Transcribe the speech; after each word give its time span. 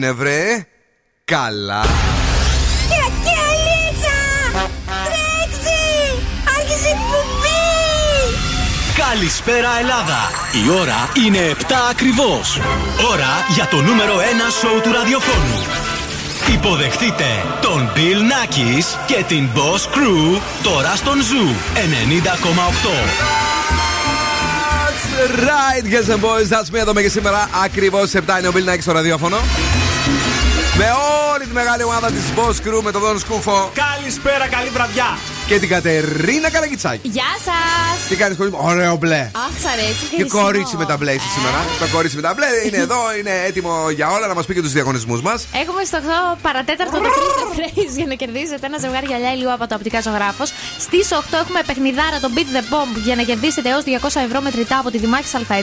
είναι 0.00 0.12
βρε. 0.12 0.66
Καλά. 1.24 1.84
Καλησπέρα 8.96 9.68
Ελλάδα! 9.80 10.30
Η 10.64 10.70
ώρα 10.80 11.08
είναι 11.26 11.38
7 11.58 11.64
ακριβώς. 11.90 12.60
Ώρα 13.10 13.46
για 13.54 13.66
το 13.66 13.76
νούμερο 13.76 14.16
1 14.16 14.20
σόου 14.60 14.80
του 14.82 14.92
ραδιοφώνου. 14.92 15.64
Υποδεχτείτε 16.54 17.24
τον 17.60 17.90
Bill 17.94 18.20
Nakis 18.30 18.84
και 19.06 19.24
την 19.28 19.48
Boss 19.54 19.96
Crew 19.96 20.40
τώρα 20.62 20.96
στον 20.96 21.22
Zoo 21.22 21.54
90,8. 21.74 23.50
Right, 25.20 25.84
guys 25.84 26.08
and 26.08 26.20
boys, 26.20 26.48
that's 26.48 26.70
me 26.74 26.78
εδώ 26.78 26.92
και 26.92 27.08
σήμερα. 27.08 27.48
Ακριβώς 27.64 28.12
7 28.14 28.38
είναι 28.38 28.48
ο 28.48 28.52
Bill 28.54 28.74
Nackis 28.74 28.80
στο 28.80 28.92
ραδιόφωνο. 28.92 29.36
Με 30.80 30.86
όλη 31.34 31.44
τη 31.46 31.52
μεγάλη 31.52 31.82
ομάδα 31.82 32.10
της 32.10 32.24
Boss 32.36 32.68
Crew 32.68 32.82
με 32.82 32.90
τον 32.90 33.00
Δόν 33.00 33.18
Σκούφο. 33.18 33.70
Καλησπέρα, 33.74 34.48
καλή 34.48 34.68
βραδιά 34.68 35.18
και 35.50 35.58
την 35.58 35.68
Κατερίνα 35.68 36.50
Καραγκιτσάκη. 36.50 37.08
Γεια 37.08 37.32
σας! 37.46 38.08
Τι 38.08 38.16
κάνεις, 38.16 38.36
κορίτσι 38.36 38.58
Ωραίο 38.62 38.96
μπλε. 38.96 39.22
Αχ, 39.44 39.54
σ' 39.62 39.68
αρέσει. 39.74 40.04
Και 40.16 40.24
κορίτσι 40.24 40.76
με 40.76 40.86
τα 40.90 40.96
μπλε 40.96 41.12
ε. 41.12 41.18
σήμερα. 41.34 41.60
Το 41.82 41.86
κορίτσι 41.94 42.16
με 42.16 42.22
τα 42.22 42.32
μπλε 42.34 42.50
είναι 42.66 42.80
εδώ, 42.86 43.00
είναι 43.18 43.34
έτοιμο 43.48 43.72
για 43.98 44.08
όλα 44.14 44.26
να 44.26 44.34
μας 44.34 44.44
πει 44.46 44.54
και 44.54 44.62
τους 44.66 44.72
διαγωνισμούς 44.72 45.20
μας. 45.22 45.38
Έχουμε 45.62 45.82
στο 45.84 45.98
8 46.34 46.36
παρατέταρτο 46.42 46.96
το 47.06 47.08
Freeze 47.16 47.42
Phrase 47.52 47.92
για 48.00 48.06
να 48.06 48.14
κερδίσετε 48.14 48.66
ένα 48.70 48.78
ζευγάρι 48.78 49.06
γυαλιά 49.06 49.32
ηλίου 49.32 49.52
από 49.52 49.66
το 49.66 49.74
οπτικά 49.74 50.00
ζωγράφος. 50.00 50.48
Στις 50.84 51.08
8 51.12 51.38
έχουμε 51.42 51.60
παιχνιδάρα 51.66 52.18
το 52.24 52.28
Beat 52.34 52.50
the 52.56 52.62
Bomb 52.72 52.92
για 53.06 53.14
να 53.18 53.22
κερδίσετε 53.22 53.68
έως 53.72 53.82
200 53.86 54.26
ευρώ 54.26 54.40
μετρητά 54.40 54.76
από 54.78 54.90
τη 54.90 54.98
Δημάχη 54.98 55.26
ΑΕ. 55.36 55.62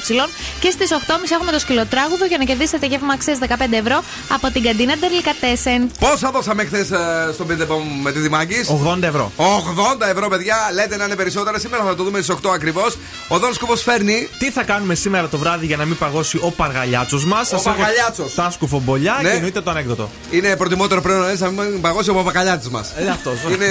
Και 0.64 0.70
στις 0.76 0.90
8.30 0.92 0.98
έχουμε 1.38 1.52
το 1.52 1.60
σκυλοτράγουδο 1.60 2.26
για 2.32 2.38
να 2.38 2.46
κερδίσετε 2.50 2.86
γεύμα 2.92 3.14
αξίας 3.14 3.38
15 3.42 3.46
ευρώ 3.84 3.98
από 4.36 4.46
την 4.54 4.62
καντίνα 4.68 4.96
Τερλικατέσεν. 5.02 5.82
Πόσα 6.00 6.30
δώσαμε 6.32 6.64
χθες 6.70 6.92
ε, 6.92 7.32
στο 7.34 7.46
Beat 7.48 7.60
the 7.62 7.68
Bomb 7.72 7.88
με 8.06 8.12
τη 8.12 8.20
Δημάκης; 8.20 8.70
80 9.00 9.02
ευρώ. 9.02 9.32
80 9.38 9.77
ευρώ, 10.10 10.28
παιδιά. 10.28 10.56
Λέτε 10.74 10.98
να 10.98 11.06
είναι 11.06 11.16
περισσότερα. 11.16 11.60
Σήμερα 11.60 11.84
θα 11.84 11.96
το 11.96 12.04
δούμε 12.04 12.22
στις 12.22 12.36
8 12.44 12.50
ακριβώς. 12.54 12.98
Ο 13.28 13.40
Δόν 13.40 13.54
Σκούφο 13.54 13.76
φέρνει. 13.76 14.30
Τι 14.40 14.52
θα 14.52 14.64
κάνουμε 14.64 14.96
σήμερα 14.96 15.28
το 15.28 15.38
βράδυ 15.38 15.66
για 15.66 15.78
να 15.78 15.86
μην 15.86 15.98
παγώσει 15.98 16.38
ο 16.42 16.52
παργαλιάτσος 16.52 17.26
μας; 17.26 17.54
Ο 17.54 17.62
παργαλιάτσος. 17.64 18.34
Τα 18.34 18.50
σκουφομπολιά 18.52 19.20
ναι. 19.22 19.30
και 19.30 19.36
εννοείται 19.36 19.62
το 19.62 19.70
ανέκδοτο. 19.70 20.10
Είναι 20.32 20.56
προτιμότερο 20.56 21.02
πρέπει 21.02 21.20
να 21.40 21.50
μην 21.50 21.82
παγώσει 21.82 22.10
ο 22.10 22.14
παπακαλιάτσος 22.14 22.72
μας. 22.72 22.92
Ε, 22.98 23.10
αυτός. 23.10 23.38
Είναι 23.54 23.68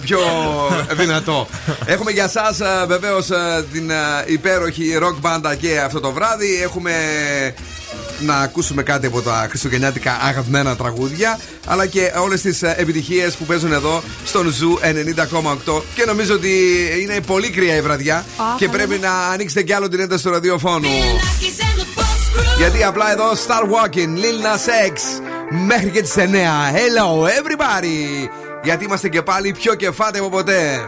πιο 0.00 0.18
δυνατό. 0.92 1.46
Έχουμε 1.84 2.10
για 2.10 2.24
εσάς 2.24 2.54
βεβαίως 2.86 3.26
την 3.72 3.90
υπέροχη 4.26 4.96
ροκ 4.96 5.18
μπάντα 5.18 5.54
και 5.54 5.80
αυτό 5.80 6.00
το 6.00 6.12
βράδυ. 6.12 6.62
Έχουμε 6.62 6.92
να 8.20 8.36
ακούσουμε 8.36 8.82
κάτι 8.82 9.06
από 9.06 9.22
τα 9.22 9.46
χριστουγεννιάτικα 9.48 10.18
αγαπημένα 10.22 10.76
τραγούδια, 10.76 11.38
αλλά 11.66 11.86
και 11.86 12.12
όλες 12.22 12.40
τις 12.40 12.62
ε, 12.62 12.74
επιτυχίες 12.78 13.34
που 13.34 13.44
παίζουν 13.44 13.72
εδώ 13.72 14.02
στον 14.24 14.50
Zoo 14.52 14.78
90,8. 14.82 15.82
Και 15.94 16.04
νομίζω 16.06 16.34
ότι 16.34 16.50
είναι 17.02 17.20
πολύ 17.20 17.50
κρύα 17.50 17.76
η 17.76 17.80
βραδιά 17.80 18.24
και 18.56 18.68
πρέπει 18.68 18.98
να 18.98 19.12
ανοίξετε 19.32 19.62
κι 19.62 19.72
άλλο 19.72 19.88
την 19.88 20.00
ένταση 20.00 20.24
του 20.24 20.30
ραδιοφώνου. 20.30 20.88
Γιατί 22.58 22.84
απλά 22.84 23.12
εδώ 23.12 23.32
Star 23.32 23.62
Walking, 23.62 24.18
Lil 24.18 24.44
Nas 24.44 24.90
X 24.92 25.22
μέχρι 25.66 25.90
και 25.90 26.02
τις 26.02 26.14
9. 26.16 26.20
Hello 26.20 27.24
everybody! 27.24 28.28
Γιατί 28.62 28.84
είμαστε 28.84 29.08
και 29.08 29.22
πάλι 29.22 29.52
πιο 29.52 29.74
κεφάτε 29.74 30.18
από 30.18 30.28
ποτέ. 30.28 30.80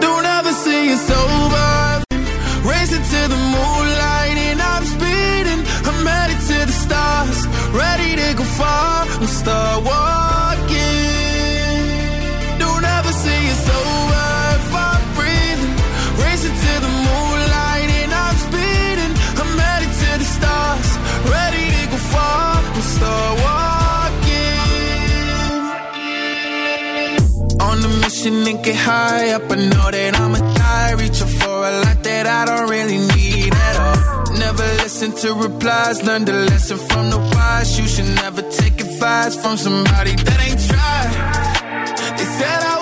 Don't 0.00 0.26
ever 0.38 0.52
see 0.64 1.41
Racing 2.82 3.06
to 3.14 3.22
the 3.28 3.36
moonlight 3.36 4.36
and 4.48 4.60
I'm 4.60 4.84
speeding. 4.94 5.62
I'm 5.88 6.04
headed 6.04 6.40
to 6.50 6.66
the 6.66 6.76
stars, 6.84 7.46
ready 7.70 8.16
to 8.16 8.34
go 8.34 8.42
far. 8.42 9.06
I'm 9.20 9.26
start 9.28 9.84
walking. 9.84 10.72
Don't 12.58 12.84
ever 12.96 13.12
see 13.22 13.42
it's 13.54 13.68
over 13.78 14.26
if 14.58 14.74
I'm 14.88 15.02
breathing. 15.14 15.74
Racing 16.24 16.56
to 16.64 16.72
the 16.84 16.92
moonlight 17.06 17.88
and 18.02 18.12
I'm 18.24 18.36
speeding. 18.46 19.14
I'm 19.40 19.52
headed 19.62 19.92
to 20.02 20.10
the 20.22 20.28
stars, 20.36 20.90
ready 21.36 21.64
to 21.76 21.82
go 21.92 21.98
far. 22.14 22.66
I'm 22.76 22.82
start 22.96 23.32
walking. 23.46 24.58
On 27.68 27.78
a 27.78 27.90
mission 28.02 28.34
and 28.50 28.58
get 28.64 28.74
high 28.74 29.30
up, 29.36 29.48
I 29.52 29.54
know 29.70 29.88
that 29.94 30.18
I'ma 30.18 30.40
die. 30.58 30.92
Reaching 30.98 31.28
for 31.28 31.41
a 31.64 31.72
light 31.82 32.02
that 32.02 32.26
I 32.26 32.44
don't 32.44 32.68
really 32.68 32.98
need 32.98 33.54
at 33.54 33.76
all. 33.84 34.36
Never 34.38 34.64
listen 34.82 35.12
to 35.22 35.34
replies, 35.34 36.02
learn 36.04 36.24
the 36.24 36.32
lesson 36.50 36.78
from 36.78 37.10
the 37.10 37.18
wise. 37.18 37.78
You 37.78 37.86
should 37.86 38.10
never 38.22 38.42
take 38.42 38.80
advice 38.80 39.34
from 39.40 39.56
somebody 39.56 40.14
that 40.16 40.38
ain't 40.46 40.62
tried. 40.70 41.12
They 42.18 42.24
said 42.38 42.60
I 42.72 42.81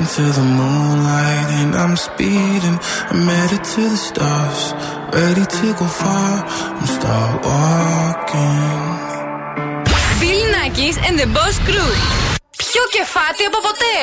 Racing 0.00 0.24
to 0.24 0.32
the 0.32 0.44
moonlight 0.44 1.50
and 1.60 1.74
I'm 1.74 1.94
speeding. 1.94 2.78
I'm 3.10 3.28
headed 3.28 3.62
to 3.62 3.82
the 3.82 3.96
stars, 3.96 4.72
ready 5.12 5.44
to 5.44 5.66
go 5.74 5.84
far. 5.84 6.44
I'm 6.78 6.86
start 6.86 7.44
walking. 7.44 8.70
Bill 10.20 10.42
Nackis 10.54 10.96
and 11.06 11.18
the 11.18 11.26
Boss 11.36 11.58
Crew. 11.66 11.92
Πιο 12.56 12.82
κεφάτι 12.90 13.44
από 13.44 13.58
ποτέ. 13.66 13.96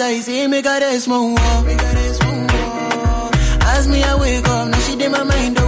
I 0.00 0.20
see 0.20 0.46
me 0.46 0.62
got 0.62 0.82
a 0.82 1.00
small 1.00 1.30
war. 1.30 1.38
As 3.74 3.88
me 3.88 4.02
I 4.02 4.16
wake 4.20 4.46
up, 4.46 4.68
now 4.68 4.78
she 4.78 4.96
did 4.96 5.10
my 5.10 5.24
mind. 5.24 5.56
Oh. 5.58 5.67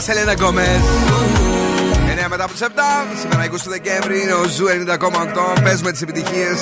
lo. 0.00 0.10
Rema, 0.10 0.14
Selena 0.14 0.32
Gomez. 0.32 0.82
9 2.24 2.28
μετά 2.28 2.44
από 2.44 2.52
τις 2.52 2.62
7. 2.62 2.70
Σήμερα 3.20 3.44
20 3.44 3.62
του 3.62 3.70
Δεκέμβρη 3.70 4.22
είναι 4.22 4.32
ο 4.32 4.44
Zoo 4.48 4.66
90,8. 4.66 5.62
Παίζουμε 5.62 5.90
τις 5.92 6.02
επιτυχίες 6.02 6.58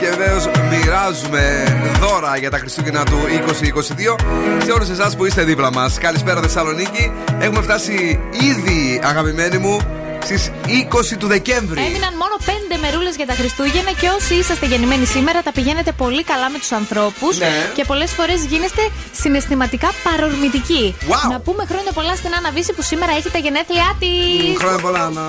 και 0.00 0.08
βεβαίως 0.16 0.48
μοιράζουμε 0.70 1.64
δώρα 2.00 2.36
για 2.36 2.50
τα 2.50 2.58
Χριστούγεννα 2.58 3.04
του 3.04 3.18
2022 3.28 4.16
σε 4.64 4.72
όλους 4.72 4.88
εσάς 4.88 5.16
που 5.16 5.24
είστε 5.24 5.42
δίπλα 5.42 5.72
μας. 5.72 5.98
Καλησπέρα 5.98 6.40
Θεσσαλονίκη. 6.40 7.12
Έχουμε 7.38 7.62
φτάσει 7.62 8.20
ήδη, 8.32 9.00
αγαπημένοι 9.02 9.58
μου, 9.58 9.80
στις 10.24 10.52
20 10.66 11.16
του 11.18 11.26
Δεκέμβρη. 11.26 11.80
Έμειναν 11.80 12.12
μόνο 12.22 12.34
5 12.46 12.78
μερούλες 12.80 13.16
για 13.16 13.26
τα 13.26 13.32
Χριστούγεννα 13.34 13.92
και 14.00 14.08
όσοι 14.18 14.34
είσαστε 14.34 14.66
γεννημένοι 14.66 15.04
σήμερα 15.06 15.42
τα 15.42 15.52
πηγαίνετε 15.52 15.92
πολύ 15.92 16.22
καλά 16.24 16.50
με 16.50 16.58
τους 16.58 16.72
ανθρώπους 16.72 17.38
Ναι. 17.38 17.70
και 17.74 17.84
πολλές 17.84 18.10
φορές 18.12 18.44
γίνεστε 18.44 18.82
συναισθηματικά 19.12 19.88
παρορμητικοί. 20.04 20.94
Wow. 21.08 21.30
Να 21.30 21.40
πούμε 21.40 21.64
χρόνια 21.70 21.92
πολλά 21.92 22.14
στην 22.16 22.34
Άννα 22.34 22.50
Βύση 22.50 22.72
που 22.72 22.82
σήμερα 22.82 23.12
έχει 23.18 23.30
τα 23.30 23.38
γενέθλιά 23.38 23.96
της. 23.98 24.58
Χρόνια 24.58 24.78
πολλά 24.78 25.10
να. 25.10 25.22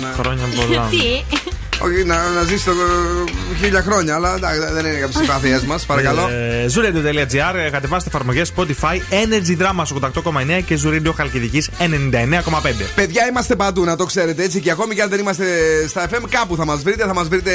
να- 0.00 0.12
Χρόνια 0.18 0.44
πολλά. 0.56 0.88
Τι. 0.92 1.36
Όχι, 1.80 2.04
να, 2.04 2.28
να 2.28 2.42
ζήσει 2.42 2.64
το 2.64 2.70
ε, 2.70 3.56
χίλια 3.56 3.82
χρόνια, 3.82 4.14
αλλά 4.14 4.34
εντάξει, 4.34 4.58
δεν 4.72 4.84
είναι 4.84 4.96
για 4.96 5.08
τις 5.08 5.16
συμπάθειέ 5.16 5.60
μας, 5.66 5.86
παρακαλώ. 5.86 6.28
Ε, 6.28 6.66
Zooradio.gr, 6.74 7.54
ε, 7.66 7.70
κατεβάστε 7.70 8.08
εφαρμογές 8.08 8.52
Spotify, 8.56 8.96
Energy 9.10 9.62
Drama 9.62 9.82
88,9 9.82 10.62
και 10.64 10.78
Zooradio 10.84 11.12
Χαλκιδική 11.16 11.62
99,5. 11.78 12.86
Παιδιά, 12.94 13.26
είμαστε 13.28 13.56
παντού, 13.56 13.84
να 13.84 13.96
το 13.96 14.04
ξέρετε 14.04 14.42
έτσι. 14.42 14.60
Και 14.60 14.70
ακόμη 14.70 14.94
και 14.94 15.02
αν 15.02 15.08
δεν 15.08 15.18
είμαστε 15.18 15.44
στα 15.88 16.08
FM, 16.08 16.22
κάπου 16.30 16.56
θα 16.56 16.64
μας 16.64 16.82
βρείτε. 16.82 17.04
Θα 17.06 17.14
μας 17.14 17.28
βρείτε 17.28 17.50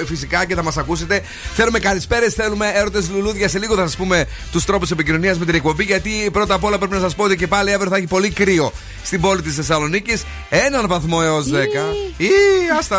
ε, 0.00 0.04
φυσικά 0.06 0.44
και 0.44 0.54
θα 0.54 0.62
μας 0.62 0.76
ακούσετε. 0.76 1.22
Θέλουμε 1.54 1.78
καλησπέρες, 1.78 2.34
θέλουμε 2.34 2.70
έρωτες 2.74 3.10
λουλούδια. 3.10 3.48
Σε 3.48 3.58
λίγο 3.58 3.74
θα 3.74 3.82
σας 3.82 3.96
πούμε 3.96 4.26
τους 4.52 4.64
τρόπους 4.64 4.90
επικοινωνίας 4.90 5.38
με 5.38 5.44
την 5.44 5.54
εκπομπή. 5.54 5.84
Γιατί 5.84 6.28
πρώτα 6.32 6.54
απ' 6.54 6.64
όλα 6.64 6.78
πρέπει 6.78 6.94
να 6.94 7.00
σας 7.00 7.14
πω 7.14 7.24
ότι 7.24 7.36
και 7.36 7.46
πάλι 7.46 7.72
αύριο 7.72 7.90
θα 7.90 7.96
έχει 7.96 8.06
πολύ 8.06 8.30
κρύο 8.30 8.72
στην 9.04 9.20
πόλη 9.20 9.42
της 9.42 9.54
Θεσσαλονίκης. 9.54 10.24
Έναν 10.48 10.86
βαθμό 10.88 11.18
έως 11.22 11.46
10. 11.46 11.94
Ή, 12.16 12.28
άστα, 12.78 12.98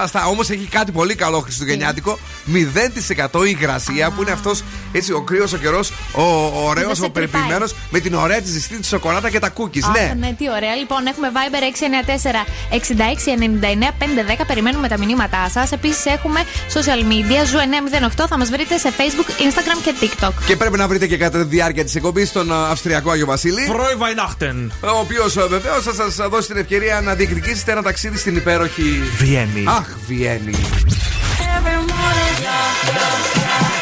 άστα. 0.00 0.26
Όμως 0.26 0.50
έχει 0.50 0.66
κάτι 0.70 0.92
πολύ 0.92 1.14
καλό 1.14 1.38
χριστουγεννιάτικο. 1.40 2.18
0% 2.52 3.44
υγρασία 3.46 4.10
που 4.10 4.22
είναι 4.22 4.30
αυτός 4.30 4.62
έτσι 4.92 5.12
ο 5.12 5.20
κρύος 5.22 5.52
ο 5.52 5.56
καιρός, 5.56 5.92
ο 6.14 6.22
ωραίος, 6.68 6.86
Δεν 6.86 6.96
σε 6.96 7.04
ο 7.04 7.10
περιποιημένος 7.10 7.74
με 7.90 7.98
την 8.00 8.14
ωραία 8.14 8.40
της 8.40 8.50
ζεστή 8.52 8.76
της 8.78 8.88
σοκολάτα 8.88 9.30
και 9.30 9.38
τα 9.38 9.52
cookies. 9.56 9.82
Αχ, 9.84 9.92
Ναι. 9.92 10.14
ναι, 10.18 10.34
τι 10.38 10.50
ωραία. 10.50 10.74
Λοιπόν, 10.74 11.06
έχουμε 11.06 11.28
Viber 11.34 11.62
694 11.62 12.46
6699 12.70 13.92
510. 13.98 14.44
Περιμένουμε 14.46 14.88
τα 14.88 14.98
μηνύματά 14.98 15.48
σας. 15.52 15.72
Επίσης 15.72 16.04
έχουμε 16.06 16.40
social 16.72 17.00
media. 17.12 17.44
Zoo 17.46 17.58
908. 17.58 18.26
Θα 18.28 18.38
μας 18.38 18.50
βρείτε 18.50 18.78
σε 18.78 18.92
Facebook, 18.98 19.28
Instagram 19.28 19.78
και 19.84 19.94
TikTok. 20.00 20.32
Και 20.46 20.56
πρέπει 20.56 20.76
να 20.78 20.88
βρείτε 20.88 21.06
και 21.06 21.16
κατά 21.16 21.38
τη 21.38 21.44
διάρκεια 21.44 21.84
της 21.84 21.94
εκπομπής 21.94 22.32
τον 22.32 22.52
α, 22.52 22.68
Αυστριακό 22.70 23.10
Άγιο 23.10 23.26
Βασίλη. 23.26 23.60
Frohe 23.66 23.94
Weihnachten. 23.96 24.72
Ο 24.80 24.98
οποίος 25.00 25.34
βεβαίως 25.48 25.82
θα 25.84 25.92
σας 25.94 26.28
δώσει 26.30 26.48
την 26.48 26.56
ευκαιρία 26.56 27.00
να 27.00 27.14
διεκδικήσετε 27.14 27.72
ένα 27.72 27.82
ταξίδι 27.82 28.18
στην 28.18 28.36
υπέροχη. 28.36 29.02
Βιέννη. 29.18 29.64
Αχ, 29.82 29.96
Βιέννη. 30.06 30.54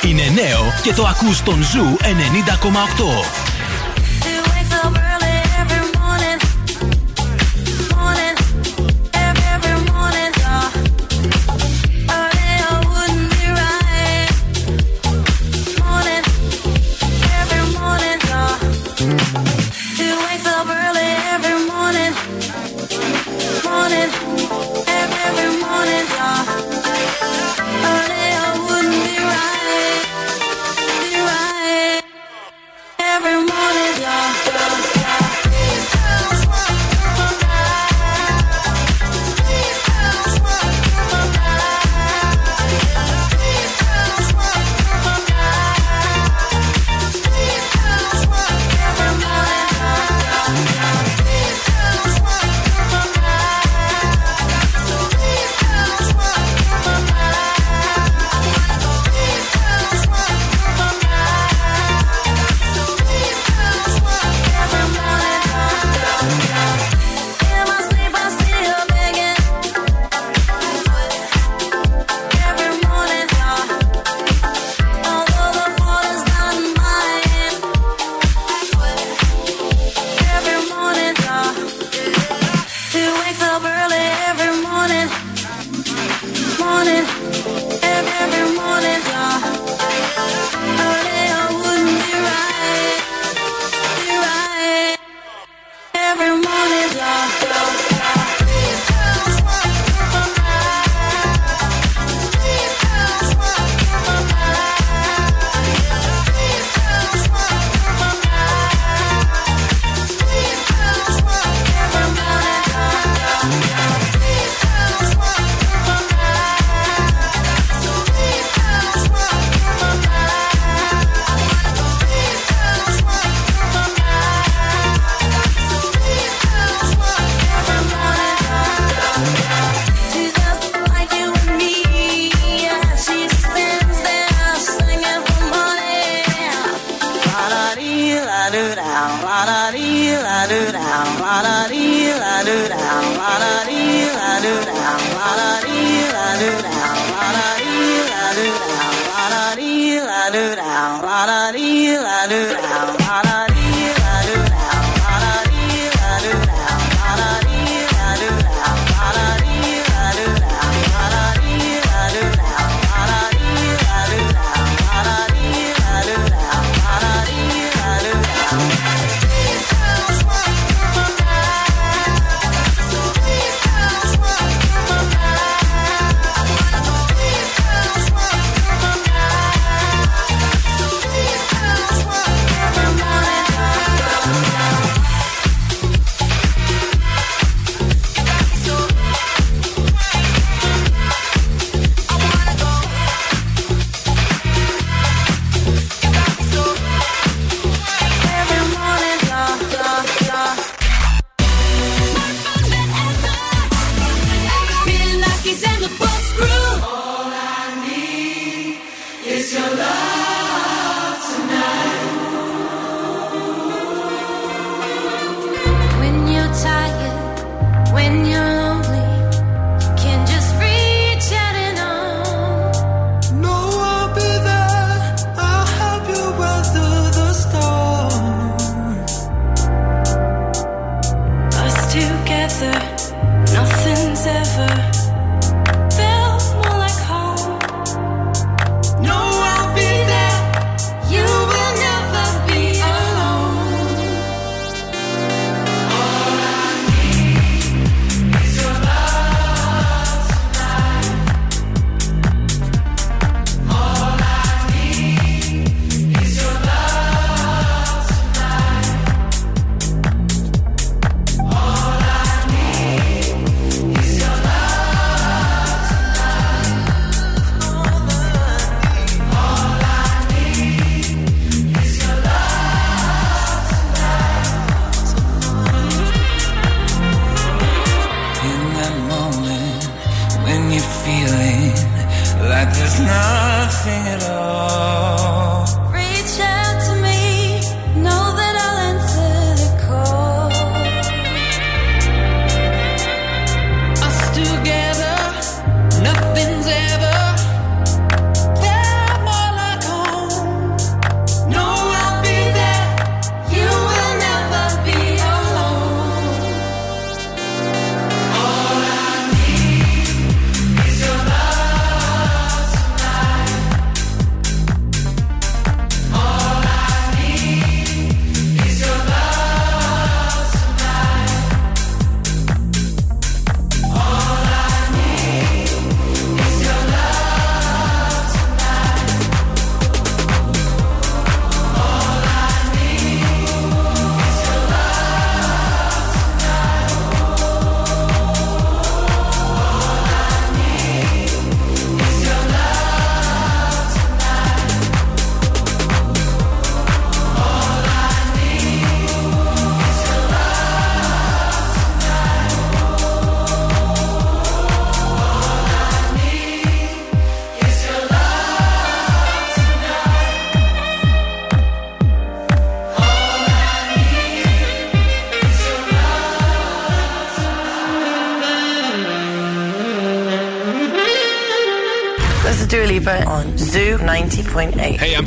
Είναι 0.02 0.22
νέο 0.34 0.72
και 0.82 0.92
το 0.92 1.06
ακούς 1.06 1.36
στον 1.36 1.62
Zoo 1.62 1.96
90,8. 2.00 3.50
every 25.38 25.60
morning. 25.60 26.06
y'all. 26.16 26.79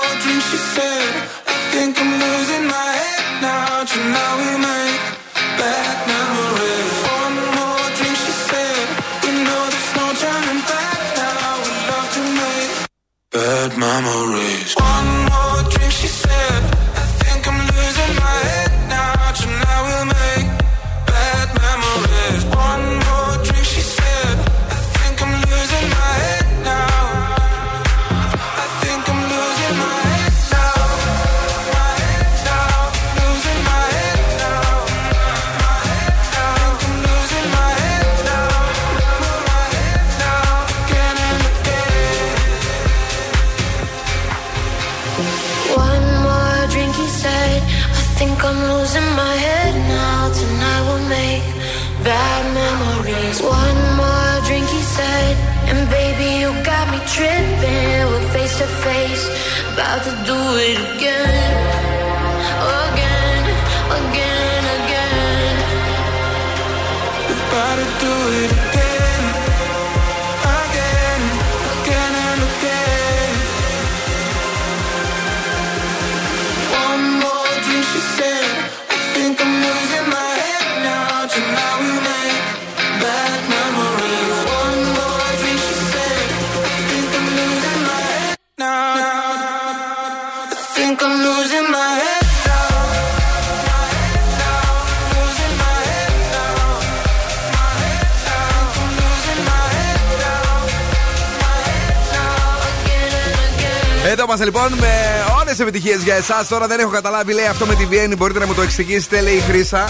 επιτυχίες 105.84 106.04
για 106.04 106.16
εσάς. 106.16 106.48
Τώρα 106.48 106.68
δεν 106.68 106.80
έχω 106.80 106.90
καταλάβει, 106.90 107.34
λέει 107.34 107.46
αυτό 107.46 107.66
με 107.66 107.76
τη 107.76 107.86
Βιέννη. 107.86 108.16
Μπορείτε 108.16 108.40
να 108.40 108.46
μου 108.46 108.54
το 108.54 108.62
εξηγήσετε, 108.62 109.22
λέει 109.22 109.34
η 109.34 109.40
Χρήσα. 109.40 109.90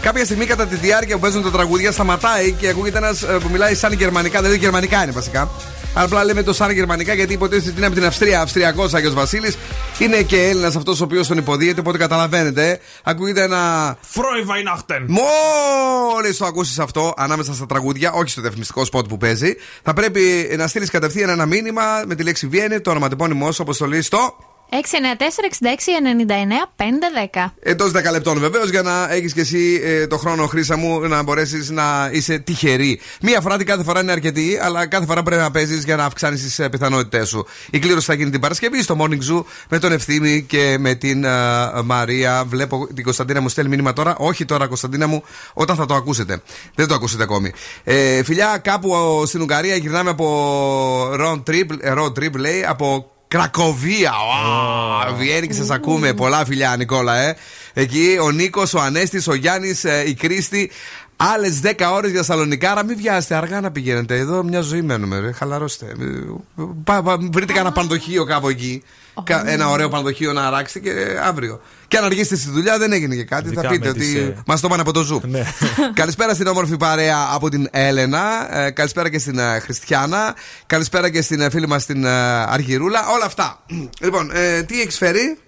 Κάποια 0.00 0.24
στιγμή 0.24 0.46
κατά 0.46 0.66
τη 0.66 0.76
διάρκεια 0.76 1.14
που 1.14 1.20
παίζουν 1.20 1.42
τα 1.42 1.50
τραγούδια 1.50 1.92
σταματάει 1.92 2.52
και 2.52 2.68
ακούγεται 2.68 2.98
ένας 2.98 3.24
που 3.42 3.48
μιλάει 3.52 3.74
σαν 3.74 3.92
γερμανικά. 3.92 4.40
Δηλαδή 4.40 4.58
γερμανικά 4.58 5.02
είναι 5.02 5.12
βασικά. 5.12 5.50
Απλά 5.94 6.24
λέμε 6.24 6.42
το 6.42 6.52
σαν 6.52 6.70
γερμανικά 6.70 7.14
γιατί 7.14 7.32
υποτίθεται 7.32 7.68
ότι 7.68 7.76
είναι 7.76 7.86
από 7.86 7.94
την 7.94 8.04
Αυστρία. 8.04 8.40
Αυστριακός 8.40 8.94
Άγιος 8.94 9.14
Βασίλης. 9.14 9.58
Είναι 9.98 10.22
και 10.22 10.48
Έλληνας 10.48 10.76
αυτός 10.76 11.00
ο 11.00 11.04
οποίος 11.04 11.26
τον 11.26 11.38
υποδίεται. 11.38 11.80
Οπότε 11.80 11.98
καταλαβαίνετε. 11.98 12.80
Ακούγεται 13.02 13.42
ένα. 13.42 13.96
Φρόι 14.00 14.42
Βαϊνάχτεν. 14.42 15.06
Μόλις 15.08 16.36
το 16.36 16.46
ακούσεις 16.46 16.78
αυτό 16.78 17.14
ανάμεσα 17.16 17.54
στα 17.54 17.66
τραγούδια, 17.66 18.12
όχι 18.12 18.30
στο 18.30 18.40
διαφημιστικό 18.40 18.84
σποτ 18.84 19.06
που 19.06 19.16
παίζει, 19.16 19.54
θα 19.82 19.92
πρέπει 19.92 20.54
να 20.56 20.66
στείλεις 20.66 20.90
κατευθείαν 20.90 21.28
ένα 21.28 21.46
μήνυμα 21.46 21.82
με 22.06 22.14
τη 22.14 22.22
λέξη 22.22 22.46
Βιέννη, 22.46 22.80
το 22.80 22.90
ονοματεπώνυμό 22.90 23.52
σου, 23.52 23.62
αποστολή 23.62 24.02
στο 24.02 24.36
694-66-99-510. 24.70 27.52
Εντός 27.60 27.90
10 27.90 28.10
λεπτών 28.10 28.38
βεβαίως 28.38 28.70
για 28.70 28.82
να 28.82 29.12
έχεις 29.12 29.32
και 29.32 29.40
εσύ 29.40 29.80
ε, 29.84 30.06
το 30.06 30.16
χρόνο 30.16 30.46
χρήσα 30.46 30.76
μου 30.76 31.00
να 31.00 31.22
μπορέσεις 31.22 31.70
να 31.70 32.10
είσαι 32.12 32.38
τυχερή. 32.38 33.00
Μία 33.20 33.40
φορά 33.40 33.56
την 33.56 33.66
κάθε 33.66 33.82
φορά 33.82 34.00
είναι 34.00 34.12
αρκετή, 34.12 34.58
αλλά 34.62 34.86
κάθε 34.86 35.06
φορά 35.06 35.22
πρέπει 35.22 35.42
να 35.42 35.50
παίζεις 35.50 35.84
για 35.84 35.96
να 35.96 36.04
αυξάνεις 36.04 36.42
τις 36.42 36.60
πιθανότητές 36.70 37.28
σου. 37.28 37.46
Η 37.70 37.78
κλήρωση 37.78 38.06
θα 38.06 38.14
γίνει 38.14 38.30
την 38.30 38.40
Παρασκευή 38.40 38.82
στο 38.82 38.96
Morning 39.00 39.30
Zoo 39.30 39.44
με 39.68 39.78
τον 39.78 39.92
Ευθύμη 39.92 40.42
και 40.42 40.76
με 40.78 40.94
την 40.94 41.24
ε, 41.24 41.30
Μαρία. 41.84 42.44
Βλέπω 42.46 42.88
την 42.94 43.04
Κωνσταντίνα 43.04 43.40
μου 43.40 43.48
στέλνει 43.48 43.70
μήνυμα 43.70 43.92
τώρα. 43.92 44.16
Όχι 44.18 44.44
τώρα, 44.44 44.66
Κωνσταντίνα 44.66 45.06
μου, 45.06 45.22
όταν 45.54 45.76
θα 45.76 45.86
το 45.86 45.94
ακούσετε. 45.94 46.42
Δεν 46.74 46.86
το 46.86 46.94
ακούσετε 46.94 47.22
ακόμη. 47.22 47.52
Ε, 47.84 48.22
φιλιά, 48.22 48.58
κάπου 48.62 48.94
ε, 49.22 49.26
στην 49.26 49.40
Ουγγαρία 49.40 49.76
γυρνάμε 49.76 50.10
από 50.10 50.26
road 51.20 51.42
trip, 51.50 51.66
ε, 51.80 51.92
road 51.96 52.12
trip 52.12 52.36
λέει, 52.36 52.64
από 52.64 53.10
Κρακοβία. 53.36 54.12
Oh. 54.12 55.14
Βιέννη 55.18 55.46
και 55.46 55.52
σας 55.52 55.70
ακούμε. 55.70 56.12
Πολλά 56.14 56.44
φιλιά, 56.44 56.76
Νικόλα, 56.76 57.16
ε. 57.16 57.36
Εκεί 57.72 58.18
ο 58.22 58.30
Νίκος, 58.30 58.74
ο 58.74 58.80
Ανέστης, 58.80 59.28
ο 59.28 59.34
Γιάννης, 59.34 59.84
η 60.06 60.14
Κρίστη. 60.14 60.70
Άλλες 61.16 61.60
10 61.60 61.92
ώρες 61.92 62.10
για 62.10 62.22
Σαλονικάρα. 62.22 62.84
Μην 62.84 62.96
βιάσετε, 62.96 63.34
αργά 63.34 63.60
να 63.60 63.70
πηγαίνετε. 63.70 64.16
Εδώ 64.16 64.42
μια 64.42 64.60
ζωή 64.60 64.82
μένουμε, 64.82 65.18
ρε. 65.18 65.32
Χαλαρώστε. 65.32 65.86
Πα, 66.84 67.02
πα, 67.02 67.18
βρείτε 67.32 67.52
κανένα 67.52 67.72
πανδοχείο 67.72 68.24
κάπου 68.24 68.48
εκεί. 68.48 68.82
Κα- 69.24 69.48
Ένα 69.48 69.68
ωραίο 69.70 69.88
πανδοχείο 69.88 70.32
να 70.32 70.46
αράξετε 70.46 70.78
και 70.90 71.18
αύριο. 71.22 71.60
Και 71.88 71.96
αν 71.96 72.04
αργήσετε 72.04 72.36
στη 72.36 72.50
δουλειά 72.50 72.78
δεν 72.78 72.92
έγινε 72.92 73.14
και 73.14 73.24
κάτι. 73.24 73.46
Ειδικά 73.46 73.62
θα 73.62 73.68
πείτε 73.68 73.86
με 73.88 73.92
τις, 73.94 74.08
ότι 74.14 74.18
ε, 74.18 74.34
μας 74.46 74.60
το 74.60 74.68
πάνε 74.68 74.82
από 74.82 74.92
το 74.92 75.02
ζου. 75.02 75.20
Καλησπέρα 75.94 76.34
στην 76.34 76.46
όμορφη 76.46 76.76
παρέα 76.76 77.28
από 77.32 77.48
την 77.48 77.68
Έλενα. 77.70 78.56
Ε, 78.58 78.70
καλησπέρα 78.70 79.10
και 79.10 79.18
στην 79.18 79.38
ε, 79.38 79.58
Χριστιανά. 79.58 80.34
Καλησπέρα 80.66 81.10
και 81.10 81.22
στην 81.22 81.40
ε, 81.40 81.50
φίλη 81.50 81.68
μας 81.68 81.86
την 81.86 82.04
ε, 82.04 82.10
Αργυρούλα. 82.42 83.06
Όλα 83.14 83.24
αυτά. 83.24 83.62
λοιπόν, 84.04 84.30
ε, 84.34 84.62
τι 84.62 84.80
έχεις 84.80 84.96
φέρει, 84.96 85.38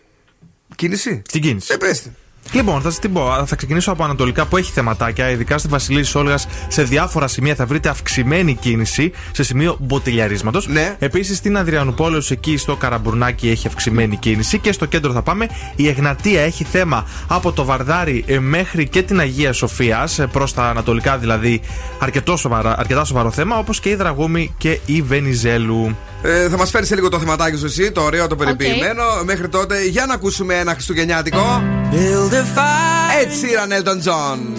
Κίνηση; 0.77 1.23
Στην 1.29 1.43
κίνηση. 1.43 1.73
Ε, 1.73 1.77
πες 1.77 2.01
την. 2.03 2.13
Λοιπόν, 2.53 2.81
θα 2.81 2.91
σας 2.91 2.99
την 2.99 3.13
πω. 3.13 3.45
Θα 3.47 3.57
ξεκινήσω 3.57 3.93
από 3.93 4.05
Ανατολικά 4.05 4.47
που 4.47 4.57
έχει 4.57 4.73
θεματάκια. 4.73 5.31
Ειδικά 5.31 5.59
στη 5.59 5.69
Βασιλή 5.69 6.07
Όλγας 6.15 6.47
σε 6.69 6.83
διάφορα 6.83 7.27
σημεία 7.27 7.55
θα 7.55 7.67
βρείτε 7.67 7.89
αυξημένη 7.89 8.55
κίνηση 8.55 9.13
σε 9.33 9.43
σημείο 9.43 9.77
μποτιλιαρίσματος. 9.81 10.69
Ναι. 10.69 10.97
Επίσης 10.99 11.37
στην 11.37 11.57
Αδριανούπολεω 11.57 12.23
εκεί 12.29 12.57
στο 12.57 12.77
Καραμπουρνάκι 12.77 13.49
έχει 13.51 13.67
αυξημένη 13.67 14.17
κίνηση. 14.17 14.59
Και 14.59 14.73
στο 14.73 14.87
κέντρο 14.87 15.13
θα 15.13 15.23
πάμε. 15.23 15.49
Η 15.77 15.89
Εγνατία 15.89 16.41
έχει 16.41 16.65
θέμα 16.65 17.07
από 17.27 17.53
το 17.53 17.65
Βαρδάρι 17.65 18.25
ε, 18.27 18.39
μέχρι 18.39 18.89
και 18.89 19.03
την 19.03 19.21
Αγία 19.21 19.53
Σοφίας. 19.53 20.21
Προς 20.33 20.55
τα 20.55 20.69
Ανατολικά 20.69 21.19
δηλαδή 21.19 21.61
αρκετό 21.99 22.37
σοβαρά, 22.37 22.79
αρκετά 22.79 23.05
σοβαρό 23.05 23.31
θέμα. 23.31 23.59
Όπως 23.59 23.81
και 23.81 23.89
η 23.89 23.95
Δραγούμη 23.95 24.55
και 24.59 24.79
η 24.87 25.03
Βενιζέλου. 25.03 25.97
Ε, 26.23 26.49
θα 26.49 26.57
μας 26.57 26.71
φέρεις 26.71 26.89
σε 26.89 26.95
λίγο 26.95 27.09
το 27.09 27.19
θεματάκι 27.19 27.57
σου 27.57 27.65
εσύ, 27.65 27.93
το 27.93 28.01
ωραίο, 28.01 28.27
το 28.27 28.37
περιποιημένο. 28.37 29.03
Μέχρι 29.25 29.49
τότε, 29.49 29.85
για 29.85 30.07
να 30.07 30.15
ακούσουμε 30.15 30.55
ένα 30.55 30.73
χριστουγεννιάτικο. 30.73 31.78
Build 31.91 32.35
a 32.35 32.45
fire. 32.45 32.89
Ed 33.21 33.29
Sheeran, 33.29 33.73
Elton 33.73 34.01
John. 34.01 34.55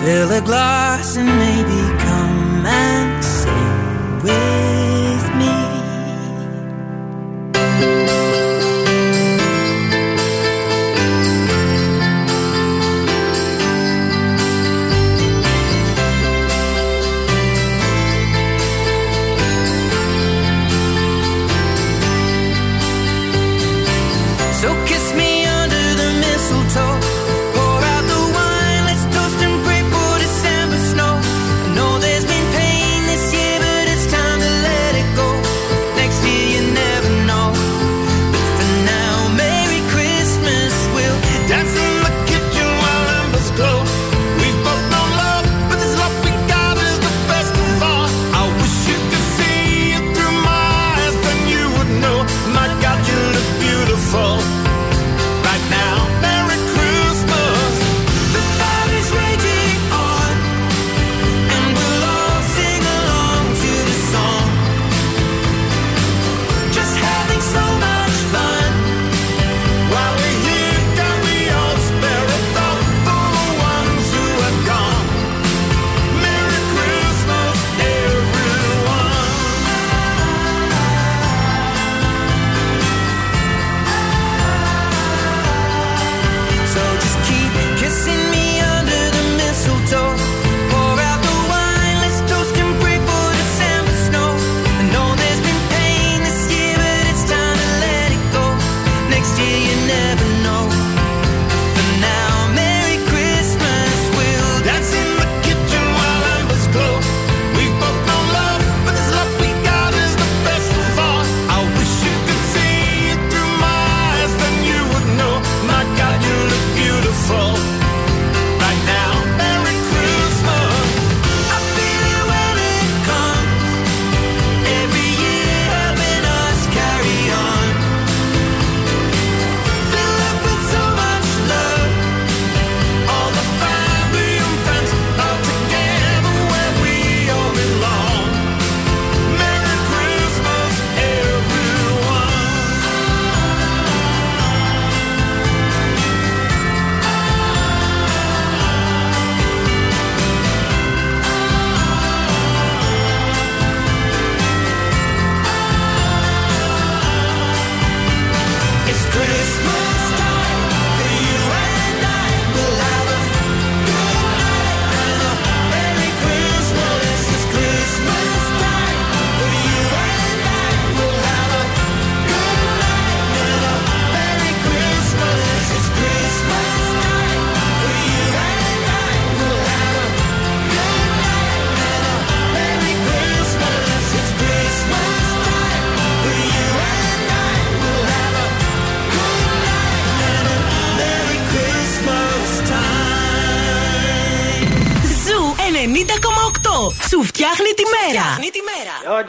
Fill 0.00 0.32
a 0.32 0.40
glass 0.40 1.16
and 1.16 1.28
maybe 1.28 1.80
come 1.98 2.64
and 2.66 3.24
sing 3.24 4.22
with 4.22 4.61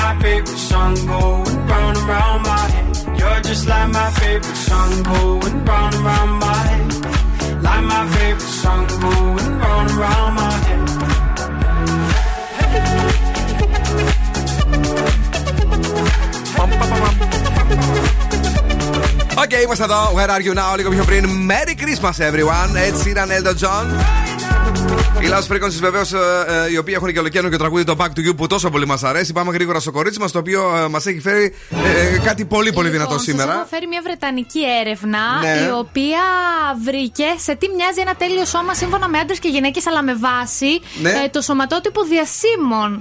my 0.00 0.12
favorite 0.22 0.62
song 0.70 0.94
going 1.12 1.56
round 1.72 1.96
and 1.98 2.06
round 2.14 2.40
my 2.52 2.64
head. 2.74 2.86
You're 3.18 3.40
just 3.48 3.64
like 3.72 3.88
my 3.98 4.08
favorite 4.20 4.60
song 4.68 4.92
going 5.02 5.56
round 5.70 5.94
and 5.94 6.04
round 6.10 6.32
my 6.46 6.60
head. 6.70 6.90
Like 7.66 7.84
my 7.94 8.02
favorite 8.16 8.54
song 8.62 8.86
going 9.04 9.50
round 9.62 9.90
and 9.90 9.98
round 10.04 10.32
my 10.40 10.52
head. 10.66 10.84
Οκ, 19.38 19.52
είμαστε 19.52 19.84
εδώ. 19.84 20.00
Where 20.16 20.30
are 20.30 20.42
you 20.46 20.54
now? 20.54 20.76
Λίγο 20.76 20.90
πιο 20.90 21.04
πριν. 21.04 21.24
Merry 21.50 21.74
Christmas, 21.82 22.16
everyone. 22.18 22.70
Έτσι 22.76 23.10
ήταν 23.10 23.28
Elton 23.30 23.56
John. 23.62 23.86
Οι 25.21 25.27
Last 25.29 25.53
Frequencies 25.53 25.79
βεβαίως, 25.79 26.11
οι 26.71 26.77
οποίοι 26.77 26.93
έχουν 26.97 27.13
και 27.13 27.19
ολοκαίρινο 27.19 27.49
και 27.49 27.57
τραγούδι 27.57 27.83
το 27.83 27.95
Back 27.99 28.05
to 28.05 28.29
You 28.29 28.35
που 28.37 28.47
τόσο 28.47 28.69
πολύ 28.69 28.85
μας 28.85 29.03
αρέσει. 29.03 29.33
Πάμε 29.33 29.51
γρήγορα 29.51 29.79
στο 29.79 29.91
κορίτσι 29.91 30.19
μας, 30.19 30.31
το 30.31 30.39
οποίο 30.39 30.87
μας 30.91 31.05
έχει 31.05 31.19
φέρει 31.19 31.55
ε, 32.13 32.17
κάτι 32.17 32.45
πολύ 32.45 32.73
πολύ 32.73 32.89
δυνατό 32.89 33.09
Λοιπόν, 33.09 33.25
σήμερα. 33.25 33.51
Σας 33.51 33.59
έχω 33.59 33.67
φέρει 33.69 33.87
μια 33.87 34.01
βρετανική 34.03 34.59
έρευνα 34.81 35.19
Ναι. 35.41 35.65
η 35.67 35.69
οποία 35.79 36.19
βρήκε 36.85 37.25
σε 37.37 37.55
τι 37.55 37.67
μοιάζει 37.75 37.99
ένα 37.99 38.15
τέλειο 38.15 38.45
σώμα 38.45 38.73
σύμφωνα 38.73 39.07
με 39.07 39.17
άντρες 39.19 39.39
και 39.39 39.47
γυναίκες, 39.49 39.87
αλλά 39.87 40.03
με 40.03 40.15
βάση 40.15 40.79
Ναι. 41.01 41.09
ε, 41.09 41.29
το 41.31 41.41
σωματότυπο 41.41 42.01
διασύμων. 42.03 42.99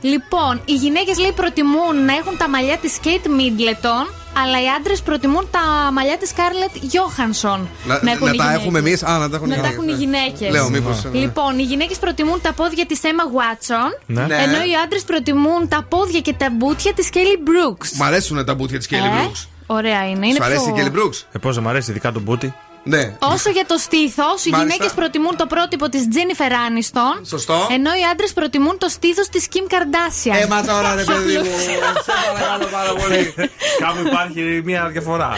Λοιπόν, 0.00 0.60
οι 0.64 0.74
γυναίκες 0.74 1.18
λέει 1.18 1.32
προτιμούν 1.32 2.04
να 2.04 2.12
έχουν 2.20 2.36
τα 2.36 2.48
μαλλιά 2.48 2.76
της 2.76 2.96
Kate 3.04 3.26
Middleton, 3.38 4.06
αλλά 4.42 4.62
οι 4.62 4.68
άντρες 4.78 5.00
προτιμούν 5.02 5.48
τα 5.50 5.90
μαλλιά 5.92 6.16
της 6.18 6.30
Scarlett 6.34 6.74
Johansson. 6.94 7.60
Να, 7.86 7.94
έχουν 7.94 8.06
να 8.06 8.12
οι 8.12 8.16
τα 8.16 8.30
γυναίκες. 8.30 8.54
έχουμε 8.60 8.78
εμείς. 8.78 9.02
Α, 9.02 9.18
να 9.18 9.28
τα 9.30 9.36
έχουν 9.36 9.50
οι 9.50 9.56
Να 9.56 9.62
τα 9.62 9.68
γυναίκες. 9.68 9.72
έχουν 9.72 9.88
οι 9.88 9.92
γυναίκες. 10.04 10.50
Λέω, 10.50 10.68
μήπως, 10.68 11.04
ε, 11.04 11.09
Λοιπόν, 11.12 11.58
οι 11.58 11.62
γυναίκες 11.62 11.98
προτιμούν 11.98 12.40
τα 12.40 12.52
πόδια 12.52 12.86
της 12.86 13.00
Emma 13.02 13.06
Watson, 13.38 13.98
Ναι. 14.06 14.22
Ναι. 14.26 14.36
ενώ 14.36 14.56
οι 14.56 14.74
άντρες 14.84 15.02
προτιμούν 15.02 15.68
τα 15.68 15.86
πόδια 15.88 16.20
και 16.20 16.32
τα 16.32 16.50
μπουτια 16.52 16.92
της 16.94 17.08
Kelly 17.12 17.16
Brooks. 17.48 17.88
Μ' 17.98 18.02
αρέσουν 18.02 18.44
τα 18.44 18.54
μπουτια 18.54 18.78
της 18.78 18.88
Kelly 18.90 18.94
Ε, 18.94 19.24
Brooks. 19.26 19.46
Ωραία 19.66 20.08
είναι. 20.08 20.26
είναι 20.26 20.34
Σου 20.36 20.44
αρέσει 20.44 20.68
η 20.68 20.72
πιο- 20.72 20.84
Kelly 20.84 20.96
Brooks; 20.98 21.24
Ε, 21.32 21.38
πώς 21.38 21.54
δεν 21.54 21.64
μ' 21.64 21.68
αρέσει, 21.68 21.90
ειδικά 21.90 22.12
το 22.12 22.20
μπούτι; 22.20 22.54
Ναι. 22.82 23.16
Όσο 23.18 23.50
για 23.50 23.66
το 23.66 23.76
στήθος, 23.78 24.44
οι 24.44 24.50
Μάλιστα. 24.50 24.58
γυναίκες 24.58 24.92
προτιμούν 24.94 25.36
το 25.36 25.46
πρότυπο 25.46 25.88
της 25.88 26.02
Jennifer 26.14 26.50
Aniston. 26.66 27.26
Σωστό. 27.26 27.66
Ενώ 27.70 27.90
οι 27.90 28.02
άντρες 28.12 28.32
προτιμούν 28.32 28.78
το 28.78 28.88
στήθος 28.88 29.28
της 29.28 29.46
Kim 29.52 29.72
Kardashian. 29.72 30.42
Ε, 30.42 30.46
μα 30.46 30.62
τώρα 30.62 30.94
ρε 30.94 31.04
παιδί 31.04 31.36
μου. 31.38 31.44
Σε 31.44 32.12
παρακαλώ 32.34 32.66
πάρα 32.72 32.92
πολύ. 32.92 33.34
Κάπου 33.84 34.06
υπάρχει 34.06 34.62
μια 34.64 34.88
διαφορά. 34.92 35.30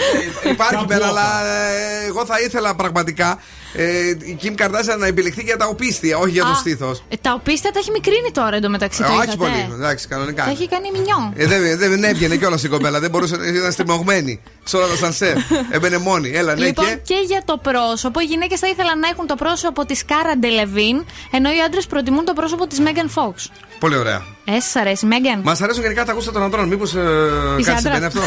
Υπάρχει 0.50 0.84
μέρα, 0.88 1.06
αλλά 1.06 1.44
ε, 1.46 2.06
εγώ 2.06 2.24
θα 2.26 2.40
ήθελα 2.40 2.74
πραγματικά 2.74 3.38
ε, 3.74 4.08
η 4.08 4.38
Kim 4.42 4.62
Kardashian 4.62 4.98
να 4.98 5.06
επιλεχθεί 5.06 5.42
για 5.42 5.56
τα 5.56 5.66
οπίστια, 5.66 6.18
όχι 6.18 6.30
για 6.30 6.42
το 6.44 6.50
Α, 6.50 6.54
στήθος. 6.54 7.02
ε, 7.08 7.16
Τα 7.20 7.32
οπίστια 7.32 7.70
τα 7.72 7.78
έχει 7.78 7.90
μικρύνει 7.90 8.30
τώρα 8.32 8.56
εντωμεταξύ. 8.56 9.02
Ε, 9.02 9.06
το 9.06 9.12
όχι 9.12 9.22
είδατε; 9.22 9.36
πολύ. 9.36 9.68
Εντάξει, 9.74 10.08
κανονικά. 10.08 10.44
Τα 10.44 10.50
έχει 10.50 10.68
κάνει 10.68 10.90
μηνιό. 10.92 11.32
Ε, 11.36 11.46
δεν, 11.46 11.78
δεν, 11.78 11.90
δεν 11.90 12.04
έβγαινε 12.04 12.36
κιόλας 12.36 12.62
η 12.62 12.68
κοπέλα, 12.68 13.00
δεν 13.00 13.10
μπορούσε 13.10 13.36
να 13.36 13.46
ήταν 13.46 13.72
στριμωγμένη. 13.72 14.40
Σε 14.64 14.76
όλα 14.76 14.86
τα 14.86 14.96
σανσέρ. 14.96 15.36
Έμπαινε 15.70 15.98
μόνη. 15.98 16.30
Έλα, 16.34 16.54
ναι, 16.54 16.64
λοιπόν, 16.66 16.84
και; 16.86 16.98
και... 17.04 17.14
για 17.26 17.42
το 17.44 17.58
πρόσωπο, 17.62 18.20
οι 18.20 18.24
γυναίκες 18.24 18.58
θα 18.60 18.68
ήθελαν 18.68 18.98
να 18.98 19.08
έχουν 19.08 19.26
το 19.26 19.34
πρόσωπο 19.34 19.84
της 19.86 20.04
Κάρα 20.04 20.36
Ντελεβίν, 20.38 21.04
ενώ 21.30 21.50
οι 21.50 21.60
άντρες 21.66 21.86
προτιμούν 21.86 22.24
το 22.24 22.32
πρόσωπο 22.32 22.66
της 22.66 22.80
Μέγαν 22.80 23.08
Φόξ. 23.08 23.50
Πολύ 23.78 23.96
ωραία. 23.96 24.22
Ε, 24.44 24.60
σας 24.60 24.76
αρέσει, 24.76 25.06
Μέγαν. 25.06 25.40
Μας 25.44 25.60
αρέσουν 25.60 25.82
γενικά 25.82 26.04
τα 26.04 26.12
γούστα 26.12 26.32
των 26.32 26.42
αντρών. 26.42 26.68
Μήπως 26.68 26.88
Είσαι 26.92 27.00
κάτι 27.00 27.70
άντρας; 27.70 27.80
συμβαίνει 27.80 28.04
αυτό; 28.04 28.20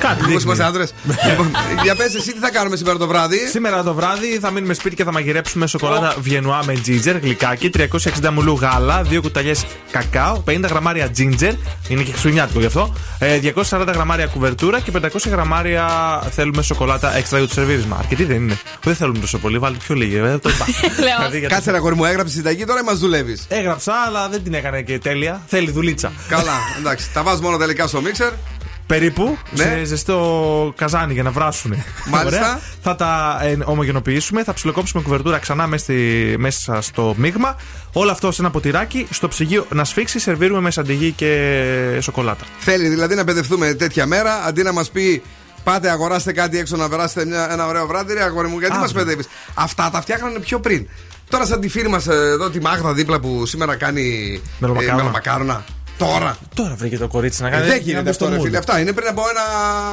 Κάτι 0.00 0.14
Μήπως 0.14 0.26
δείχνει. 0.26 0.42
είμαστε 0.42 0.64
άντρες; 0.64 0.94
λοιπόν, 1.28 1.50
για 1.82 1.94
πες 1.94 2.14
εσύ 2.14 2.32
τι 2.32 2.38
θα 2.38 2.50
κάνουμε 2.50 2.76
σήμερα 2.76 2.98
το 2.98 3.06
βράδυ; 3.06 3.38
Σήμερα 3.48 3.82
το 3.82 3.94
βράδυ 3.94 4.38
θα 4.38 4.50
μείνουμε 4.50 4.74
σπίτι 4.74 4.91
και 4.94 5.04
θα 5.04 5.12
μαγειρέψουμε 5.12 5.66
σοκολάτα 5.66 6.14
Βιενουά 6.20 6.64
με 6.64 6.80
ginger, 6.86 7.16
γλυκάκι, 7.22 7.70
360 7.78 8.30
μουλού 8.32 8.58
γάλα, 8.60 9.02
2 9.10 9.20
κουταλιές 9.20 9.64
κακάο, 9.90 10.42
50 10.46 10.60
γραμμάρια 10.68 11.06
ginger, 11.16 11.52
είναι 11.88 12.02
και 12.02 12.10
χριστουγεννιάτικο 12.10 12.60
γι' 12.60 12.66
αυτό, 12.66 12.92
ε, 13.18 13.38
240 13.38 13.92
γραμμάρια 13.92 14.26
κουβερτούρα 14.26 14.80
και 14.80 14.90
500 14.90 15.28
γραμμάρια 15.30 15.86
θέλουμε 16.30 16.62
σοκολάτα 16.62 17.16
έξτρα 17.16 17.38
για 17.38 17.46
το 17.46 17.52
σερβίρισμα. 17.54 17.96
Αρκετή 17.98 18.24
δεν 18.24 18.36
είναι. 18.36 18.58
Δεν 18.82 18.94
θέλουμε 18.94 19.18
τόσο 19.18 19.38
πολύ, 19.38 19.58
βάλτε 19.58 19.78
πιο 19.84 19.94
λίγη. 19.94 20.16
ε, 20.16 20.38
το 20.38 20.48
είπα. 20.48 20.64
Δηλαδή, 20.96 21.38
γιατί- 21.38 21.54
Κάτσε 21.54 21.70
ένα 21.70 21.78
κορί 21.78 21.94
μου, 21.94 22.04
έγραψες 22.04 22.34
συνταγή 22.36 22.64
τώρα 22.64 22.80
ή 22.80 22.82
μας 22.84 22.98
δουλεύεις. 22.98 23.44
Έγραψα, 23.48 23.92
αλλά 24.06 24.28
δεν 24.28 24.42
την 24.42 24.54
έκανε 24.54 24.82
και 24.82 24.98
τέλεια. 24.98 25.42
Θέλει 25.46 25.70
δουλίτσα. 25.70 26.12
Καλά, 26.28 26.52
εντάξει. 26.78 27.06
Τα 27.12 27.22
βάζω 27.22 27.42
μόνο 27.42 27.56
τελικά 27.56 27.86
στο 27.86 28.00
μίξερ. 28.00 28.30
Περίπου 28.92 29.38
Ναι. 29.50 29.62
σε 29.62 29.84
ζεστό 29.84 30.72
καζάνι 30.76 31.12
για 31.12 31.22
να 31.22 31.30
βράσουν. 31.30 31.74
Μάλιστα. 32.08 32.60
Θα 32.82 32.94
τα 32.96 33.38
ε, 33.42 33.56
ομογενοποιήσουμε, 33.64 34.44
θα 34.44 34.52
ψιλοκόψουμε 34.52 35.02
κουβερτούρα 35.02 35.38
ξανά 35.38 35.66
μέσα, 35.66 35.82
στη- 35.84 36.34
μέσα 36.38 36.80
στο 36.80 37.14
μείγμα. 37.16 37.56
Όλο 37.92 38.10
αυτό 38.10 38.32
σε 38.32 38.40
ένα 38.42 38.50
ποτηράκι, 38.50 39.06
στο 39.10 39.28
ψυγείο 39.28 39.66
να 39.70 39.84
σφίξει, 39.84 40.18
σερβίρουμε 40.18 40.60
με 40.60 40.70
σαντιγί 40.70 41.10
και 41.12 41.98
σοκολάτα. 42.00 42.44
Θέλει 42.58 42.88
δηλαδή 42.88 43.14
να 43.14 43.24
παιδευτούμε 43.24 43.74
τέτοια 43.74 44.06
μέρα 44.06 44.44
αντί 44.46 44.62
να 44.62 44.72
μας 44.72 44.90
πει 44.90 45.22
Πάτε, 45.64 45.90
αγοράστε 45.90 46.32
κάτι 46.32 46.58
έξω 46.58 46.76
να 46.76 46.88
περάσετε 46.88 47.24
μια, 47.26 47.52
ένα 47.52 47.66
ωραίο 47.66 47.86
βράδυ, 47.86 48.12
ρε 48.14 48.22
αγόρι 48.22 48.48
μου, 48.48 48.58
γιατί 48.58 48.76
Α, 48.76 48.78
μας 48.78 48.92
ναι. 48.92 48.98
παιδεύεις; 49.02 49.28
Αυτά 49.54 49.90
τα 49.90 50.00
φτιάχνανε 50.00 50.38
πιο 50.38 50.60
πριν. 50.60 50.88
Τώρα, 51.28 51.46
σαν 51.46 51.60
τη 51.60 51.68
φίλη 51.68 51.88
μας 51.88 52.06
εδώ, 52.06 52.50
τη 52.50 52.60
Μάγδα 52.60 52.92
δίπλα 52.92 53.20
που 53.20 53.46
σήμερα 53.46 53.76
κάνει 53.76 54.40
Μελομακάρονα. 54.58 54.96
μελομακάρονα. 54.96 55.64
Τώρα. 56.06 56.36
Τώρα 56.54 56.74
βρήκε 56.78 56.98
το 56.98 57.08
κορίτσι 57.08 57.42
να 57.42 57.48
Ε, 57.48 57.50
κάνει. 57.50 57.62
δεν 57.62 57.70
να 57.70 57.76
γίνεται 57.76 58.02
μπει 58.02 58.08
αυτό, 58.10 58.24
στο 58.24 58.34
ρε 58.34 58.40
mood. 58.40 58.44
φίλε. 58.44 58.56
Αυτά 58.58 58.78
είναι 58.80 58.92
πριν 58.92 59.08
από 59.08 59.22
ένα 59.32 59.44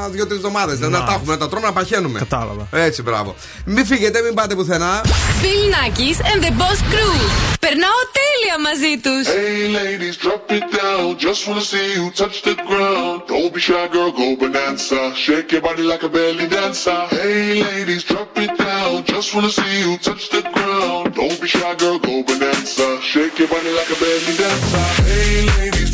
δύο-τρει 0.10 0.36
εβδομάδε. 0.36 0.76
Να 0.78 0.88
Να. 0.88 1.04
τα 1.04 1.14
έχουμε, 1.14 1.32
να 1.34 1.38
τα 1.40 1.50
τρώμε, 1.50 1.66
να 1.66 1.74
παχαίνουμε. 1.74 2.20
Κατάλαβα. 2.20 2.68
Έτσι, 2.72 3.02
μπράβο. 3.02 3.36
Μην 3.66 3.86
φύγετε, 3.86 4.22
μην 4.22 4.34
πάτε 4.34 4.56
πουθενά. 4.56 5.02
Bill 5.42 5.64
Nackis 5.76 6.20
and 6.32 6.40
the 6.46 6.52
Boss 6.62 6.80
Crew. 6.92 7.16
Περνάω 7.60 8.00
τέλεια 8.20 8.56
μαζί 8.68 8.94
τους. 9.06 9.24
Hey 9.40 9.64
ladies, 9.80 10.16
drop 10.26 10.46
it 10.58 10.66
down. 10.82 11.06
Just 11.26 11.42
wanna 11.48 11.66
see 11.72 11.88
you 11.98 12.06
touch 12.22 12.38
the 12.50 12.56
ground. 12.70 13.16
Don't 13.32 13.52
be 13.56 13.60
shy, 13.68 13.86
girl, 13.96 14.12
go 14.20 14.26
bonanza. 14.42 15.00
Shake 15.26 15.50
your 15.56 15.64
body 15.68 15.84
like 15.92 16.04
a 16.10 16.12
belly 16.18 16.48
dancer. 16.56 17.00
Hey 17.20 17.48
ladies, 17.68 18.04
drop 18.12 18.32
it 18.46 18.54
down. 18.68 18.92
Just 19.14 19.28
wanna 19.36 19.52
see 19.60 19.74
you 19.86 19.94
touch 20.08 20.24
the 20.36 20.42
ground. 20.56 21.04
Don't 21.20 21.38
be 21.44 21.48
shy, 21.56 21.72
girl, 21.82 21.98
go 22.08 22.14
bonanza. 22.28 22.88
Shake 23.12 23.36
your 23.42 23.50
body 23.56 23.72
like 23.80 23.90
a 23.96 23.98
belly 24.04 24.34
dancer. 24.42 24.86
Hey 25.10 25.36
ladies, 25.54 25.90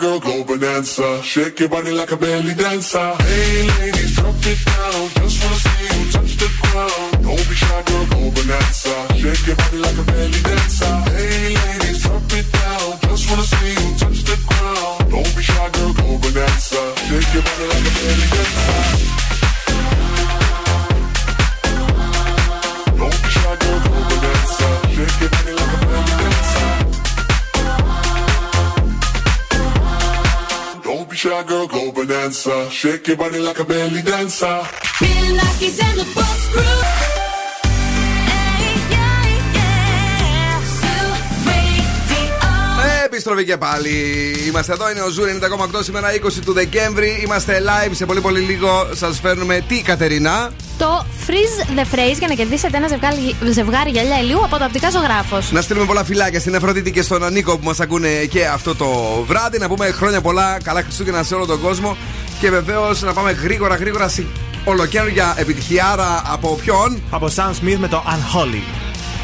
Girl, 0.00 0.18
go 0.18 0.44
bonanza. 0.44 1.22
Shake 1.22 1.60
your 1.60 1.68
body 1.68 1.92
like 1.92 2.10
a 2.10 2.16
belly 2.16 2.54
dancer. 2.54 3.14
Hey, 3.20 3.68
ladies, 3.78 4.16
drop 4.16 4.34
it 4.46 4.64
down. 4.64 4.79
Bonanza. 32.44 32.70
Shake 32.70 33.08
your 33.08 33.16
body 33.16 33.38
like 33.38 33.58
a 33.58 33.64
belly 33.64 34.02
dancer. 34.02 34.62
Bill 35.00 35.36
Nakis 35.36 35.78
and 35.82 36.00
the 36.00 36.06
Boss 36.14 36.48
Crew. 36.52 37.00
Επιστροφή 43.04 43.44
και 43.44 43.56
πάλι. 43.56 43.90
Είμαστε 44.46 44.72
εδώ, 44.72 44.90
είναι 44.90 45.00
ο 45.00 45.08
Zoo 45.08 45.38
90,8 45.74 45.80
σήμερα 45.82 46.08
20 46.14 46.18
του 46.44 46.52
Δεκέμβρη. 46.52 47.20
Είμαστε 47.24 47.62
live 47.66 47.90
σε 47.92 48.06
πολύ 48.06 48.20
πολύ 48.20 48.40
λίγο. 48.40 48.88
Σας 48.94 49.20
φέρνουμε 49.20 49.64
τι, 49.68 49.82
Κατερίνα; 49.82 50.50
Το 50.78 51.06
Freeze 51.26 51.78
the 51.78 51.94
Phrase 51.94 52.18
για 52.18 52.28
να 52.28 52.34
κερδίσετε 52.34 52.76
ένα 52.76 52.88
ζευγάρι, 52.88 53.36
ζευγάρι 53.50 53.90
γυαλιά 53.90 54.18
ηλίου 54.18 54.44
από 54.44 54.58
το 54.58 54.64
οπτικά 54.64 54.90
ζωγράφος. 54.90 55.52
Να 55.52 55.60
στείλουμε 55.60 55.86
πολλά 55.86 56.04
φιλάκια 56.04 56.40
στην 56.40 56.56
Αφροδίτη 56.56 56.90
και 56.90 57.02
στον 57.02 57.32
Νίκο 57.32 57.58
που 57.58 57.64
μας 57.64 57.80
ακούνε 57.80 58.08
και 58.08 58.46
αυτό 58.46 58.74
το 58.74 58.86
βράδυ. 59.26 59.58
Να 59.58 59.68
πούμε 59.68 59.90
χρόνια 59.90 60.20
πολλά, 60.20 60.58
καλά 60.62 60.82
Χριστούγεννα 60.82 61.22
σε 61.22 61.34
όλο 61.34 61.46
τον 61.46 61.60
κόσμο. 61.60 61.96
Και 62.40 62.50
βεβαίως 62.50 63.02
να 63.02 63.12
πάμε 63.12 63.30
γρήγορα 63.30 63.74
γρήγορα 63.74 64.08
σε 64.08 64.26
ολοκαίρια 64.64 65.34
επιτυχιάρα 65.38 66.22
από 66.26 66.58
ποιον; 66.62 67.02
Από 67.10 67.28
Sam 67.34 67.50
Smith 67.50 67.76
με 67.78 67.88
το 67.88 68.02
Unholy. 68.06 68.62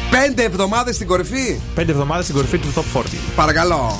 Πέντε 0.09 0.43
εβδομάδες 0.43 0.95
στην 0.95 1.07
κορυφή. 1.07 1.59
Πέντε 1.75 1.91
εβδομάδες 1.91 2.23
στην 2.23 2.35
κορυφή 2.35 2.57
του 2.57 2.73
Top 2.75 2.99
40. 2.99 3.03
Παρακαλώ. 3.35 3.99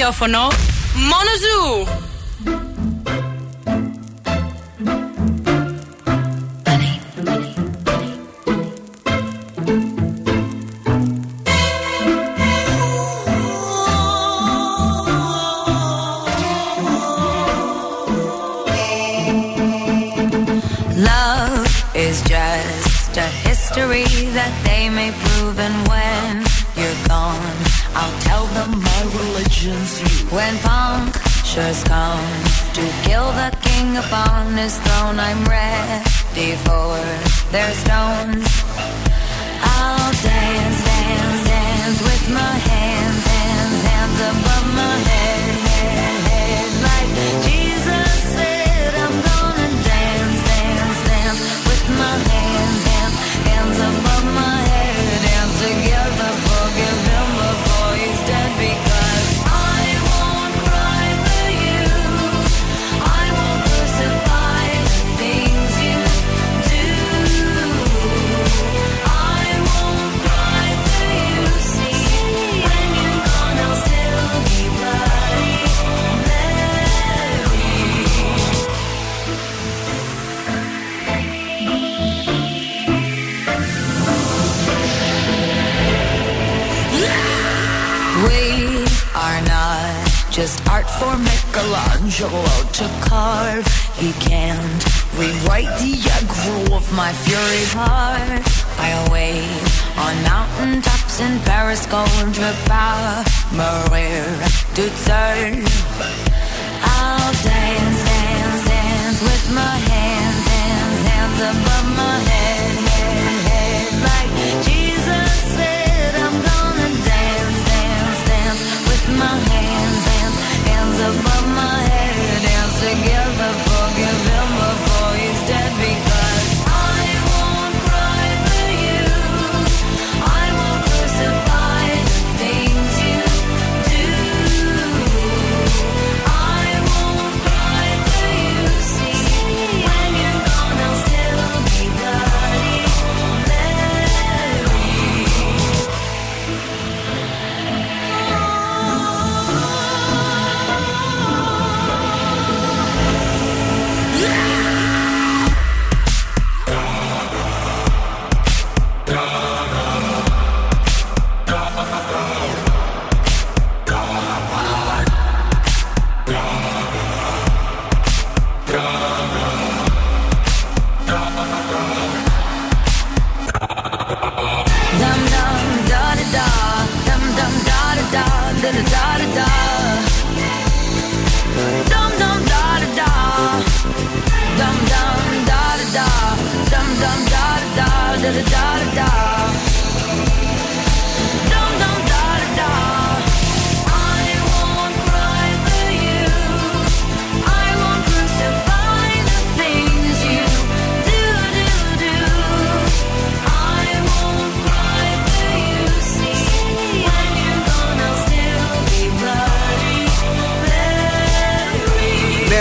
ραδιόφωνο, 0.00 0.48
μόνο 0.94 1.30
ζου. 1.40 1.99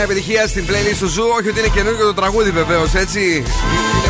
Επιτυχία 0.10 0.48
στην 0.48 0.66
playlist 0.68 0.98
του 1.00 1.08
Zoo. 1.08 1.24
Όχι 1.38 1.50
ότι 1.50 1.60
είναι 1.60 1.68
καινούργιο 1.68 2.06
το 2.06 2.14
τραγούδι 2.14 2.52
βεβαίως, 2.52 2.94
έτσι. 2.94 3.44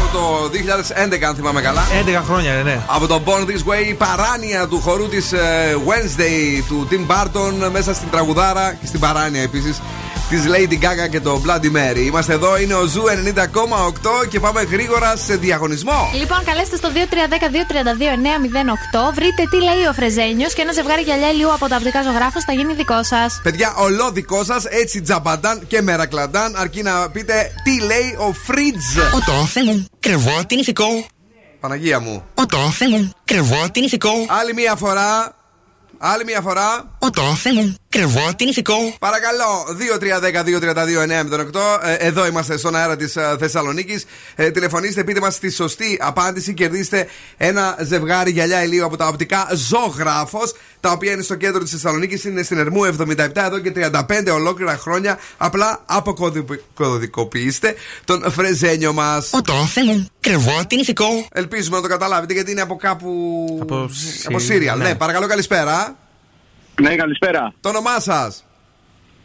Είναι 0.10 0.72
από 0.72 0.88
το 0.88 1.24
2011, 1.24 1.24
αν 1.24 1.36
θυμάμαι 1.36 1.62
καλά. 1.62 1.82
11 2.06 2.22
χρόνια, 2.26 2.54
ναι, 2.54 2.62
ναι. 2.62 2.80
Από 2.88 3.08
το 3.08 3.22
Born 3.26 3.42
This 3.42 3.72
Way, 3.72 3.88
η 3.90 3.94
παράνοια 3.94 4.68
του 4.68 4.80
χορού 4.80 5.08
της 5.10 5.34
Wednesday 5.88 6.64
του 6.68 6.88
Tim 6.92 7.12
Burton 7.12 7.70
μέσα 7.72 7.94
στην 7.94 8.10
τραγουδάρα 8.10 8.74
και 8.74 8.86
στην 8.86 9.00
παράνοια 9.00 9.42
επίσης 9.42 9.82
της 10.30 10.44
Lady 10.48 10.74
Gaga 10.74 11.10
και 11.10 11.20
το 11.20 11.42
Bloody 11.46 11.72
Mary. 11.78 12.04
Είμαστε 12.06 12.34
εδώ, 12.34 12.60
είναι 12.60 12.74
ο 12.74 12.86
Zoo 12.86 13.04
90,8 13.04 14.28
και 14.30 14.40
πάμε 14.40 14.62
γρήγορα 14.62 15.16
σε 15.16 15.36
διαγωνισμό. 15.36 16.12
Λοιπόν, 16.14 16.44
καλέστε 16.46 16.78
στο 16.78 16.90
2310-232-908. 16.94 19.14
Βρείτε 19.14 19.44
τι 19.50 19.58
λέει 19.58 19.86
ο 19.90 19.94
Φρεζένιος 19.94 20.54
και 20.54 20.62
ένα 20.62 20.72
ζευγάρι 20.72 21.02
γυαλιά 21.02 21.30
ηλίου 21.30 21.54
από 21.54 21.68
τα 21.68 21.76
οπτικά 21.76 22.04
Ζωγράφο 22.04 22.42
θα 22.46 22.54
γίνει 22.54 22.74
δικό 22.74 23.04
σας. 23.04 23.40
Παιδιά, 23.44 23.74
ολό 23.78 24.12
δικό 24.12 24.44
σας, 24.44 24.66
έτσι 24.66 25.02
τζαμπαντάν 25.02 25.68
και 25.68 25.82
μερακλαντάν, 25.82 26.56
αρκεί 26.58 26.82
να 26.82 27.10
πείτε 27.10 27.52
τι 27.64 27.82
λέει 27.82 28.16
ο 28.18 28.34
Φρίτζ. 28.34 28.98
Ο 28.98 29.20
τόφε 29.26 29.64
μου, 29.64 29.86
κρεβό 30.00 30.46
την 30.48 30.60
ηθικό. 30.60 31.06
Παναγία 31.60 32.00
μου. 32.00 32.24
Ο 32.34 32.46
τόφε 32.46 32.90
μου, 32.90 33.12
κρεβό 33.26 33.70
την 33.72 33.84
ηθικό. 33.84 34.12
Άλλη 34.28 34.54
μία 34.54 34.76
φορά. 34.76 35.34
Άλλη 36.02 36.24
μία 36.24 36.42
φορά. 36.42 36.90
Ο 37.00 37.10
τόφε 37.10 37.54
μου, 37.54 37.76
κρεβό 37.90 38.36
την 38.36 38.48
ηθικό; 38.48 38.76
Παρακαλώ, 39.00 39.66
2-3-10-2-32-908. 41.50 41.80
Ε, 41.84 41.94
Εδώ 41.94 42.26
είμαστε 42.26 42.58
στον 42.58 42.76
αέρα 42.76 42.96
της 42.96 43.18
Θεσσαλονίκης. 43.40 44.06
Ε, 44.36 44.52
τηλεφωνήστε, 44.52 45.04
πείτε 45.04 45.20
μας 45.20 45.40
τη 45.40 45.50
σωστή 45.50 45.98
απάντηση. 46.02 46.54
Κερδίστε 46.54 47.08
ένα 47.38 47.78
ζευγάρι 47.82 48.32
γυαλιά 48.32 48.64
ηλίου 48.64 48.86
από 48.86 48.98
τα 48.98 49.08
οπτικά 49.08 49.48
ζωγράφος. 49.54 50.54
Τα 50.80 50.92
οποία 50.92 51.12
είναι 51.12 51.22
στο 51.22 51.36
κέντρο 51.36 51.62
της 51.64 51.72
Θεσσαλονίκης. 51.72 52.24
Είναι 52.24 52.44
στην 52.44 52.58
Ερμού 52.58 52.84
77 52.84 53.30
εδώ 53.36 53.60
και 53.60 53.72
35 53.76 54.32
ολόκληρα 54.32 54.78
χρόνια. 54.78 55.20
Απλά 55.38 55.84
αποκωδικοποιήστε 55.86 57.76
τον 58.06 58.32
φρεζένιο 58.32 58.94
μας. 58.94 59.30
Ο 59.34 59.42
τόφε 59.42 59.84
μου, 59.84 60.08
κρεβό 60.20 60.66
την 60.68 60.80
ηθικό; 60.80 61.28
Ελπίζουμε 61.34 61.76
να 61.76 61.82
το 61.82 61.88
καταλάβετε 61.88 62.34
γιατί 62.34 62.52
είναι 62.52 62.62
από 62.62 62.76
κάπου. 62.76 63.58
Από, 63.62 63.90
από 64.28 64.40
Σύριαλ. 64.40 64.78
Ναι. 64.78 64.88
ναι. 64.88 64.96
παρακαλώ, 64.96 65.28
καλησπέρα. 65.28 65.98
Ναι, 66.82 66.96
καλησπέρα. 66.96 67.54
Το 67.62 67.70
όνομά 67.70 68.00
σας; 68.00 68.46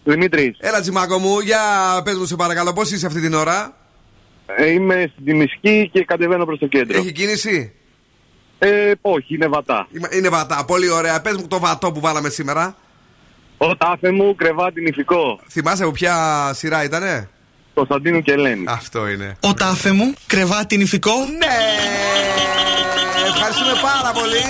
Δημήτρης. 0.04 0.56
Έλα, 0.60 0.80
τσιμάκο 0.80 1.18
μου, 1.18 1.38
για 1.40 1.60
πες 2.04 2.16
μου 2.18 2.24
σε 2.24 2.36
παρακαλώ, 2.36 2.72
πώς 2.72 2.90
είσαι 2.90 3.06
αυτή 3.06 3.20
την 3.20 3.34
ώρα; 3.34 3.72
Ε, 4.46 4.70
είμαι 4.70 5.10
στην 5.12 5.24
Τιμισκή 5.24 5.90
και 5.92 6.04
κατεβαίνω 6.04 6.44
προς 6.44 6.58
το 6.58 6.66
κέντρο. 6.66 6.98
Έχει 6.98 7.12
κίνηση; 7.12 7.72
Ε, 8.58 8.92
όχι, 9.00 9.34
είναι 9.34 9.46
βατά. 9.46 9.88
Είμαι- 9.96 10.08
Είναι 10.12 10.28
βατά, 10.28 10.64
πολύ 10.64 10.90
ωραία. 10.90 11.20
Πες 11.20 11.36
μου 11.36 11.46
το 11.46 11.58
βατό 11.58 11.92
που 11.92 12.00
βάλαμε 12.00 12.28
σήμερα. 12.28 12.76
Ο 13.56 13.76
τάφε 13.76 14.10
μου, 14.10 14.34
κρεβάτι 14.34 14.80
νηφικό. 14.82 15.40
Θυμάσαι 15.50 15.82
από 15.82 15.92
ποια 15.92 16.50
σειρά 16.54 16.84
ήτανε; 16.84 17.28
Κωνσταντίνου 17.74 18.22
και 18.22 18.32
Ελένη. 18.32 18.64
Αυτό 18.68 19.08
είναι. 19.08 19.36
Ο 19.40 19.54
τάφε 19.54 19.92
μου, 19.92 20.12
κρεβάτι 20.26 20.76
νηφικό. 20.76 21.12
Ναι! 21.38 21.56
Ευχαριστούμε 23.34 23.72
πάρα 23.82 24.12
πολύ. 24.12 24.42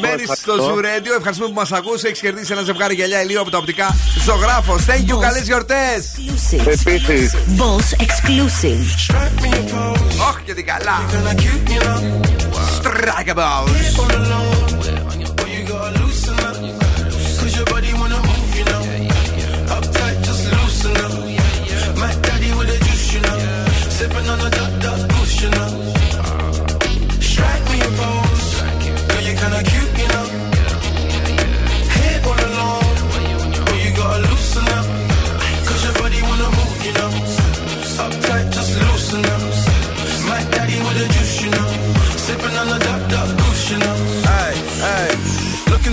Μένει 0.00 0.24
στο 0.24 0.52
ευχαριστώ. 0.52 0.74
Zoo 0.74 0.78
Radio. 0.88 1.12
Ευχαριστούμε 1.16 1.48
που 1.48 1.54
μας 1.54 1.72
ακούσε. 1.72 2.06
Έχεις 2.06 2.20
κερδίσει 2.20 2.52
ένα 2.52 2.62
ζευγάρι 2.62 2.94
γυαλιά 2.94 3.22
ηλίου 3.22 3.40
από 3.40 3.50
τα 3.50 3.58
οπτικά 3.58 3.96
ζωγράφος. 4.24 4.84
Thank 4.86 5.10
you, 5.10 5.20
καλές 5.20 5.42
γιορτές. 5.42 6.00
Επίσης. 6.66 7.34
Boss 7.34 7.88
exclusive. 8.06 8.86
Όχι 10.30 10.42
και 10.44 10.54
την 10.54 10.66
καλά. 10.66 10.98
Strikeables. 12.76 14.59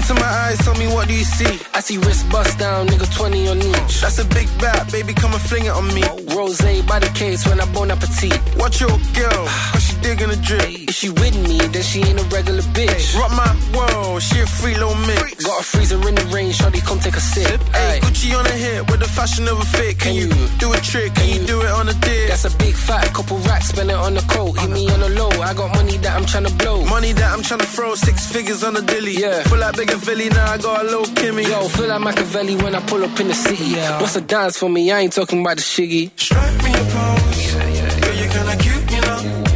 Into 0.10 0.22
my 0.22 0.28
eyes, 0.28 0.58
tell 0.60 0.76
me 0.76 0.88
what 0.88 1.08
do 1.08 1.14
you 1.14 1.24
see? 1.24 1.60
I 1.74 1.80
see 1.82 1.98
wrist 1.98 2.30
bust 2.30 2.58
down, 2.58 2.88
nigga 2.88 3.08
20 3.14 3.48
on 3.50 3.58
each. 3.58 4.02
That's 4.02 4.20
a 4.20 4.26
big 4.26 4.48
bat, 4.60 4.90
baby, 4.92 5.14
come 5.14 5.34
and 5.34 5.42
fling 5.42 5.66
it 5.66 5.72
on 5.72 5.88
me. 5.94 6.04
Rose 6.36 6.62
by 6.88 7.00
the 7.00 7.12
case 7.14 7.46
when 7.48 7.60
I 7.60 7.66
bone 7.74 7.92
appetit. 7.92 8.40
Watch 8.58 8.80
your 8.80 8.96
girl, 9.14 9.44
cause 9.72 9.84
she 9.84 9.96
digging 10.02 10.30
the 10.30 10.38
drip. 10.38 10.64
If 10.88 10.96
she 10.96 11.10
with 11.10 11.36
me, 11.48 11.60
then 11.60 11.84
she 11.84 12.00
ain't 12.04 12.20
a 12.20 12.24
regular 12.36 12.62
bitch. 12.78 13.18
Rock 13.20 13.32
my 13.32 13.52
world, 13.76 14.22
she 14.22 14.40
a 14.40 14.46
free 14.46 14.76
little 14.76 14.96
mix. 15.08 15.44
Got 15.44 15.62
a 15.62 15.64
freezer 15.64 16.00
in 16.08 16.16
the 16.16 16.26
rain, 16.34 16.52
shawty, 16.52 16.82
come 16.86 17.00
take 17.00 17.16
a 17.16 17.22
sip. 17.22 17.60
Hey, 17.74 18.00
Gucci 18.02 18.38
on 18.38 18.44
the 18.46 18.52
hip 18.52 18.90
with 18.90 19.00
the 19.00 19.10
fashion 19.10 19.48
of 19.48 19.60
a 19.60 19.66
fit. 19.66 20.00
Can, 20.00 20.16
you 20.16 20.30
do 20.60 20.72
a 20.72 20.78
trick? 20.78 21.14
Can 21.16 21.28
you 21.30 21.46
do 21.46 21.62
it 21.62 21.72
on 21.72 21.90
a 21.90 21.94
dip? 21.94 22.30
That's 22.30 22.46
a 22.46 22.56
big 22.58 22.76
fat 22.76 23.14
couple 23.14 23.38
racks, 23.50 23.70
spend 23.70 23.90
it 23.90 23.96
on 23.96 24.14
the 24.14 24.22
coat. 24.22 24.58
Hit 24.60 24.70
me 24.70 24.90
on 24.90 25.02
the 25.02 25.10
low, 25.10 25.30
I 25.42 25.54
got 25.54 25.74
money 25.76 25.98
that 25.98 26.16
I'm 26.16 26.26
tryna 26.26 26.58
blow. 26.58 26.86
Money 26.86 27.12
that 27.14 27.34
I'm 27.34 27.42
tryna 27.42 27.68
throw, 27.76 27.96
six 27.96 28.32
figures 28.32 28.64
on 28.64 28.74
the 28.76 28.82
dilly. 28.82 29.16
Yeah. 29.20 29.44
Feel 29.44 29.60
like 29.60 29.76
bigger 29.76 29.97
Philly, 30.00 30.30
now 30.30 30.52
I 30.52 30.58
got 30.58 30.82
a 30.82 30.84
little 30.84 31.06
Kimmy. 31.06 31.44
Yo, 31.44 31.68
feel 31.68 31.88
like 31.88 32.02
Machiavelli 32.02 32.56
when 32.56 32.76
I 32.76 32.82
pull 32.82 33.04
up 33.04 33.20
in 33.20 33.28
the 33.28 33.34
city. 33.34 33.66
Yeah. 33.66 34.00
What's 34.02 34.16
a 34.16 34.22
dance 34.22 34.58
for 34.58 34.70
me? 34.70 34.92
I 34.92 35.00
ain't 35.00 35.14
talking 35.14 35.42
about 35.42 35.58
the 35.58 35.64
shiggy. 35.64 36.12
Strike 36.20 36.64
me 36.64 36.72
a 36.72 36.84
pose. 36.94 37.54
Girl, 38.02 38.16
you're 38.16 38.30
kinda 38.30 38.56
cute, 38.58 38.92
you 38.92 39.02
know. 39.02 39.47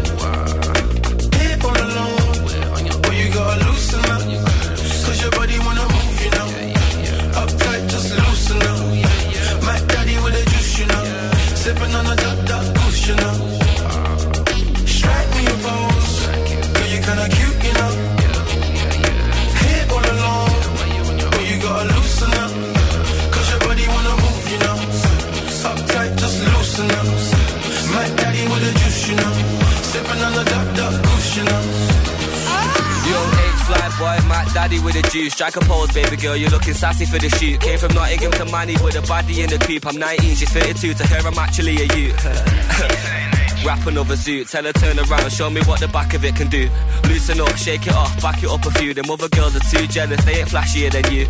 Daddy 34.54 34.80
with 34.80 34.96
a 34.96 35.02
juice. 35.10 35.34
Strike 35.34 35.56
a 35.56 35.62
pose, 35.62 35.92
baby 35.92 36.16
girl, 36.16 36.36
you're 36.36 36.50
looking 36.50 36.74
sassy 36.74 37.06
for 37.06 37.20
the 37.20 37.30
shoot. 37.30 37.60
Came 37.60 37.78
from 37.78 37.94
Nottingham 37.94 38.32
to 38.32 38.46
Manny 38.46 38.76
with 38.84 38.96
a 38.96 39.02
body 39.08 39.42
in 39.42 39.50
the 39.50 39.58
coop. 39.58 39.86
I'm 39.86 39.98
19, 39.98 40.36
she's 40.36 40.50
32. 40.50 40.94
To 40.94 41.08
her, 41.08 41.28
I'm 41.28 41.38
actually 41.38 41.78
a 41.78 41.88
youth. 41.96 42.26
Rap 43.66 43.86
another 43.86 44.16
zoot, 44.16 44.50
tell 44.50 44.64
her 44.64 44.74
turn 44.74 44.98
around, 44.98 45.32
show 45.32 45.50
me 45.50 45.62
what 45.66 45.80
the 45.80 45.88
back 45.88 46.16
of 46.16 46.26
it 46.26 46.36
can 46.36 46.50
do. 46.50 46.68
Loosen 47.08 47.40
up, 47.40 47.56
shake 47.58 47.86
it 47.86 47.94
off, 47.94 48.20
back 48.22 48.42
it 48.42 48.50
up 48.50 48.66
a 48.66 48.72
few. 48.72 48.94
Them 48.94 49.10
other 49.12 49.30
girls 49.30 49.56
are 49.56 49.60
too 49.60 49.86
jealous, 49.86 50.24
they 50.26 50.40
ain't 50.40 50.50
flashier 50.50 50.92
than 50.92 51.06
you. 51.14 51.26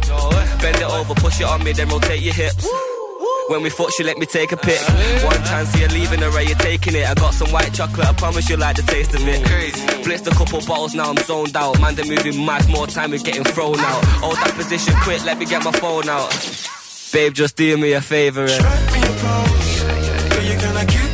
Bend 0.61 0.77
it 0.77 0.83
over, 0.83 1.13
push 1.15 1.41
it 1.41 1.47
on 1.47 1.61
me, 1.63 1.73
then 1.73 1.89
rotate 1.89 2.21
your 2.21 2.33
hips. 2.33 2.69
When 3.51 3.63
we 3.63 3.69
fuck, 3.69 3.91
she 3.91 4.03
let 4.05 4.17
me 4.17 4.25
take 4.25 4.53
a 4.53 4.55
pic. 4.55 4.79
One 5.25 5.43
chance, 5.43 5.77
you're 5.77 5.89
leaving 5.89 6.21
her, 6.21 6.29
are 6.29 6.41
you 6.41 6.55
taking 6.55 6.95
it? 6.95 7.05
I 7.05 7.13
got 7.15 7.33
some 7.33 7.51
white 7.51 7.73
chocolate, 7.73 8.07
I 8.07 8.13
promise 8.13 8.49
you'll 8.49 8.59
like 8.59 8.77
the 8.77 8.81
taste 8.83 9.13
of 9.13 9.27
it. 9.27 9.43
Blitzed 10.05 10.25
a 10.25 10.31
couple 10.33 10.61
bottles, 10.65 10.95
now 10.95 11.09
I'm 11.09 11.17
zoned 11.17 11.57
out. 11.57 11.77
Man, 11.81 11.93
they're 11.95 12.05
moving 12.05 12.45
mad, 12.45 12.69
more 12.69 12.87
time, 12.87 13.11
we're 13.11 13.19
getting 13.19 13.43
thrown 13.43 13.77
out. 13.77 14.05
Hold 14.23 14.37
that 14.37 14.53
position 14.55 14.93
quick, 15.01 15.25
let 15.25 15.37
me 15.37 15.45
get 15.45 15.65
my 15.65 15.73
phone 15.73 16.07
out. 16.07 16.31
Babe, 17.11 17.33
just 17.33 17.57
do 17.57 17.75
me 17.75 17.91
a 17.91 17.99
favor. 17.99 18.45
Eh? 18.45 18.57
And... 18.57 18.61
Girl, 20.31 20.43
you 20.43 20.57
kinda 20.57 20.85
cute, 20.85 20.93
you 20.93 20.95
know. 20.95 21.01
Hip 21.01 21.10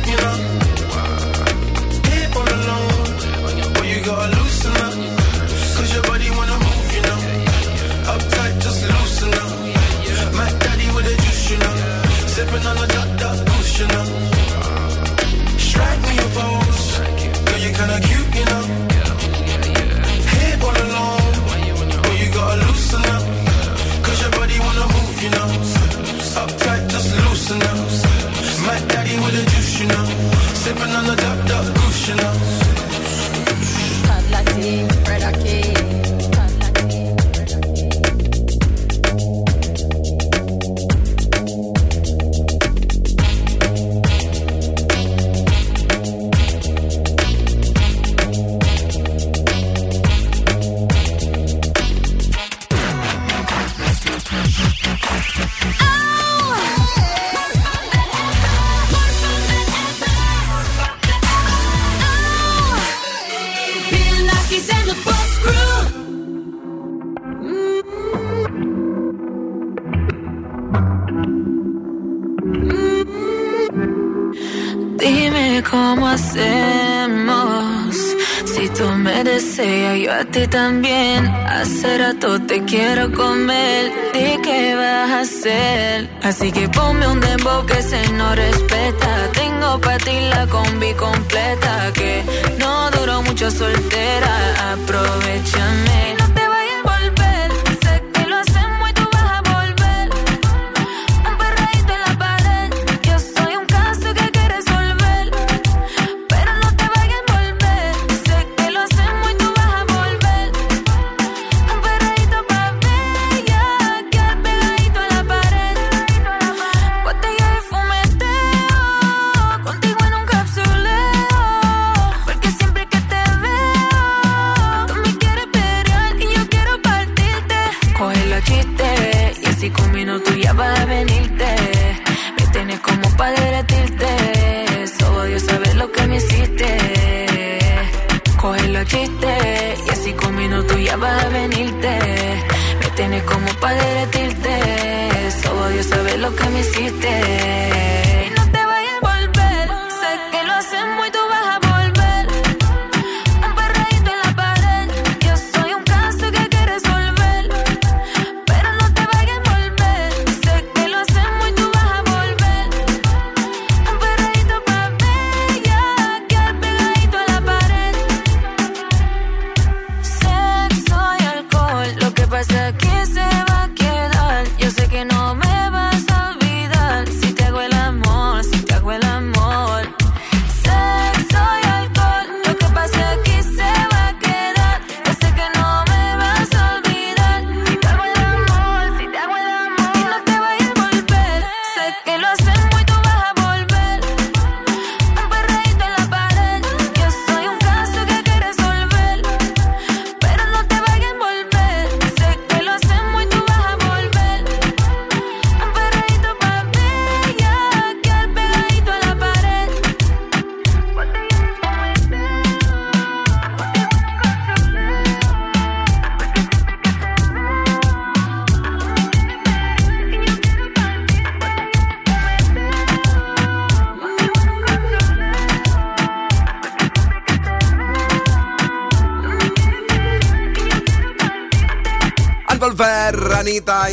ti 80.38 80.46
también. 80.48 81.26
Hace 81.26 81.98
rato 81.98 82.40
te 82.40 82.64
quiero 82.64 83.10
comer. 83.12 83.92
¿De 84.12 84.38
qué 84.42 84.74
vas 84.74 85.10
a 85.10 85.20
hacer? 85.20 86.08
Así 86.22 86.52
que 86.52 86.68
ponme 86.68 87.06
un 87.06 87.20
dembow 87.20 87.66
que 87.66 87.82
se 87.82 88.00
no 88.12 88.34
respeta. 88.34 89.10
Tengo 89.32 89.80
para 89.80 89.98
ti 89.98 90.16
la 90.30 90.46
combi 90.46 90.92
completa. 90.94 91.92
Que 91.92 92.22
no 92.58 92.90
duró 92.90 93.22
mucho 93.22 93.50
soltera. 93.50 94.72
Aprovechame. 94.72 96.27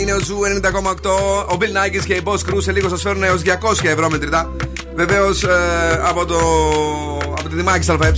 Είναι 0.06 0.14
ο 0.14 0.20
Zoo 0.20 0.40
90,8. 1.04 1.10
Ο 1.54 1.58
Bill 1.60 1.78
Nakis 1.78 2.04
και 2.06 2.14
η 2.14 2.22
Boss 2.24 2.34
Crew 2.34 2.58
σε 2.58 2.72
λίγο 2.72 2.90
σας 2.90 3.02
φέρουν 3.02 3.24
έως 3.24 3.42
200 3.46 3.50
ευρώ 3.84 4.10
μετρητά. 4.10 4.52
Βεβαίως 4.96 5.46
από, 6.08 6.26
το, 6.26 6.38
από 7.40 7.50
τη 7.50 7.56
Δημάκη 7.56 7.92
ΑΕ. 7.92 8.12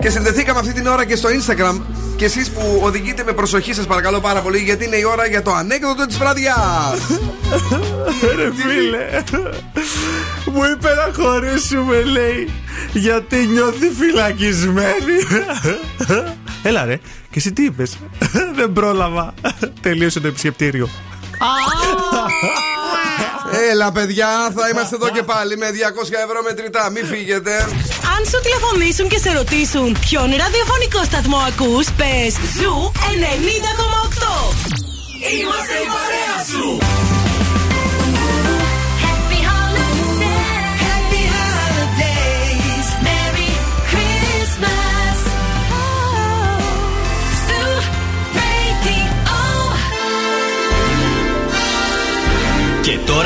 Και 0.00 0.10
συνδεθήκαμε 0.10 0.58
αυτή 0.58 0.72
την 0.72 0.86
ώρα 0.86 1.04
και 1.04 1.16
στο 1.16 1.28
Instagram. 1.28 1.80
Και 2.16 2.24
εσείς 2.24 2.50
που 2.50 2.80
οδηγείτε 2.82 3.24
με 3.24 3.32
προσοχή, 3.32 3.72
σας 3.72 3.86
παρακαλώ 3.86 4.20
πάρα 4.20 4.40
πολύ, 4.40 4.58
γιατί 4.58 4.84
είναι 4.84 4.96
η 4.96 5.04
ώρα 5.04 5.26
για 5.26 5.42
το 5.42 5.52
ανέκδοτο 5.52 6.06
της 6.06 6.18
βραδιάς. 6.18 7.00
Ρε 8.36 8.52
φίλε, 8.54 9.22
μου 10.52 10.62
είπε 10.74 10.88
να 10.88 11.24
χωρίσουμε 11.24 12.02
λέει 12.02 12.50
γιατί 12.92 13.46
νιώθει 13.46 13.90
φυλακισμένη. 13.98 15.44
Έλα 16.62 16.84
ρε, 16.84 16.96
και 17.30 17.38
εσύ 17.38 17.52
τι 17.52 17.64
είπες; 17.64 17.96
Δεν 18.54 18.72
πρόλαβα 18.72 19.33
Τελείωσε 19.84 20.20
το 20.20 20.26
επισκεπτήριο 20.26 20.88
Έλα, 23.70 23.92
παιδιά, 23.92 24.28
θα 24.56 24.68
είμαστε 24.68 24.94
εδώ 24.94 25.10
και 25.10 25.22
πάλι 25.22 25.56
με 25.56 25.66
200 25.66 25.72
ευρώ 26.26 26.42
μετρητά. 26.42 26.90
Μην 26.90 27.06
φύγετε. 27.06 27.52
Αν 28.16 28.24
σου 28.30 28.40
τηλεφωνήσουν 28.42 29.08
και 29.08 29.18
σε 29.18 29.32
ρωτήσουν 29.32 29.96
ποιον 30.00 30.30
ραδιοφωνικό 30.36 31.04
σταθμό 31.04 31.36
ακούς, 31.36 31.86
πες 31.90 32.34
Zoo 32.58 32.92
90,8. 32.94 33.93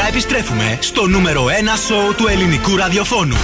Επιστρέφουμε 0.08 0.78
στο 0.80 1.06
νούμερο 1.06 1.44
1 1.44 1.48
σοου 1.86 2.14
του 2.14 2.28
ελληνικού 2.28 2.76
ραδιοφώνου. 2.76 3.36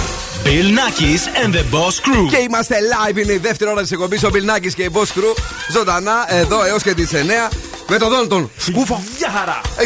Bill 0.43 0.77
Nackis 0.77 1.45
and 1.45 1.53
the 1.53 1.63
Boss 1.73 1.95
Crew. 2.05 2.29
Και 2.29 2.37
είμαστε 2.37 2.75
live, 2.93 3.17
είναι 3.17 3.33
η 3.33 3.37
δεύτερη 3.37 3.71
ώρα 3.71 3.81
της 3.81 3.91
εκπομπής. 3.91 4.23
Ο 4.23 4.29
Bill 4.33 4.55
Nackis 4.55 4.73
και 4.75 4.83
η 4.83 4.89
Boss 4.93 4.99
Crew 4.99 5.35
ζωντανά 5.71 6.25
εδώ 6.27 6.63
έως 6.63 6.83
και 6.83 6.93
τις 6.93 7.13
9. 7.13 7.49
Με 7.89 7.97
τον 7.97 8.09
Δόν 8.09 8.27
τον 8.27 8.51
Σκούφο. 8.57 9.03
Γεια 9.17 9.29
χαρά. 9.29 9.61
Ε, 9.77 9.83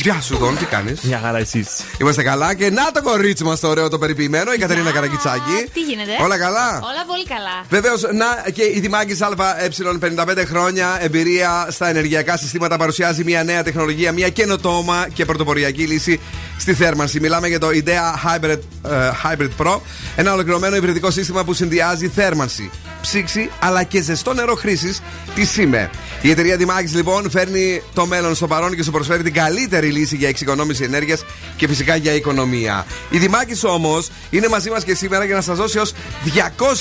Γεια 0.00 0.20
σου, 0.20 0.36
Δόν, 0.36 0.58
τι 0.58 0.64
κάνεις; 0.64 1.00
Μια 1.00 1.20
χαρά 1.22 1.38
εσείς. 1.38 1.68
Είμαστε 2.00 2.22
καλά 2.22 2.54
και 2.54 2.70
να 2.70 2.92
το 2.92 3.02
κορίτσι 3.02 3.44
μας 3.44 3.60
το 3.60 3.68
ωραίο 3.68 3.88
το 3.88 3.98
περιποιημένο, 3.98 4.52
η 4.52 4.58
Κατερίνα 4.58 4.90
Καρακιτσάκη. 4.90 5.68
Τι 5.72 5.80
γίνεται; 5.80 6.10
Όλα 6.22 6.38
καλά; 6.38 6.68
Όλα 6.68 7.04
πολύ 7.06 7.24
καλά. 7.26 7.64
Βεβαίως, 7.68 8.02
να 8.02 8.50
και 8.50 8.62
η 8.74 8.80
Δημάκης 8.80 9.22
ΑΕ 9.22 9.68
55 10.00 10.44
χρόνια 10.46 10.96
εμπειρία 11.00 11.66
στα 11.70 11.88
ενεργειακά 11.88 12.36
συστήματα 12.36 12.76
παρουσιάζει 12.76 13.24
μια 13.24 13.44
νέα 13.44 13.62
τεχνολογία, 13.62 14.12
μια 14.12 14.28
καινοτόμα 14.28 15.06
και 15.14 15.24
πρωτοποριακή 15.24 15.82
λύση 15.82 16.20
στη 16.58 16.74
θέρμανση. 16.74 17.20
Μιλάμε 17.20 17.48
για 17.48 17.58
το 17.58 17.68
IDEA 17.68 18.26
Hybrid, 18.26 18.58
ε, 18.90 19.10
Hybrid 19.24 19.50
Pro, 19.66 19.80
ένα 20.16 20.32
ολοκληρωμένο 20.32 20.76
υβριδικό 20.76 21.10
σύστημα 21.10 21.44
που 21.44 21.52
συνδυάζει 21.52 22.08
θέρμανση, 22.08 22.70
ψήξη 23.08 23.50
αλλά 23.60 23.82
και 23.82 24.02
ζεστό 24.02 24.32
νερό 24.32 24.54
χρήσης 24.54 25.02
τη 25.34 25.44
ΣΥΜΕ. 25.44 25.90
Η 26.22 26.30
εταιρεία 26.30 26.56
Δημάκη 26.56 26.96
λοιπόν 26.96 27.30
φέρνει 27.30 27.82
το 27.94 28.06
μέλλον 28.06 28.34
στο 28.34 28.46
παρόν 28.46 28.76
και 28.76 28.82
σου 28.82 28.90
προσφέρει 28.90 29.22
την 29.22 29.32
καλύτερη 29.32 29.90
λύση 29.90 30.16
για 30.16 30.28
εξοικονόμηση 30.28 30.84
ενέργειας 30.84 31.24
και 31.56 31.68
φυσικά 31.68 31.96
για 31.96 32.12
οικονομία. 32.14 32.86
Η 33.10 33.18
Δημάκη 33.18 33.66
όμως 33.66 34.10
είναι 34.30 34.48
μαζί 34.48 34.70
μας 34.70 34.84
και 34.84 34.94
σήμερα 34.94 35.24
για 35.24 35.34
να 35.34 35.40
σας 35.40 35.56
δώσει 35.56 35.78
ως 35.78 35.92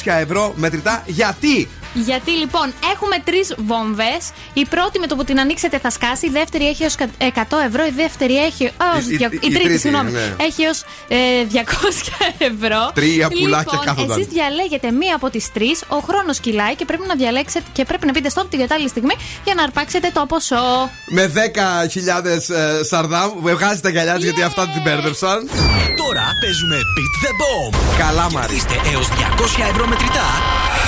200 0.06 0.12
ευρώ 0.22 0.54
μετρητά. 0.56 1.04
Γιατί; 1.06 1.68
Γιατί 2.06 2.32
λοιπόν 2.32 2.74
έχουμε 2.94 3.16
τρεις 3.24 3.54
βόμβες. 3.58 4.22
Η 4.54 4.66
πρώτη 4.66 5.00
με 5.00 5.08
το 5.08 5.16
που 5.16 5.24
την 5.24 5.40
ανοίξετε 5.40 5.80
θα 5.80 5.90
σκάσει. 5.90 6.26
Η 6.26 6.30
δεύτερη 6.30 6.68
έχει 6.68 6.84
έως 6.84 6.96
100 7.20 7.58
ευρώ. 7.68 7.86
Η 7.86 7.94
δεύτερη 7.96 8.38
έχει 8.38 8.64
έω. 8.64 9.00
Η- 9.00 9.14
η- 9.14 9.18
Η, 9.22 9.26
η 9.36 9.40
τρίτη, 9.40 9.60
τρίτη, 9.60 9.78
συγγνώμη. 9.80 10.12
ναι. 10.12 10.34
Έχει 10.48 10.64
έω 10.64 10.72
200 11.52 11.64
ευρώ. 12.38 12.92
Τρία 12.94 13.28
πουλάκια 13.30 13.72
λοιπόν, 13.72 13.86
κάθονταν. 13.86 14.20
Εσείς 14.20 14.32
διαλέγετε 14.34 14.92
μία 14.92 15.16
από 15.16 15.30
τις 15.30 15.52
τρεις. 15.52 15.84
Ο 15.88 15.98
χρόνος 16.08 16.40
κυλάει 16.40 16.76
και 16.76 16.86
πρέπει 16.86 17.04
να 17.08 17.16
διαλέξετε 17.16 17.66
και 17.74 17.84
πρέπει 17.86 18.06
να 18.06 18.12
πείτε 18.12 18.30
stop 18.34 18.46
την 18.50 18.60
κατάλληλη 18.60 18.90
στιγμή 18.90 19.16
για 19.44 19.54
να 19.54 19.64
αρπάξετε 19.64 20.10
το 20.14 20.26
ποσό. 20.26 20.90
Με 21.12 21.32
10.000 21.36 22.26
ε, 22.26 22.84
σαρδάμ, 22.84 23.32
βγάζεις 23.42 23.82
τα 23.82 23.90
γυαλιά 23.90 24.14
της 24.16 24.24
γιατί 24.24 24.42
αυτά 24.44 24.68
την 24.68 24.82
μπέρδεψαν. 24.82 25.50
Τώρα 25.98 26.26
παίζουμε 26.42 26.76
Beat 26.96 27.14
the 27.26 27.32
Bomb. 27.42 27.98
Καλά, 27.98 28.32
Μαρή. 28.32 28.56
Είστε 28.56 28.76
έως 28.94 29.08
200 29.08 29.70
ευρώ 29.72 29.88
μετρητά 29.88 30.26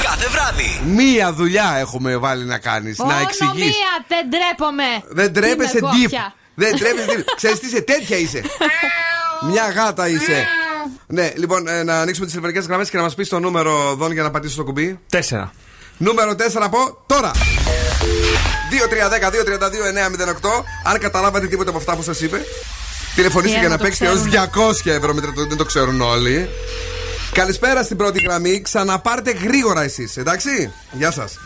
κάθε 0.04 0.28
βράδυ. 0.28 0.82
Μία 1.02 1.34
δουλειά 1.34 1.76
έχουμε 1.80 2.18
βάλει 2.18 2.46
να 2.46 2.58
κάνεις. 2.58 2.98
Να 2.98 3.06
Μόνο 3.06 3.20
εξηγείς. 3.20 3.66
μία, 3.66 3.94
δεν 4.08 4.30
τρέπομαι. 4.30 4.84
Δεν 5.10 5.34
τρέπεσαι 5.34 5.78
Είμαι 5.78 5.90
deep. 5.90 6.02
κόφια. 6.02 6.34
Δεν 6.56 6.78
τρέπεσαι 6.80 7.08
deep. 7.18 7.24
Ξέρεις 7.42 7.60
τι 7.60 7.68
είσαι, 7.68 7.82
τέτοια 7.82 8.18
είσαι. 8.18 8.42
Μια 9.52 9.70
γάτα 9.70 10.08
είσαι. 10.08 10.48
Ναι, 11.08 11.32
λοιπόν, 11.36 11.68
ε, 11.68 11.84
να 11.84 12.02
ανοίξουμε 12.02 12.26
τις 12.26 12.36
τηλεφωνικέ 12.36 12.68
γραμμές 12.68 12.90
και 12.90 12.98
να 12.98 13.04
μας 13.04 13.16
πεις 13.16 13.30
το 13.30 13.40
νούμερο 13.40 13.96
δόν 13.96 14.12
για 14.12 14.24
να 14.24 14.32
πατήσω 14.32 14.56
το 14.56 14.64
κουμπί. 14.64 15.00
Τέσσερα. 15.10 15.52
Νούμερο 15.98 16.36
4 16.36 16.64
από 16.64 17.04
τώρα. 17.06 17.32
2-3-10-2-32-9-08. 18.72 20.64
Αν 20.84 21.00
καταλάβατε 21.00 21.48
τίποτα 21.48 21.70
από 21.70 21.80
αυτά 21.80 21.96
που 21.96 22.02
σας 22.04 22.22
είπε, 22.22 22.42
τηλεφωνήστε 23.16 23.58
Για 23.60 23.60
για 23.60 23.70
να 23.70 23.74
να 23.76 23.78
το 23.78 23.84
παίξετε 23.84 24.06
έως 24.06 24.20
ξέρουμε. 24.20 24.50
200 24.94 24.98
ευρώ 24.98 25.14
με 25.14 25.22
τρίτο, 25.22 25.46
δεν 25.46 25.58
το 25.58 25.66
ξέρουν 25.66 26.02
όλοι. 26.02 26.50
Καλησπέρα 27.40 27.84
στην 27.84 27.98
πρώτη 27.98 28.22
γραμμή. 28.22 28.62
Ξαναπάρτε 28.62 29.32
γρήγορα 29.32 29.82
εσείς, 29.82 30.18
εντάξει; 30.18 30.74
Γεια 30.92 31.12
σας. 31.12 31.40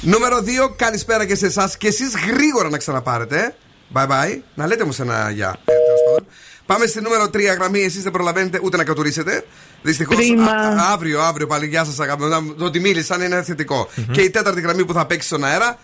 Νούμερο 0.00 0.38
2, 0.38 0.74
καλησπέρα 0.76 1.26
και 1.26 1.34
σε 1.34 1.46
εσάς. 1.46 1.76
Και 1.76 1.86
εσείς 1.86 2.14
γρήγορα 2.16 2.68
να 2.68 2.78
ξαναπάρετε. 2.78 3.54
Bye 3.94 4.06
bye. 4.06 4.38
Να 4.54 4.66
λέτε 4.66 4.82
όμως 4.82 5.00
ένα 5.00 5.30
γεια. 5.30 5.56
Ε, 5.64 5.72
τέλος 5.72 6.00
πάντων. 6.06 6.26
Πάμε 6.66 6.86
στη 6.86 7.00
νούμερο 7.00 7.30
3 7.30 7.54
γραμμή. 7.54 7.80
Εσείς 7.80 8.02
δεν 8.02 8.12
προλαβαίνετε 8.12 8.60
ούτε 8.62 8.76
να 8.76 8.84
κατουρίσετε. 8.84 9.44
Δυστυχώς. 9.82 10.16
Κρίμα. 10.16 10.52
Αύριο, 10.92 11.20
αύριο 11.20 11.46
πάλι. 11.46 11.66
Γεια 11.66 11.84
σας, 11.84 12.00
αγαπητοί. 12.00 12.54
Το 12.58 12.64
ότι 12.64 12.80
μίλησαν 12.80 13.20
είναι 13.20 13.42
θετικό. 13.42 13.88
Και 14.10 14.20
η 14.20 14.30
τέταρτη 14.30 14.60
γραμμή 14.60 14.84
που 14.84 14.92
θα 14.92 15.06
παίξει 15.06 15.26
στον 15.26 15.44
αέρα. 15.44 15.78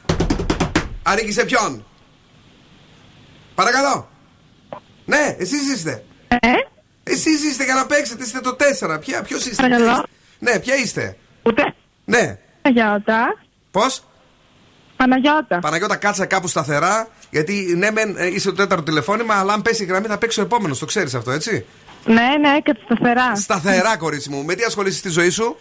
Ανήκει 1.02 1.32
σε 1.32 1.44
ποιον; 1.44 1.84
Παρακαλώ. 3.54 4.08
Ναι, 5.04 5.36
εσείς 5.38 5.74
είστε. 5.74 6.04
Ε, 6.28 6.36
Εσείς 7.10 7.44
είστε 7.44 7.64
για 7.64 7.74
να 7.74 7.86
παίξετε. 7.86 8.24
Είστε 8.24 8.40
το 8.40 8.56
4. 8.96 8.98
Ποια, 9.00 9.22
ποιος 9.22 9.46
είστε. 9.46 9.62
Παρακαλώ. 9.62 9.84
ποια 9.84 9.94
είστε; 9.94 10.52
Ναι, 10.52 10.58
ποια 10.58 10.74
είστε; 10.76 11.16
ούτε. 11.42 11.74
Ναι. 12.04 12.38
Παναγιώτα. 12.62 13.36
Πώς; 13.70 14.02
Παναγιώτα. 14.96 15.58
Παναγιώτα, 15.58 15.96
κάτσε 15.96 16.26
κάπου 16.26 16.48
σταθερά. 16.48 17.08
Γιατί 17.30 17.74
ναι, 17.76 17.90
μεν 17.90 18.16
ε, 18.18 18.26
είσαι 18.26 18.48
το 18.48 18.54
τέταρτο 18.56 18.84
τηλεφώνημα, 18.84 19.34
αλλά 19.34 19.52
αν 19.52 19.62
πέσει 19.62 19.82
η 19.82 19.86
γραμμή 19.86 20.06
θα 20.06 20.18
παίξει 20.18 20.40
ο 20.40 20.42
επόμενος. 20.42 20.78
Το 20.78 20.86
ξέρεις 20.86 21.14
αυτό, 21.14 21.30
έτσι; 21.30 21.64
Ναι, 22.04 22.28
ναι, 22.40 22.60
και 22.60 22.76
σταθερά. 22.84 23.36
Σταθερά, 23.36 23.96
κορίτσι 23.96 24.30
μου. 24.30 24.44
Με 24.44 24.54
τι 24.54 24.64
ασχολείσαι 24.64 24.98
στη 24.98 25.08
ζωή 25.08 25.30
σου; 25.30 25.56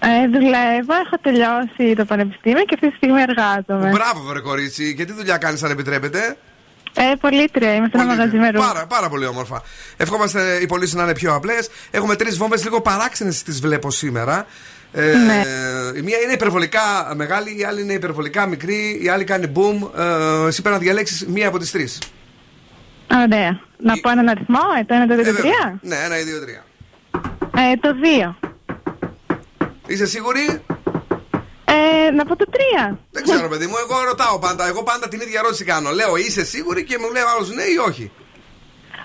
Ε, 0.00 0.28
δουλεύω, 0.28 0.94
έχω 1.04 1.18
τελειώσει 1.22 1.94
το 1.96 2.04
πανεπιστήμιο 2.04 2.64
και 2.64 2.74
αυτή 2.74 2.90
τη 2.90 2.96
στιγμή 2.96 3.20
εργάζομαι. 3.20 3.90
Μπράβο, 3.90 4.20
βρε 4.20 4.40
κορίτσι. 4.40 4.94
Και 4.94 5.04
τι 5.04 5.12
δουλειά 5.12 5.36
κάνεις, 5.36 5.62
αν 5.62 5.70
επιτρέπετε; 5.70 6.36
Ε, 6.98 7.14
πολύτρια, 7.20 7.74
είμαι 7.74 7.86
σε 7.86 7.92
ένα 7.94 8.04
μαγαζί 8.04 8.36
με 8.36 8.50
ρούχα. 8.50 8.66
Πάρα, 8.72 8.86
πάρα 8.86 9.08
πολύ 9.08 9.26
όμορφα. 9.26 9.62
Ευχόμαστε 9.96 10.58
οι 10.62 10.66
πωλήσει 10.66 10.96
να 10.96 11.02
είναι 11.02 11.12
πιο 11.12 11.34
απλές. 11.34 11.68
Έχουμε 11.90 12.16
τρεις 12.16 12.36
βόμβες 12.36 12.64
λίγο 12.64 12.80
παράξενες, 12.80 13.42
τις 13.42 13.60
βλέπω 13.60 13.90
σήμερα. 13.90 14.46
Ε, 14.92 15.00
Ναι. 15.16 15.42
Η 15.98 16.02
μία 16.02 16.18
είναι 16.18 16.32
υπερβολικά 16.32 17.12
μεγάλη, 17.14 17.58
η 17.58 17.64
άλλη 17.64 17.82
είναι 17.82 17.92
υπερβολικά 17.92 18.46
μικρή, 18.46 19.00
η 19.02 19.08
άλλη 19.08 19.24
κάνει 19.24 19.52
boom. 19.54 19.88
Ε, 19.98 20.46
εσύ 20.46 20.62
πρέπει 20.62 20.76
να 20.76 20.82
διαλέξεις 20.82 21.26
μία 21.26 21.48
από 21.48 21.58
τις 21.58 21.70
τρεις. 21.70 21.98
Ωραία. 23.24 23.60
Να 23.78 23.94
πω 24.00 24.10
έναν 24.10 24.28
αριθμό, 24.28 24.60
ε, 24.80 24.84
το 24.84 24.94
ένα, 24.94 25.06
το 25.06 25.14
δύο, 25.14 25.34
το 25.34 25.40
τρία. 25.40 25.78
Ναι, 25.82 25.96
ένα 26.04 26.18
ή 26.18 26.22
δύο, 26.22 26.40
τρία. 26.40 26.64
Ε, 27.56 27.76
το 27.80 27.94
δύο. 27.94 28.36
Είσαι 29.86 30.06
σίγουρη; 30.06 30.62
Ε, 31.68 32.10
να 32.10 32.24
πω 32.24 32.36
το 32.36 32.46
τρία. 32.50 32.98
Δεν 33.10 33.22
ξέρω, 33.22 33.48
παιδί 33.48 33.66
μου, 33.66 33.74
εγώ 33.84 34.04
ρωτάω 34.04 34.38
πάντα. 34.38 34.68
Εγώ 34.68 34.82
πάντα 34.82 35.08
την 35.08 35.20
ίδια 35.20 35.40
ερώτηση 35.42 35.64
κάνω. 35.64 35.90
Λέω 35.90 36.16
είσαι 36.16 36.44
σίγουρη 36.44 36.84
και 36.84 36.98
μου 37.00 37.12
λέει 37.12 37.22
ο 37.22 37.26
άλλος 37.34 37.50
ναι 37.50 37.62
ή 37.62 37.76
όχι; 37.88 38.10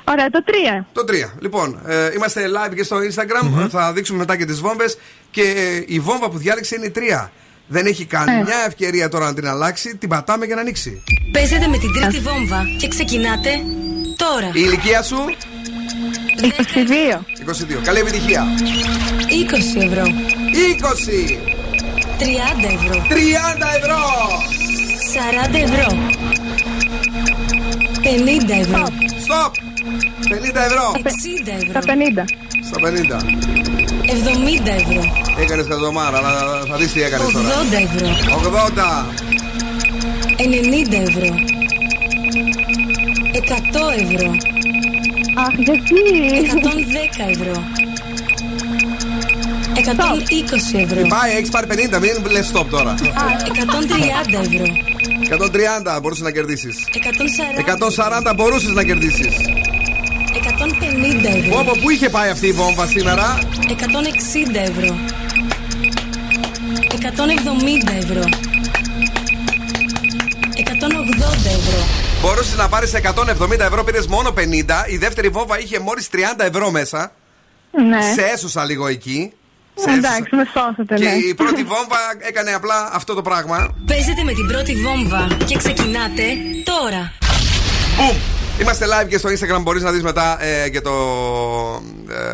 Ωραία, 0.04 0.30
το 0.30 0.44
τρία. 0.44 0.86
Το 0.94 1.04
3. 1.08 1.12
Λοιπόν, 1.40 1.82
ε, 1.88 2.12
είμαστε 2.16 2.50
live 2.56 2.76
και 2.76 2.84
στο 2.84 2.98
Instagram. 2.98 3.68
Θα 3.70 3.94
δείξουμε 3.94 4.18
μετά 4.18 4.38
και 4.38 4.46
τις 4.46 4.60
βόμβες. 4.60 4.98
Και 5.32 5.42
ε, 5.42 5.84
η 5.88 6.00
βόμβα 6.00 6.30
που 6.30 6.38
διάλεξε 6.38 6.76
είναι 6.76 6.86
η 6.86 6.92
3. 6.96 7.30
Δεν 7.68 7.86
έχει 7.86 8.06
καμιά 8.06 8.64
ευκαιρία 8.68 9.10
τώρα 9.10 9.26
να 9.26 9.34
την 9.34 9.48
αλλάξει. 9.48 9.98
Την 9.98 10.10
πατάμε 10.10 10.46
για 10.46 10.56
να 10.56 10.62
ανοίξει. 10.62 11.04
Παίζετε 11.32 11.68
με 11.68 11.78
την 11.78 11.94
τρίτη 11.94 12.20
βόμβα 12.20 12.64
και 12.78 12.88
ξεκινάτε 12.88 13.50
τώρα. 14.18 14.48
Η 14.48 14.62
ηλικία 14.66 15.02
σου; 15.02 15.16
22. 15.16 15.20
22. 17.80 17.82
Καλή 17.84 18.00
επιτυχία. 18.00 18.44
20 19.78 19.82
ευρώ. 19.82 20.04
20. 20.04 21.51
30 22.22 22.26
ευρώ. 22.74 23.06
30 23.10 23.68
ευρώ. 23.78 24.00
40 25.14 25.56
ευρώ. 25.64 25.88
50 28.04 28.54
ευρώ. 28.60 28.84
Stop. 29.26 29.52
50 30.30 30.62
ευρώ. 30.66 30.92
60 30.96 31.52
ευρώ. 31.58 31.72
Τα 31.74 31.82
50. 31.82 32.26
Στα 32.68 32.80
50. 32.80 33.20
70 34.06 34.72
ευρώ. 34.82 35.02
Έκανες 35.40 35.68
κατομάρα, 35.68 36.18
αλλά 36.18 36.64
θα 36.70 36.76
δεις 36.78 36.92
τι 36.92 37.02
έκανες 37.04 37.32
τώρα. 37.34 37.50
80 37.50 37.78
ευρώ. 37.84 38.08
80. 38.36 39.06
90 40.38 40.98
ευρώ. 41.08 41.36
100 43.34 43.92
ευρώ. 44.04 44.32
Αχ, 45.36 45.54
γιατί. 45.58 45.96
110 46.38 47.30
ευρώ. 47.30 47.64
120 49.76 50.80
ευρώ. 50.80 51.08
Πάει, 51.08 51.32
έχεις 51.38 51.50
πάρει 51.50 51.68
50, 51.68 52.00
μην 52.00 52.32
λες 52.32 52.52
stop 52.54 52.66
τώρα. 52.70 52.96
130 53.00 54.40
ευρώ. 54.40 54.66
130 55.30 56.00
μπορούσες 56.02 56.24
να 56.24 56.32
κερδίσεις. 56.32 56.76
140. 56.92 57.60
140 57.60 58.34
μπορούσες 58.36 58.72
να 58.72 58.84
κερδίσεις. 58.84 59.36
150 60.34 61.30
ευρώ. 61.38 61.60
Όπω 61.60 61.72
πού 61.82 61.90
είχε 61.90 62.10
πάει 62.10 62.30
αυτή 62.30 62.48
η 62.48 62.52
βόμβα 62.52 62.86
σήμερα; 62.88 63.40
160 63.68 64.60
ευρώ. 64.60 64.96
170 66.92 67.92
ευρώ. 67.98 68.24
180 70.56 71.46
ευρώ. 71.46 71.80
Μπορούσες 72.22 72.56
να 72.56 72.70
πάρεις 72.70 72.94
170 72.94 73.66
ευρώ, 73.66 73.84
πήρες 73.84 74.08
μόνο 74.08 74.32
50. 74.32 74.86
Η 74.88 74.98
δεύτερη 74.98 75.30
βόμβα 75.30 75.60
είχε 75.60 75.80
μόλις 75.80 76.10
30 76.10 76.46
ευρώ 76.46 76.72
μέσα. 76.72 77.12
Ναι. 77.72 78.02
Σε 78.02 78.22
έσωσα 78.34 78.66
λίγο 78.66 78.88
εκεί. 78.88 79.34
Σε 79.76 79.90
έσωσα. 79.90 80.08
Εντάξει, 80.08 80.36
με 80.36 80.44
σώσατε, 80.54 80.96
Και 80.96 81.04
ναι. 81.04 81.12
η 81.16 81.34
πρώτη 81.34 81.64
βόμβα 81.74 81.98
έκανε 82.28 82.52
απλά 82.54 82.90
αυτό 82.94 83.14
το 83.14 83.22
πράγμα. 83.22 83.76
Παίζετε 83.86 84.24
με 84.24 84.34
την 84.34 84.48
πρώτη 84.48 84.76
βόμβα 84.76 85.28
και 85.46 85.58
ξεκινάτε 85.58 86.24
τώρα. 86.64 87.12
Boom! 87.98 88.16
Είμαστε 88.62 88.86
live 88.86 89.08
και 89.08 89.18
στο 89.18 89.30
Instagram. 89.30 89.62
Μπορείς 89.62 89.82
να 89.84 89.92
δεις 89.92 90.04
μετά 90.04 90.44
ε, 90.44 90.70
και 90.70 90.82
το 90.82 90.92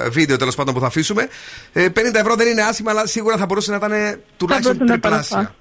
ε, 0.06 0.10
βίντεο 0.10 0.38
τέλος 0.38 0.56
πάντων 0.56 0.74
που 0.74 0.80
θα 0.80 0.86
αφήσουμε. 0.88 1.28
Ε, 1.74 1.86
50 1.86 1.92
ευρώ 2.14 2.36
δεν 2.36 2.48
είναι 2.48 2.62
άσχημα, 2.62 2.92
αλλά 2.92 3.08
σίγουρα 3.08 3.38
θα 3.38 3.46
μπορούσε 3.46 3.72
να 3.72 3.78
ήταν 3.78 4.20
τουλάχιστον 4.38 4.76
μπορούσε 4.76 4.94
να 4.94 5.00
τριπλάσια. 5.00 5.36
παραπάνω. 5.36 5.56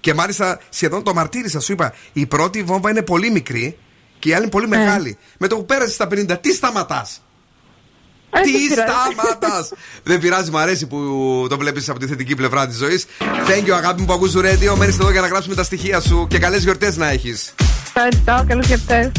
Και 0.00 0.14
μάλιστα 0.14 0.60
σχεδόν 0.68 1.02
το 1.02 1.14
μαρτύρησα, 1.14 1.60
σου 1.60 1.72
είπα. 1.72 1.94
Η 2.12 2.26
πρώτη 2.26 2.62
βόμβα 2.62 2.90
είναι 2.90 3.02
πολύ 3.02 3.30
μικρή 3.30 3.78
και 4.18 4.28
η 4.28 4.32
άλλη 4.32 4.42
είναι 4.42 4.50
πολύ 4.50 4.64
Ε. 4.64 4.68
μεγάλη. 4.68 5.18
Με 5.38 5.46
το 5.46 5.56
που 5.56 5.64
πέρασες 5.66 5.94
στα 5.94 6.06
50, 6.06 6.36
τι 6.40 6.52
σταματάς; 6.52 7.22
Ε, 8.32 8.40
Τι 8.40 8.50
δεν 8.52 8.68
πειράζει. 8.68 8.90
σταματάς! 9.12 9.72
δεν 10.02 10.18
πειράζει, 10.20 10.50
μου 10.50 10.58
αρέσει 10.58 10.86
που 10.86 10.96
το 11.48 11.58
βλέπεις 11.58 11.88
από 11.88 11.98
τη 11.98 12.06
θετική 12.06 12.34
πλευρά 12.34 12.66
της 12.66 12.76
ζωής. 12.76 13.04
Thank 13.20 13.66
you, 13.68 13.70
αγάπη 13.70 14.00
μου 14.00 14.06
που 14.06 14.12
ακούς 14.12 14.32
το 14.32 14.40
radio. 14.40 14.74
Μένεις 14.76 14.94
εδώ 14.98 15.10
για 15.10 15.20
να 15.20 15.26
γράψουμε 15.26 15.54
τα 15.54 15.62
στοιχεία 15.64 16.00
σου 16.00 16.26
και 16.30 16.38
καλές 16.38 16.62
γιορτές 16.62 16.96
να 16.96 17.08
έχεις. 17.10 17.54
Ευχαριστώ, 17.86 18.44
καλούς 18.48 18.66
γιορτές. 18.66 19.10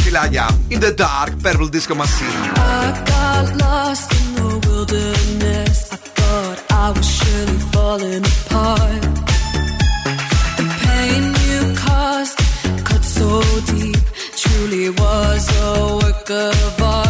Φιλάκια. 0.00 0.58
In 0.70 0.78
the 0.78 0.94
dark, 1.04 1.30
Purple 1.42 1.68
Disco 1.74 1.94
Machine. 1.94 2.38
I 2.56 2.86
got 3.12 3.46
lost 3.64 4.08
in 4.18 4.26
the 4.38 4.48
wilderness. 4.66 5.78
I 5.92 5.98
thought 6.18 6.58
I 6.82 6.86
was 6.96 7.08
surely 7.18 7.58
falling 7.72 8.24
apart. 8.36 9.02
The 10.58 10.66
pain 10.84 11.22
you 11.48 11.60
caused 11.86 12.36
cut 12.88 13.02
so 13.18 13.28
deep, 13.72 14.02
truly 14.42 14.86
was 15.02 15.42
a 15.66 15.70
work 16.00 16.28
of 16.46 16.82
art. 16.82 17.09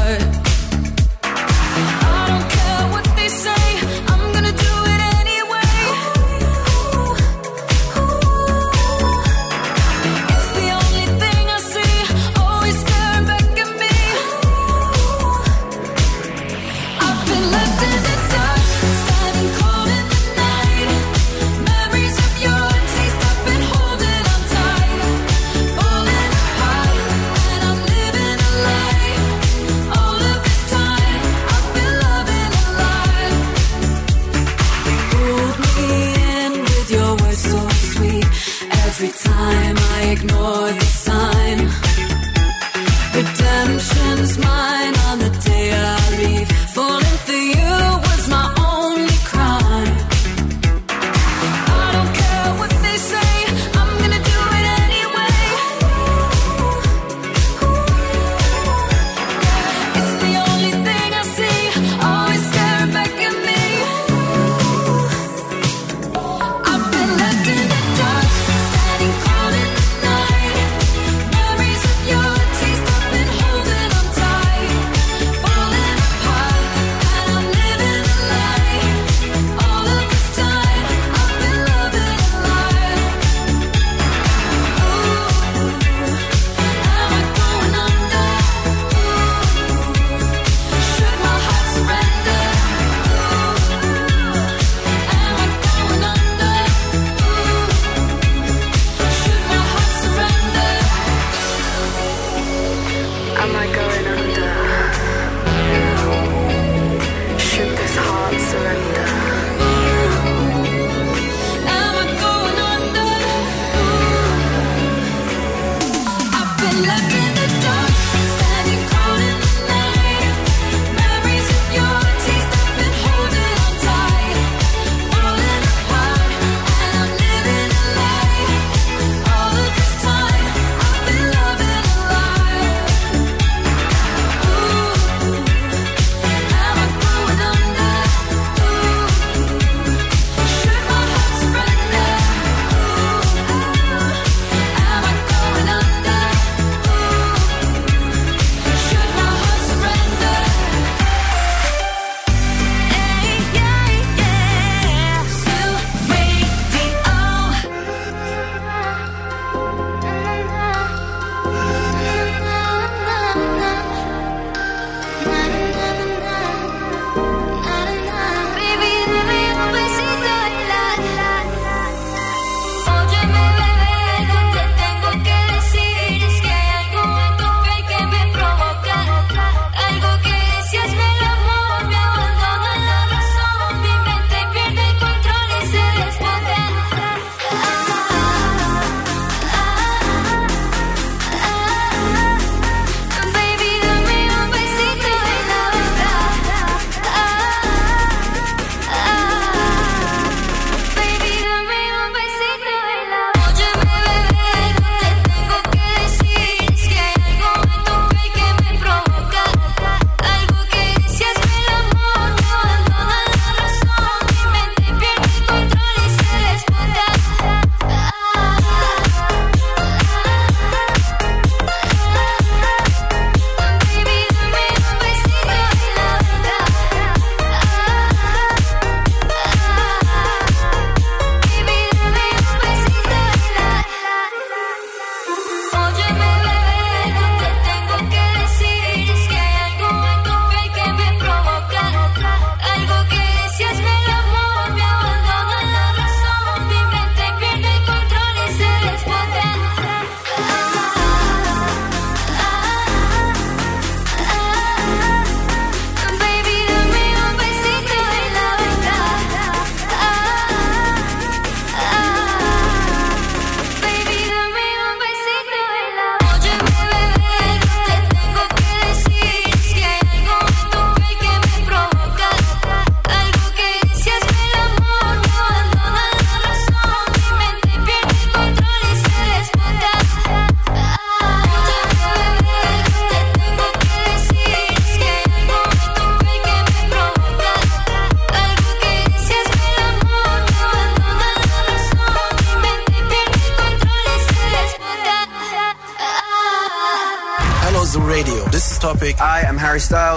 Every 39.03 39.17
time 39.17 39.77
I 39.79 40.11
ignore 40.11 40.73
the 40.73 40.85
sign. 40.85 41.89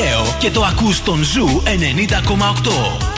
Νέο 0.00 0.36
και 0.38 0.50
το 0.50 0.62
ακούς 0.62 0.96
στον 0.96 1.22
Zoo 1.22 1.62
90,8. 1.64 3.17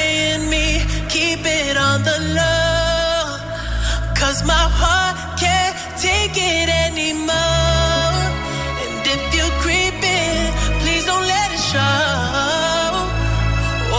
the 2.09 2.17
low. 2.39 3.37
Cause 4.19 4.39
my 4.53 4.65
heart 4.81 5.15
can't 5.43 5.75
take 6.07 6.35
it 6.53 6.67
anymore. 6.87 8.13
And 8.83 8.93
if 9.13 9.21
you're 9.35 9.55
creeping, 9.65 10.41
please 10.81 11.03
don't 11.09 11.25
let 11.33 11.47
it 11.57 11.63
show. 11.73 12.91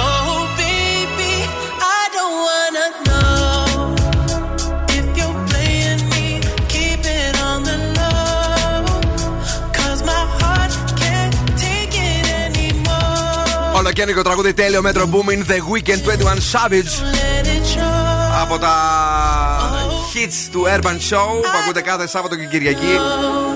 Oh, 0.00 0.36
baby, 0.64 1.34
I 1.98 2.02
don't 2.16 2.36
wanna 2.48 2.86
know. 3.08 3.94
If 4.98 5.06
you're 5.18 5.38
playing 5.50 6.02
me, 6.12 6.26
keep 6.74 7.02
it 7.20 7.34
on 7.50 7.58
the 7.70 7.78
low. 7.98 8.84
Cause 9.78 9.98
my 10.10 10.22
heart 10.40 10.72
can't 11.02 11.34
take 11.66 11.94
it 12.10 12.26
anymore. 12.46 13.72
Ολοκαίνικο 13.78 14.22
τραγούδι 14.22 14.54
τέλειο 14.54 14.82
μέτρο 14.82 15.08
Booming 15.12 15.42
The 15.50 15.58
Weekend 15.72 16.00
21 16.04 16.40
Savage 16.52 16.92
Let 17.02 17.14
it 17.14 17.16
show. 17.16 17.21
Από 18.54 18.60
τα 18.60 18.76
hits 20.14 20.48
του 20.52 20.64
Urban 20.66 20.96
Show 21.10 21.28
που 21.42 21.58
ακούτε 21.62 21.80
κάθε 21.80 22.06
Σάββατο 22.06 22.36
και 22.36 22.46
Κυριακή 22.46 22.98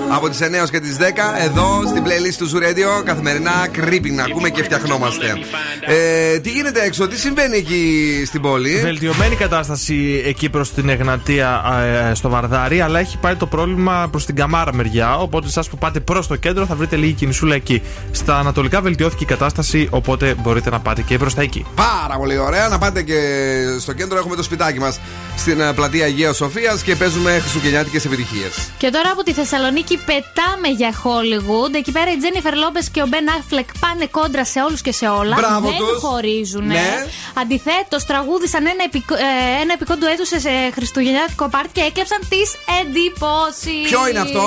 από 0.09 0.29
τις 0.29 0.39
9 0.41 0.53
έως 0.53 0.69
και 0.69 0.79
τις 0.79 0.97
10 0.97 1.01
εδώ 1.37 1.81
στην 1.87 2.03
playlist 2.03 2.35
του 2.37 2.49
Zoo 2.49 2.63
Radio 2.63 3.03
καθημερινά 3.03 3.51
creeping 3.75 4.11
να 4.11 4.23
ακούμε 4.23 4.49
και 4.49 4.63
φτιαχνόμαστε. 4.63 5.37
Ε, 5.85 6.39
τι 6.39 6.49
γίνεται 6.49 6.81
έξω, 6.83 7.07
τι 7.07 7.19
συμβαίνει 7.19 7.57
εκεί 7.57 8.23
στην 8.25 8.41
πόλη; 8.41 8.79
Βελτιωμένη 8.79 9.35
κατάσταση 9.35 10.23
εκεί 10.25 10.49
προς 10.49 10.73
την 10.73 10.89
Εγνατία 10.89 11.63
ε, 12.09 12.13
στο 12.13 12.29
Βαρδάρι, 12.29 12.81
αλλά 12.81 12.99
έχει 12.99 13.17
πάει 13.17 13.35
το 13.35 13.45
πρόβλημα 13.45 14.07
προς 14.11 14.25
την 14.25 14.35
Καμάρα 14.35 14.73
μεριά. 14.73 15.17
Οπότε, 15.17 15.47
εσά 15.47 15.63
που 15.69 15.77
πάτε 15.77 15.99
προς 15.99 16.27
το 16.27 16.35
κέντρο, 16.35 16.65
θα 16.65 16.75
βρείτε 16.75 16.95
λίγη 16.95 17.13
κινησούλα 17.13 17.55
εκεί. 17.55 17.81
Στα 18.11 18.37
ανατολικά 18.37 18.81
βελτιώθηκε 18.81 19.23
η 19.23 19.27
κατάσταση, 19.27 19.87
οπότε 19.91 20.35
μπορείτε 20.41 20.69
να 20.69 20.79
πάτε 20.79 21.01
και 21.01 21.17
προς 21.17 21.33
τα 21.33 21.41
εκεί. 21.41 21.65
Πάρα 21.75 22.17
πολύ 22.17 22.37
ωραία. 22.37 22.67
Να 22.67 22.77
πάτε 22.77 23.01
και 23.01 23.19
στο 23.79 23.93
κέντρο. 23.93 24.17
Έχουμε 24.17 24.35
το 24.35 24.43
σπιτάκι 24.43 24.79
μας 24.79 24.99
στην 25.37 25.61
ε, 25.61 25.73
πλατεία 25.73 26.05
Αγίας 26.05 26.35
Σοφίας 26.35 26.81
και 26.81 26.95
παίζουμε 26.95 27.39
χριστουγεννιάτικες 27.39 28.05
επιτυχίες. 28.05 28.69
Και 28.77 28.89
τώρα 28.89 29.09
από 29.11 29.23
τη 29.23 29.33
Θεσσαλονίκη 29.33 29.96
πετάμε 30.05 30.67
για 30.67 30.93
Hollywood. 31.03 31.73
Εκεί 31.73 31.91
πέρα 31.91 32.11
η 32.11 32.17
Τζένιφερ 32.17 32.55
Λόμπε 32.55 32.79
και 32.91 33.01
ο 33.01 33.07
Μπεν 33.07 33.29
Αφλεκ 33.29 33.69
πάνε 33.79 34.05
κόντρα 34.05 34.45
σε 34.45 34.61
όλους 34.61 34.81
και 34.81 34.91
σε 34.91 35.07
όλα. 35.07 35.35
Μπράβο 35.35 35.67
Δεν 35.67 35.77
τους. 35.77 35.99
χωρίζουν. 36.01 36.65
Ναι. 36.65 37.05
Αντιθέτως, 37.33 38.05
τραγούδισαν 38.05 38.65
ένα, 38.65 38.83
επικό, 38.83 39.15
ε, 39.15 39.61
ένα 39.61 39.73
επικό 39.73 39.95
του 39.95 40.05
έτου 40.05 40.25
σε 40.25 40.39
σε 40.39 40.49
χριστουγεννιάτικο 40.73 41.47
πάρτι 41.49 41.69
και 41.73 41.81
έκλεψαν 41.81 42.19
τις 42.29 42.55
εντυπώσεις. 42.81 43.89
Ποιο 43.89 44.07
είναι 44.09 44.19
αυτό; 44.19 44.41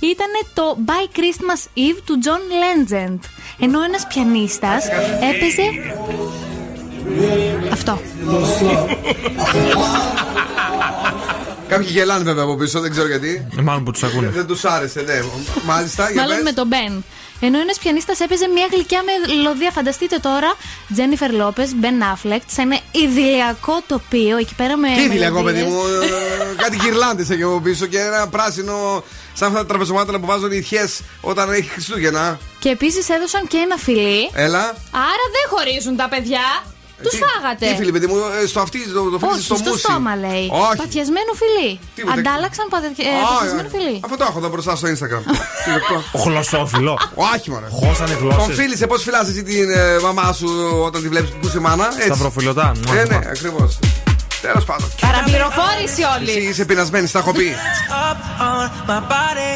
Ήταν 0.00 0.30
το 0.54 0.78
By 0.86 1.18
Christmas 1.18 1.78
Eve 1.78 1.98
του 2.06 2.18
John 2.24 2.42
Legend. 2.64 3.18
Ενώ 3.60 3.82
ένας 3.82 4.06
πιανίστας 4.06 4.84
έπαιζε. 5.30 5.68
Αυτό. 7.72 8.00
Κάποιοι 11.68 11.86
γελάνε 11.90 12.24
βέβαια 12.24 12.44
από 12.44 12.56
πίσω, 12.56 12.80
δεν 12.80 12.90
ξέρω 12.90 13.06
γιατί. 13.06 13.46
Μάλλον 13.62 13.84
που 13.84 13.90
τους 13.90 14.02
ακούνε. 14.02 14.28
Δεν 14.28 14.46
τους 14.46 14.64
άρεσε, 14.64 15.00
ναι. 15.00 15.22
Μάλιστα, 15.64 16.10
για 16.10 16.20
Μάλλον 16.20 16.34
πες. 16.36 16.44
με 16.44 16.52
τον 16.52 16.66
Μπεν. 16.66 17.04
Ενώ 17.40 17.58
ένας 17.60 17.78
πιανίστας 17.78 18.20
έπαιζε 18.20 18.48
μια 18.48 18.66
γλυκιά 18.72 19.00
μελωδία. 19.02 19.70
Φανταστείτε 19.70 20.18
τώρα, 20.18 20.54
Τζένιφερ 20.92 21.32
Λόπες, 21.32 21.74
Μπεν 21.74 22.02
Αφλεκτ, 22.02 22.50
σε 22.50 22.60
ένα 22.62 22.78
ιδηλιακό 22.92 23.82
τοπίο 23.86 24.36
εκεί 24.36 24.54
πέρα 24.54 24.76
με. 24.76 24.88
Τι 24.96 25.02
ήθελε 25.02 25.30
παιδί 25.30 25.32
μελωδίες. 25.42 25.66
μου, 25.66 25.80
ε, 26.02 26.62
κάτι 26.62 26.76
γυρλάντε 26.76 27.22
έχει 27.22 27.42
από 27.42 27.60
πίσω 27.60 27.86
και 27.86 27.98
ένα 27.98 28.28
πράσινο 28.28 29.04
σαν 29.34 29.48
αυτά 29.48 29.60
τα 29.60 29.66
τραπεζομάτια 29.66 30.18
που 30.20 30.26
βάζουν 30.26 30.52
οι 30.52 30.60
θιέ 30.62 30.86
όταν 31.20 31.52
έχει 31.52 31.68
Χριστούγεννα. 31.68 32.38
Και 32.58 32.68
επίσης 32.68 33.08
έδωσαν 33.08 33.46
και 33.46 33.56
ένα 33.56 33.76
φιλί. 33.76 34.30
Έλα. 34.34 34.64
Άρα 34.90 35.24
δεν 35.36 35.44
χωρίζουν 35.50 35.96
τα 35.96 36.08
παιδιά. 36.08 36.40
Τους 37.02 37.10
Τι- 37.14 37.20
φάγατε. 37.24 37.66
Τι 37.68 37.74
φίλε, 37.80 37.92
παιδί 37.96 38.06
μου, 38.06 38.16
ε, 38.42 38.46
στο 38.46 38.60
αυτή 38.60 38.78
το, 38.96 39.02
το 39.10 39.18
φίλε 39.18 39.30
Όχι, 39.32 39.42
στο 39.42 39.54
στο 39.56 39.70
μουσι. 39.70 39.80
στόμα 39.80 40.16
λέει. 40.16 40.46
Όχι. 40.66 40.76
Παθιασμένο 40.82 41.32
φιλί. 41.42 41.70
Τίποτε. 41.94 42.18
Αντάλλαξαν 42.20 42.66
παθε- 42.74 42.98
ε, 42.98 43.08
Α, 43.22 43.26
παθιασμένο 43.28 43.68
ε, 43.72 43.74
φιλί. 43.76 43.96
Αυτό 44.04 44.16
το 44.20 44.24
έχω 44.28 44.38
εδώ 44.38 44.48
μπροστά 44.52 44.72
στο 44.80 44.86
Instagram. 44.92 45.22
Γλωσσόφιλο. 46.24 46.94
Όχι, 47.34 47.50
μωρέ. 47.50 47.66
Χώσανε 47.80 48.14
Τον 48.14 48.22
γλώσσες. 48.22 48.54
φίλησε, 48.56 48.86
πώς 48.86 49.02
φυλάς 49.02 49.28
εσύ 49.28 49.42
την 49.42 49.70
ε, 49.70 49.98
μαμά 50.02 50.32
σου 50.32 50.48
όταν 50.86 51.02
τη 51.02 51.08
βλέπεις 51.08 51.30
που 51.30 51.46
είσαι 51.46 51.60
μάνα. 51.60 51.86
Έτσι. 51.94 52.02
Σταυροφιλωτά. 52.06 52.72
Ναι, 52.92 53.02
ναι, 53.02 53.18
ακριβώς. 53.34 53.78
Τέλος 54.40 54.64
πάντων. 54.64 54.88
Παραπληροφόρηση 55.00 56.02
όλοι. 56.18 56.30
Εσύ 56.30 56.40
είσαι 56.48 56.64
πεινασμένη, 56.64 57.06
στα 57.06 57.18
έχω 57.18 57.32
πει. 57.32 57.54
up 58.10 58.20
on 58.48 58.90
my 58.90 59.00
body. 59.12 59.52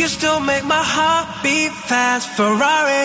You 0.00 0.06
still 0.18 0.40
make 0.50 0.64
my 0.76 0.84
heart 0.96 1.26
beat 1.44 1.72
fast. 1.90 2.24
Ferrari 2.38 3.04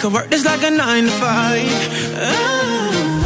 could 0.00 0.14
work 0.14 0.30
this 0.30 0.46
like 0.46 0.62
a 0.62 0.70
nine 0.70 1.04
to 1.04 1.10
five. 1.10 1.60
Ooh. 2.16 3.20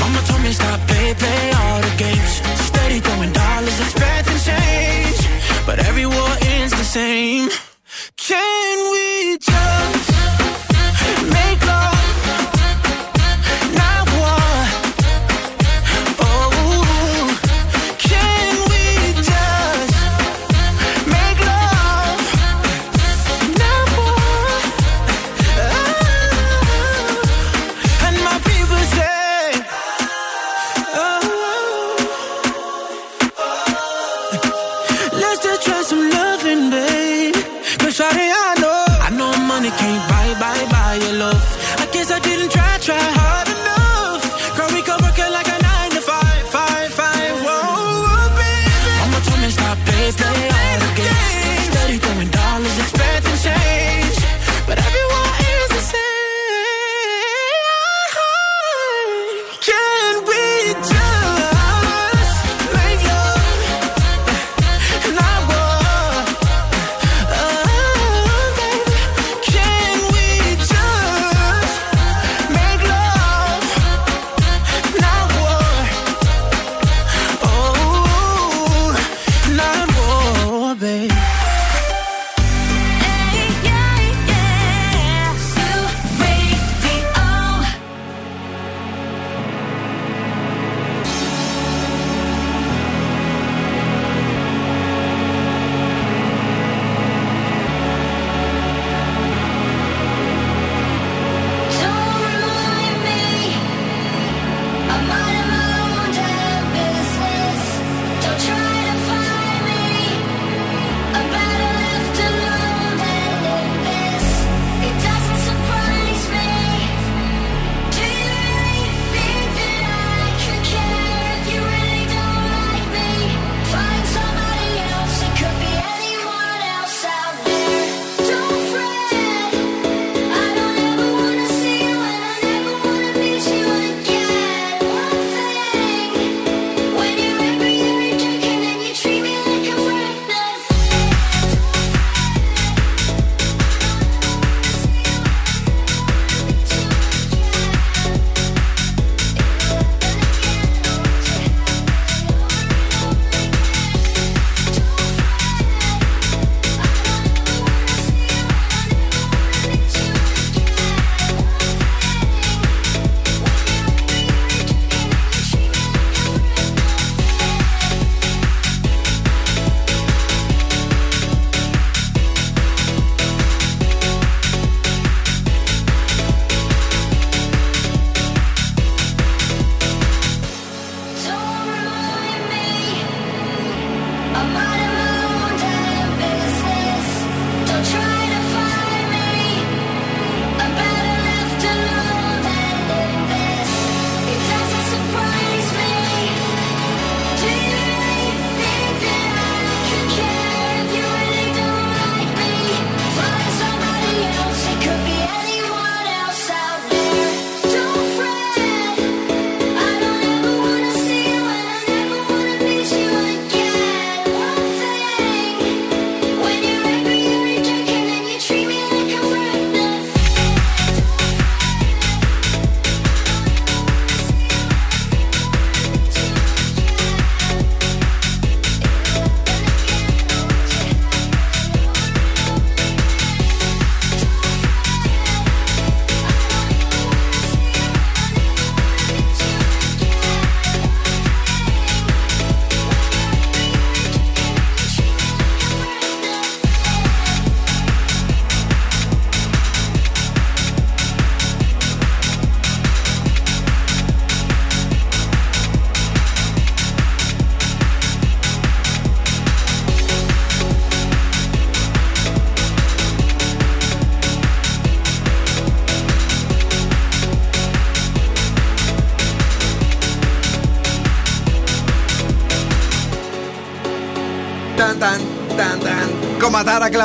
Mama 0.00 0.20
told 0.26 0.42
me 0.42 0.50
stop, 0.50 0.80
play, 0.88 1.14
play 1.14 1.52
all 1.52 1.80
the 1.80 1.94
games. 1.96 2.42
Steady 2.66 2.98
throwing 2.98 3.32
dollars, 3.32 3.80
expecting 3.80 4.38
change, 4.38 5.18
but 5.64 5.78
every 5.78 6.06
war 6.06 6.30
ends 6.40 6.72
the 6.72 6.84
same. 6.84 7.65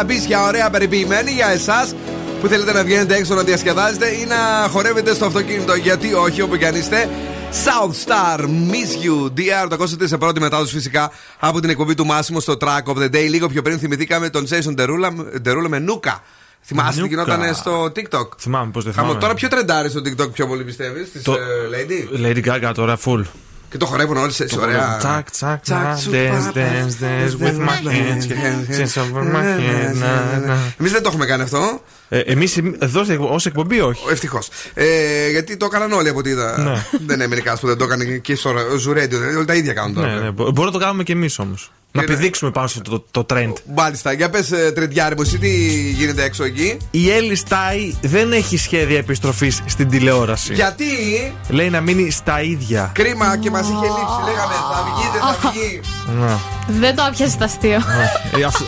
Κομματάρα 0.02 0.20
κλαμπίσια, 0.20 0.44
ωραία 0.48 0.70
περιποιημένη 0.70 1.32
για 1.32 1.48
εσάς 1.48 1.96
που 2.42 2.48
θέλετε 2.48 2.74
να 2.74 2.84
βγαίνετε 2.84 3.16
έξω 3.16 3.36
να 3.36 3.44
διασκεδάζετε 3.44 4.08
ή 4.08 4.26
να 4.26 4.68
χορεύετε 4.70 5.14
στο 5.14 5.26
αυτοκίνητο. 5.26 5.76
Γιατί 5.76 6.14
όχι, 6.14 6.42
όπου 6.42 6.56
κι 6.58 6.66
αν 6.66 6.76
είστε. 6.76 7.10
South 7.66 7.94
Star, 8.08 8.40
Miss 8.40 9.06
You, 9.06 9.26
DR, 9.38 9.68
το 9.70 9.76
ακούσατε 9.76 10.08
σε 10.08 10.18
πρώτη 10.18 10.40
μετάδοση 10.40 10.74
φυσικά 10.74 11.12
από 11.40 11.60
την 11.60 11.70
εκπομπή 11.70 11.94
του 11.96 12.06
Μάσιμο 12.06 12.40
στο 12.40 12.58
Track 12.62 12.84
of 12.94 12.98
the 12.98 13.06
Day. 13.16 13.28
Λίγο 13.30 13.48
πιο 13.48 13.62
πριν 13.62 13.80
θυμηθήκαμε 13.80 14.30
τον 14.30 14.48
Jason 14.50 14.80
Derulo, 14.82 15.12
Derulo 15.48 15.68
με 15.68 15.80
Νούκα. 15.80 16.24
Θυμάσαι 16.62 16.92
τι 16.92 17.00
Νούκα. 17.10 17.24
γινόταν 17.24 17.56
στο 17.56 17.84
TikTok; 17.96 18.28
Θυμάμαι 18.40 18.72
πώς 18.72 18.84
δεν 18.84 18.94
Χαμός, 18.94 19.10
θυμάμαι. 19.10 19.20
τώρα 19.20 19.34
ποιο 19.34 19.48
τρεντάρει 19.48 19.90
στο 19.90 20.00
TikTok 20.06 20.32
πιο 20.34 20.48
πολύ 20.48 20.64
πιστεύεις, 20.64 21.12
της 21.12 21.22
Το- 21.24 21.38
Lady; 21.72 22.26
Lady 22.26 22.46
Gaga 22.46 22.72
τώρα 22.74 22.98
full. 23.06 23.22
Και 23.72 23.78
το 23.78 23.86
χορεύουν 23.86 24.18
όλοι 24.18 24.32
σε 24.32 24.46
ωραία. 24.60 24.98
Τσακ, 24.98 25.32
τσακ, 25.32 25.62
Τσακ, 25.62 25.84
να, 25.84 25.96
σου, 25.96 26.10
dance, 26.14 26.52
πα, 26.54 26.54
dance, 26.54 27.04
dance 27.04 27.44
with 27.44 27.58
my 27.58 27.88
hands. 27.88 28.26
Since 28.78 29.02
over 29.02 29.24
my 29.24 29.44
head, 29.44 29.96
να, 29.96 30.38
να. 30.46 30.58
Εμείς 30.80 30.92
δεν 30.92 31.02
το 31.04 31.10
έχουμε 31.10 31.26
κάνει 31.26 31.44
αυτό. 31.44 31.82
Ε, 32.14 32.20
Εμείς 32.20 32.58
εδώ 32.80 33.02
ως 33.20 33.46
εκπομπή 33.46 33.80
όχι. 33.82 34.04
Ευτυχώς. 34.12 34.48
Ε, 34.74 35.30
γιατί 35.30 35.58
το 35.58 35.66
έκαναν 35.66 35.92
όλοι 35.92 36.10
από 36.10 36.20
ό,τι 36.20 36.30
είδα. 36.30 36.58
Ναι. 36.60 36.86
Δεν 37.06 37.16
είναι 37.16 37.28
μερικά 37.28 37.58
που 37.60 37.68
δεν 37.68 37.78
το 37.78 37.84
έκανε 37.84 38.04
και 38.06 38.36
στο 38.36 38.54
Ζουρέντιο. 38.80 39.18
Δηλαδή 39.18 39.36
όλοι 39.36 39.46
τα 39.46 39.54
ίδια 39.54 39.74
κάνουν 39.74 39.94
τώρα. 39.94 40.08
Ναι, 40.08 40.20
ναι, 40.20 40.32
μπο- 40.32 40.44
Μπορούμε 40.44 40.66
να 40.66 40.72
το 40.72 40.78
κάνουμε 40.78 41.04
και 41.04 41.12
εμείς 41.12 41.40
όμως. 41.40 41.72
Να 41.94 42.04
πηδήξουμε 42.04 42.52
πάνω 42.52 42.68
στο 42.68 42.82
το, 42.82 43.06
το 43.12 43.26
trend. 43.34 43.54
Μάλιστα, 43.76 44.12
για 44.12 44.30
πες 44.30 44.48
τρεντιάρι 44.76 45.16
μου, 45.16 45.22
εσύ 45.22 45.38
τι 45.38 45.50
γίνεται 45.92 46.24
έξω 46.24 46.44
εκεί; 46.44 46.78
Η 46.92 47.12
Έλλη 47.12 47.36
Στάι 47.36 47.96
δεν 48.02 48.32
έχει 48.32 48.58
σχέδια 48.58 48.98
επιστροφής 48.98 49.62
στην 49.66 49.90
τηλεόραση. 49.90 50.54
Γιατί; 50.54 50.86
Λέει 51.50 51.70
να 51.70 51.82
μείνει 51.82 52.12
στα 52.12 52.42
ίδια. 52.42 52.92
κρίμα 52.94 53.38
και 53.38 53.50
μας 53.52 53.62
είχε 53.68 53.74
λείψει. 53.86 54.20
Λέγαμε 54.26 54.54
θα 54.54 54.84
βγει, 54.96 55.10
δεν 55.14 55.22
θα 55.22 55.50
βγει. 55.52 55.80
Να. 56.20 56.40
Δεν 56.80 56.96
το 56.96 57.04
άπιασε 57.04 57.38
το 57.38 57.44
αστείο. 57.44 57.80
Ε, 58.40 58.44
αυτό- 58.44 58.66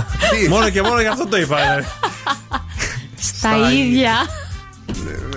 μόνο 0.50 0.70
και 0.70 0.82
μόνο 0.82 1.00
γι' 1.00 1.06
αυτό 1.06 1.26
το 1.28 1.36
είπα. 1.36 1.56
ε. 3.16 3.22
Στα 3.22 3.72
ίδια. 3.72 4.14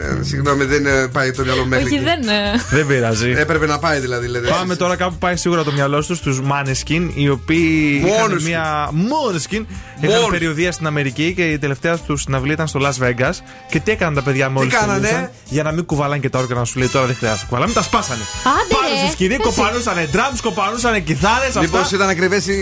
Ε, 0.02 0.24
Συγγνώμη, 0.24 0.64
δεν 0.64 0.86
ε, 0.86 1.08
πάει 1.08 1.32
το 1.32 1.44
μυαλό 1.44 1.66
μέχρι. 1.66 1.86
Όχι, 1.86 1.96
εκεί. 1.96 2.04
δεν. 2.04 2.22
ε. 2.28 2.62
Δεν 2.72 2.88
πειράζει. 2.88 3.30
Έπρεπε 3.38 3.66
να 3.66 3.80
πάει 3.80 4.00
δηλαδή, 4.00 4.28
λέτε. 4.28 4.48
Πάμε 4.48 4.76
τώρα 4.76 4.96
κάπου 4.96 5.12
που 5.12 5.18
πάει 5.20 5.36
σίγουρα 5.36 5.64
το 5.64 5.72
μυαλό 5.72 6.04
του 6.06 6.16
στους 6.16 6.40
Maneskin, 6.52 7.10
οι 7.14 7.30
οποίοι 7.30 8.04
είχαν 8.06 8.32
Måneskin. 8.32 8.42
μια. 8.42 8.90
Måneskin. 8.92 9.66
Είχαν 10.02 10.22
Måneskin. 10.26 10.30
περιοδία 10.30 10.72
στην 10.72 10.88
Αμερική 10.88 11.34
και 11.34 11.44
η 11.44 11.58
τελευταία 11.60 11.98
τους 11.98 12.22
συναυλία 12.22 12.54
ήταν 12.54 12.68
στο 12.68 12.80
Las 12.84 13.04
Vegas. 13.06 13.34
Και 13.70 13.80
τι 13.80 13.92
έκαναν 13.92 14.14
τα 14.14 14.22
παιδιά 14.22 14.50
μόλι 14.50 14.70
κάνανε; 14.70 15.32
Για 15.46 15.64
να 15.64 15.72
μην 15.72 15.86
κουβαλάνε 15.86 16.22
και 16.22 16.30
τα 16.30 16.40
όργανα 16.40 16.64
σου 16.66 16.80
λέει 16.80 16.88
τώρα 16.88 17.06
δεν 17.06 17.16
χρειάζεται 17.16 17.42
να 17.42 17.48
κουβαλάμε, 17.48 17.74
τα 17.74 17.82
σπάσανε. 17.82 18.22
Άντε, 18.44 18.74
Πάνω 18.76 18.88
ρε. 18.94 19.00
στη 19.04 19.12
σκηνή 19.12 19.34
Έτσι. 19.34 19.48
κοπανούσανε 19.48 20.08
drums, 20.14 20.40
κοπανούσανε 20.42 21.00
κιθάρες 21.00 21.56
Μήπω 21.62 21.78
αυτά. 21.78 21.96
ήταν 21.96 22.10
ακριβές 22.10 22.48
οι 22.48 22.58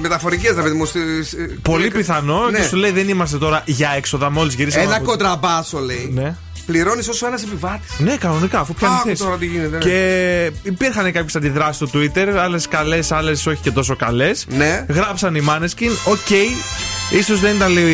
μεταφορικές, 0.00 0.54
να 0.56 0.62
παιδί 0.62 0.76
μου. 0.76 0.84
στις- 0.84 1.34
Πολύ 1.62 1.88
πιθανό 1.90 2.48
Ναι. 2.50 2.58
και 2.58 2.64
σου 2.64 2.76
λέει 2.76 2.90
δεν 2.90 3.08
είμαστε 3.08 3.38
τώρα 3.38 3.62
για 3.64 3.92
έξοδα 3.96 4.30
μόλις 4.30 4.54
γυρίσαμε. 4.54 4.84
Ένα 4.84 4.94
από- 4.96 5.04
κοντραμπάσο 5.04 5.78
λέει. 5.78 6.03
Ναι. 6.12 6.36
Πληρώνεις 6.66 7.08
όσο 7.08 7.26
ένας 7.26 7.42
επιβάτης. 7.42 7.98
Ναι, 7.98 8.16
κανονικά, 8.16 8.58
αφού 8.60 8.74
πιάνεις 8.74 8.98
Άκου 8.98 9.08
θέση. 9.08 9.22
τώρα 9.22 9.36
τι 9.36 9.46
γίνεται, 9.46 9.76
ναι. 9.76 9.78
Και 9.84 10.50
υπήρχαν 10.62 11.12
κάποιες 11.12 11.36
αντιδράσεις 11.36 11.88
στο 11.88 11.98
Twitter, 11.98 12.26
άλλες 12.38 12.68
καλές, 12.68 13.12
άλλες 13.12 13.46
όχι 13.46 13.60
και 13.62 13.70
τόσο 13.70 13.96
καλές. 13.96 14.46
Ναι. 14.48 14.86
Γράψαν 14.88 15.34
οι 15.34 15.42
Maneskin, 15.48 15.90
οκ. 16.04 16.30
Ίσως 17.18 17.40
δεν 17.40 17.54
ήταν 17.54 17.72
λίγο 17.72 17.88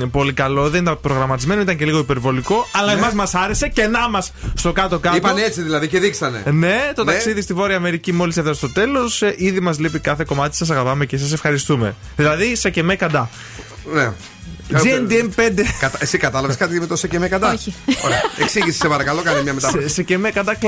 μ, 0.00 0.10
πολύ 0.10 0.32
καλό, 0.32 0.70
δεν 0.70 0.82
ήταν 0.82 1.00
προγραμματισμένο, 1.00 1.60
ήταν 1.60 1.76
και 1.76 1.84
λίγο 1.84 1.98
υπερβολικό. 1.98 2.68
Αλλά 2.72 2.92
Ναι. 2.92 2.98
εμάς 2.98 3.12
μας 3.12 3.34
άρεσε 3.34 3.68
και 3.68 3.86
να 3.86 4.08
μας 4.08 4.32
στο 4.54 4.72
κάτω-κάτω. 4.72 5.16
Είπαν 5.16 5.36
έτσι 5.36 5.62
δηλαδή 5.62 5.88
και 5.88 5.98
δείξανε. 5.98 6.42
Ναι, 6.52 6.92
το 6.94 7.04
Ναι. 7.04 7.12
ταξίδι 7.12 7.40
στη 7.42 7.52
Βόρεια 7.54 7.76
Αμερική 7.76 8.12
μόλις 8.12 8.36
έφτασε 8.36 8.58
στο 8.58 8.72
τέλος. 8.72 9.22
Ήδη 9.36 9.60
μας 9.60 9.78
λείπει 9.78 9.98
κάθε 9.98 10.24
κομμάτι. 10.26 10.56
Σας 10.56 10.70
αγαπάμε 10.70 11.06
και 11.06 11.16
σας 11.16 11.32
ευχαριστούμε. 11.32 11.94
Δηλαδή, 12.16 12.56
σε 12.56 12.70
και 12.70 12.82
με 12.82 12.96
καντά. 12.96 13.30
Ναι. 13.92 14.10
GNDM5. 14.72 15.60
Κατα- 15.80 15.98
Εσύ 16.00 16.18
κατάλαβες 16.18 16.56
κάτι 16.56 16.80
με 16.80 16.86
το 16.86 16.96
σε 16.96 17.08
και 17.08 17.18
με 17.18 17.28
κατά; 17.28 17.52
Όχι. 17.52 17.74
Ωραία. 18.04 18.20
Εξήγησες 18.38 18.76
σε 18.80 18.88
παρακαλώ, 18.88 19.22
κάνε 19.22 19.36
μια 19.42 19.48
σε, 19.48 19.54
μετάφραση. 19.54 19.88
σε 19.88 20.02
και 20.02 20.18
με 20.18 20.30
καντά 20.30 20.56
Climb 20.60 20.66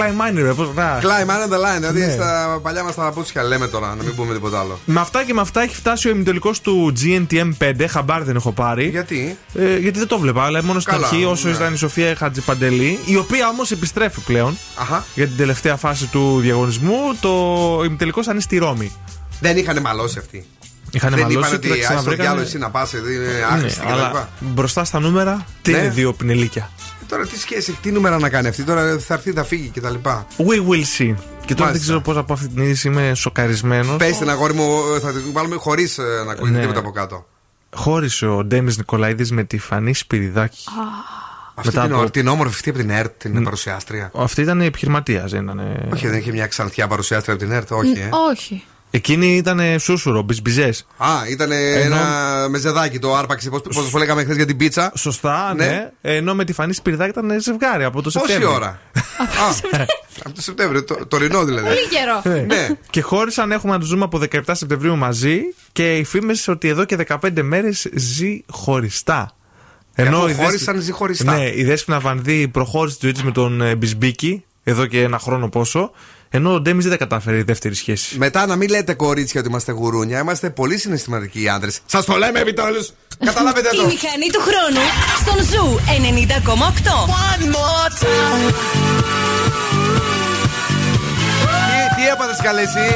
Miner. 0.50 0.52
Πώς, 0.56 0.68
να. 0.74 1.00
Climb 1.02 1.28
on 1.28 1.52
the 1.54 1.58
line, 1.58 1.78
δηλαδή 1.78 2.00
Ναι. 2.00 2.12
στα 2.12 2.58
παλιά 2.62 2.82
μας 2.84 2.94
τα 2.94 3.02
παπούτσια 3.02 3.42
λέμε 3.42 3.66
τώρα, 3.68 3.94
να 3.94 4.02
μην 4.04 4.14
πούμε 4.14 4.34
τίποτα 4.34 4.60
άλλο. 4.60 4.78
Με 4.84 5.00
αυτά 5.00 5.24
και 5.24 5.34
με 5.34 5.40
αυτά 5.40 5.60
έχει 5.62 5.74
φτάσει 5.74 6.08
ο 6.08 6.10
ημιτελικός 6.10 6.60
του 6.60 6.92
GNTM5. 7.02 7.86
Χαμπάρ 7.88 8.22
δεν 8.24 8.36
έχω 8.36 8.52
πάρει. 8.52 8.88
Γιατί; 8.88 9.36
Ε, 9.54 9.76
γιατί 9.78 9.98
δεν 9.98 10.08
το 10.08 10.18
βλέπα, 10.18 10.44
αλλά 10.44 10.64
μόνο 10.64 10.80
στην 10.80 10.92
Καλά, 10.92 11.06
αρχή, 11.06 11.24
όσο 11.24 11.48
ναι. 11.48 11.54
ήταν 11.54 11.72
η 11.74 11.76
Σοφία 11.76 12.14
Χατζηπαντελή, 12.16 12.98
η 13.04 13.16
οποία 13.16 13.48
όμως 13.48 13.70
επιστρέφει 13.70 14.20
πλέον 14.20 14.58
Αχα. 14.76 15.04
για 15.14 15.26
την 15.26 15.36
τελευταία 15.36 15.76
φάση 15.76 16.06
του 16.06 16.38
διαγωνισμού. 16.40 16.98
Το 17.20 17.30
ημιτελικός 17.84 18.24
θα 18.26 18.32
είναι 18.32 18.40
στη 18.40 18.58
Ρώμη. 18.58 18.92
Δεν 19.40 19.56
είχαν 19.56 19.80
μαλώσει 19.80 20.18
αυτοί. 20.18 20.46
Είχαν 20.96 21.10
Δεν 21.10 21.20
μαλώσει 21.20 21.38
είπαν 21.38 21.50
και 21.50 21.56
ότι 21.56 21.68
τα 21.68 21.74
άσε 21.74 21.80
το 21.82 21.86
ξαναβρήκανε. 21.86 22.22
διάλογο 22.22 22.42
εσύ 22.46 22.58
να 22.58 22.70
πας, 22.70 22.92
είναι 22.92 23.00
Ναι, 23.08 23.54
άχρηστη 23.54 23.80
κτλ. 23.80 23.92
αλλά 23.92 24.28
μπροστά 24.40 24.84
στα 24.84 25.00
νούμερα, 25.00 25.44
τι 25.62 25.72
Ναι. 25.72 25.78
είναι 25.78 25.88
δύο 25.88 26.12
πινελίκια; 26.12 26.70
Τώρα 27.08 27.26
τι 27.26 27.38
σχέση 27.38 27.70
έχει, 27.70 27.78
τι 27.82 27.90
νούμερα 27.92 28.18
να 28.18 28.28
κάνει 28.28 28.48
αυτή, 28.48 28.62
τώρα 28.62 28.98
θα 28.98 29.14
έρθει, 29.14 29.32
θα 29.32 29.44
φύγει 29.44 29.70
κτλ. 29.74 29.94
We 30.36 30.68
will 30.70 30.84
see. 30.98 31.14
Και 31.46 31.54
τώρα 31.54 31.70
δεν 31.72 31.80
ξέρω 31.80 32.00
πώς 32.00 32.16
από 32.16 32.32
αυτή 32.32 32.48
την 32.48 32.62
είδηση 32.62 32.88
είμαι 32.88 33.12
σοκαρισμένος. 33.14 33.96
Πες 33.96 34.18
την 34.18 34.30
αγόρι 34.30 34.52
μου, 34.54 34.70
θα 35.02 35.12
την 35.12 35.22
βάλουμε 35.32 35.56
χωρίς 35.56 35.98
να 36.26 36.32
ακούγεται 36.32 36.56
Ναι. 36.56 36.60
τίποτα 36.60 36.78
από 36.80 36.90
κάτω. 36.90 37.26
Χώρισε 37.74 38.26
ο 38.26 38.44
Ντέμις 38.44 38.76
Νικολαίδης 38.76 39.30
με 39.32 39.44
τη 39.44 39.58
Φανή 39.58 39.94
Σπυριδάκη. 39.94 40.64
Αυτή 41.54 41.68
Μετά 41.74 41.82
την, 41.86 41.92
από- 41.92 42.02
από... 42.02 42.10
την 42.10 42.28
όμορφη 42.28 42.54
αυτή 42.54 42.70
από 42.70 42.78
την 42.78 42.90
ΕΡΤ, 42.90 43.10
την 43.18 43.44
παρουσιάστρια. 43.44 44.10
Αυτή 44.14 44.40
ήταν 44.42 44.60
επιχειρηματίας, 44.60 45.30
δεν 45.30 45.42
ήταν. 45.42 45.88
Όχι, 45.92 46.08
δεν 46.08 46.18
είχε 46.18 46.32
μια 46.32 46.46
ξανθιά 46.46 46.86
παρουσιάστρια 46.88 47.34
από 47.34 47.44
την 47.44 47.52
ΕΡΤ, 47.52 47.70
όχι. 47.72 47.90
Ε. 47.98 48.08
Όχι. 48.30 48.64
Εκείνη 48.96 49.36
ήταν 49.36 49.78
σούσουρο, 49.78 50.22
μπισμπιζέ. 50.22 50.72
Α, 50.96 51.08
ήταν 51.30 51.50
ένα 51.52 52.46
μεζεδάκι 52.50 52.98
το 52.98 53.14
άρπαξε, 53.14 53.50
πώ 53.50 53.60
το 53.60 53.98
λέγαμε 53.98 54.22
χθες 54.24 54.36
για 54.36 54.46
την 54.46 54.56
πίτσα. 54.56 54.92
Σωστά, 54.96 55.54
ναι. 55.54 55.66
Ναι. 55.66 55.90
Ενώ 56.00 56.34
με 56.34 56.44
τη 56.44 56.52
Φανή 56.52 56.72
Σπυριδάκη 56.72 57.10
ήταν 57.10 57.40
ζευγάρι 57.40 57.84
από 57.84 58.02
το 58.02 58.10
Πόση 58.10 58.18
Σεπτέμβριο. 58.18 58.52
ώρα; 58.54 58.66
Α, 59.46 59.54
από 60.24 60.34
το 60.34 60.42
Σεπτέμβριο, 60.42 60.84
το, 60.84 61.06
το 61.08 61.16
ρινό 61.16 61.44
δηλαδή. 61.44 61.66
Πολύ 61.66 61.88
καιρό. 61.88 62.36
Ναι. 62.36 62.54
Ναι. 62.54 62.68
Και 62.90 63.00
χώρισαν, 63.00 63.52
έχουμε 63.52 63.72
να 63.72 63.78
του 63.78 63.86
ζούμε 63.86 64.04
από 64.04 64.20
17 64.32 64.40
Σεπτεμβρίου 64.52 64.96
μαζί 64.96 65.40
και 65.72 65.96
οι 65.96 66.04
φήμες 66.04 66.48
ότι 66.48 66.68
εδώ 66.68 66.84
και 66.84 66.96
15 67.08 67.42
μέρες 67.42 67.86
ζει 67.94 68.42
χωριστά. 68.50 69.36
αφού 69.96 70.08
η 70.22 70.26
Δέσποι- 70.26 70.42
χώρισαν, 70.44 70.80
ζει 70.80 70.92
χωριστά. 70.92 71.36
Ναι, 71.36 71.50
η 71.54 71.64
Δέσποινα 71.64 72.00
Βανδύ 72.00 72.48
προχώρησε 72.48 72.94
της 72.94 73.02
ζωής 73.04 73.14
της 73.14 73.24
με 73.24 73.30
τον 73.32 73.60
ε, 73.60 73.74
Μπισμπίκη 73.74 74.44
εδώ 74.64 74.86
και 74.86 75.02
ένα 75.02 75.18
χρόνο 75.18 75.48
πόσο. 75.48 75.90
Ενώ 76.30 76.52
ο 76.54 76.60
Ντέμις 76.60 76.82
δεν 76.84 76.92
τα 76.92 76.98
κατάφερε 76.98 77.36
η 77.38 77.42
δεύτερη 77.42 77.74
σχέση. 77.74 78.18
Μετά 78.18 78.46
να 78.46 78.56
μην 78.56 78.68
λέτε 78.68 78.94
κορίτσια 78.94 79.40
ότι 79.40 79.48
είμαστε 79.48 79.72
γουρούνια, 79.72 80.18
είμαστε 80.20 80.50
πολύ 80.50 80.78
συναισθηματικοί 80.78 81.42
οι 81.42 81.48
άντρες. 81.48 81.70
Σας 81.86 82.04
το 82.04 82.16
λέμε 82.16 82.38
επιτέλους! 82.40 82.92
Καταλάβετε 83.24 83.68
Η 83.72 83.76
το! 83.76 83.84
μηχανή 83.86 84.26
του 84.32 84.40
χρόνου 84.40 84.84
στον 85.20 85.44
Zoo 85.44 85.78
90,8. 85.86 86.50
One 86.52 87.44
more 87.56 87.90
time. 88.04 88.54
Τι, 91.40 92.02
τι 92.02 92.08
έπαθες 92.08 92.40
καλέ 92.42 92.60
εσύ 92.60 92.88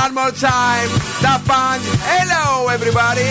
One 0.00 0.12
more 0.18 0.34
time 0.48 0.90
The 1.24 1.34
fun 1.48 1.78
Hello 2.10 2.68
everybody 2.76 3.30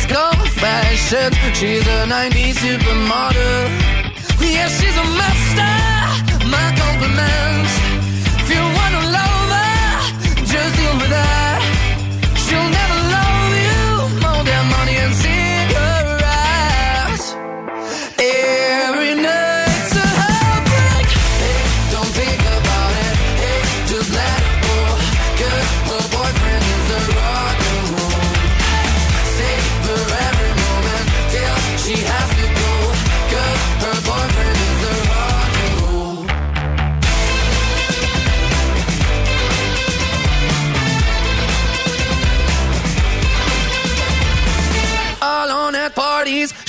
It's 0.00 0.06
Confessions. 0.06 1.34
She's 1.58 1.82
a 1.82 2.06
90s 2.06 2.54
supermodel. 2.62 3.68
Yeah, 4.40 4.68
she's 4.68 4.96
a 4.96 5.02
master. 5.18 6.46
My 6.46 6.72
compliments. 6.78 7.87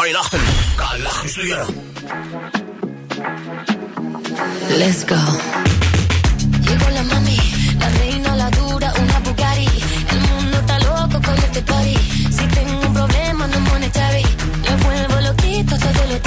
Weihnachten. 0.00 0.40
Weihnachten 0.78 1.28
studieren. 1.28 1.66
Let's 4.78 5.04
go. 5.04 5.14
Llegó 6.66 6.90
la 6.94 7.02
mami, 7.02 7.36
la 7.78 7.88
reina, 7.98 8.34
la 8.36 8.50
dura, 8.50 8.94
una 8.98 9.20
Bugatti. 9.20 9.68
El 10.12 10.20
mundo 10.20 10.56
está 10.56 10.78
loco 10.78 11.20
con 11.22 11.36
este 11.36 11.60
party. 11.62 11.96
Si 12.30 12.46
tengo 12.46 12.80
un 12.86 12.94
problema, 12.94 13.46
no 13.46 13.60
monetary. 13.60 14.24
Lo 14.70 14.76
vuelvo 14.78 15.20
loquito, 15.20 15.76
todo 15.76 16.06
lo. 16.08 16.20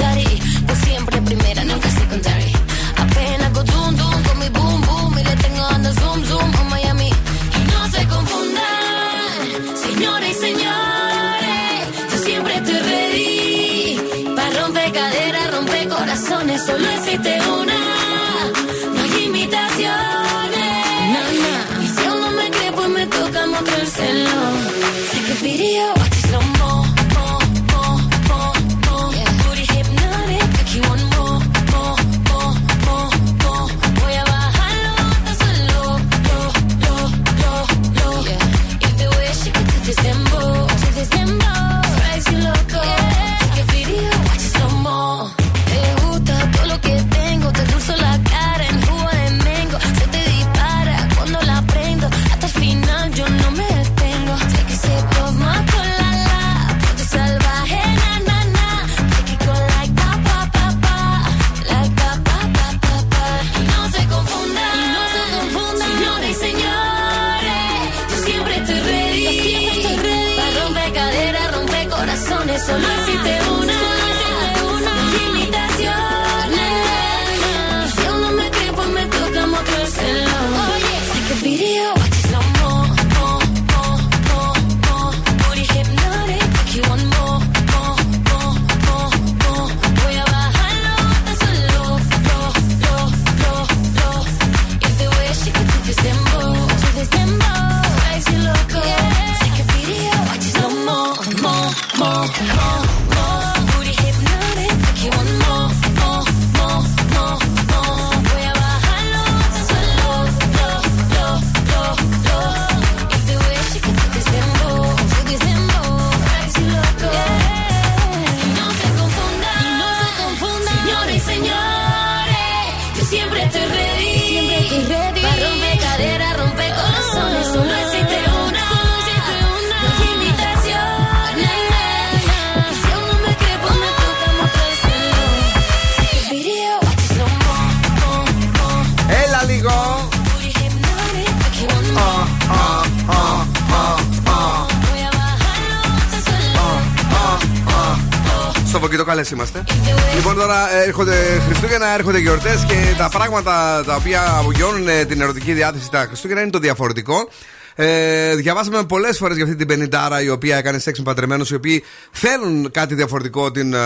Χριστούγεννα, 151.94 152.20
έρχονται 152.20 152.20
γιορτές 152.20 152.65
και 152.68 152.95
τα 152.98 153.10
πράγματα 153.10 153.84
τα 153.86 153.95
οποία 153.95 154.38
απογειώνουν 154.40 154.88
ε, 154.88 155.06
την 155.06 155.22
ερωτική 155.22 155.53
διάθεση 155.53 155.90
τα 155.91 156.06
Χριστούγεννα 156.07 156.41
είναι 156.41 156.49
το 156.52 156.60
διαφορετικό. 156.60 157.30
Ε, 157.76 158.36
διαβάσαμε 158.36 158.84
πολλές 158.84 159.18
φορές 159.18 159.36
για 159.36 159.45
αυτή 159.45 159.57
την 159.57 159.68
πενιντάρα 159.68 160.22
η 160.22 160.30
οποία 160.30 160.57
έκανε 160.57 160.80
σεξ 160.80 160.98
με 160.98 161.03
παντρεμένους, 161.03 161.49
οι 161.49 161.56
οποίοι 161.56 161.84
θέλουν 162.11 162.72
κάτι 162.72 162.95
διαφορετικό 162.95 163.52
την 163.52 163.74
ε, 163.74 163.78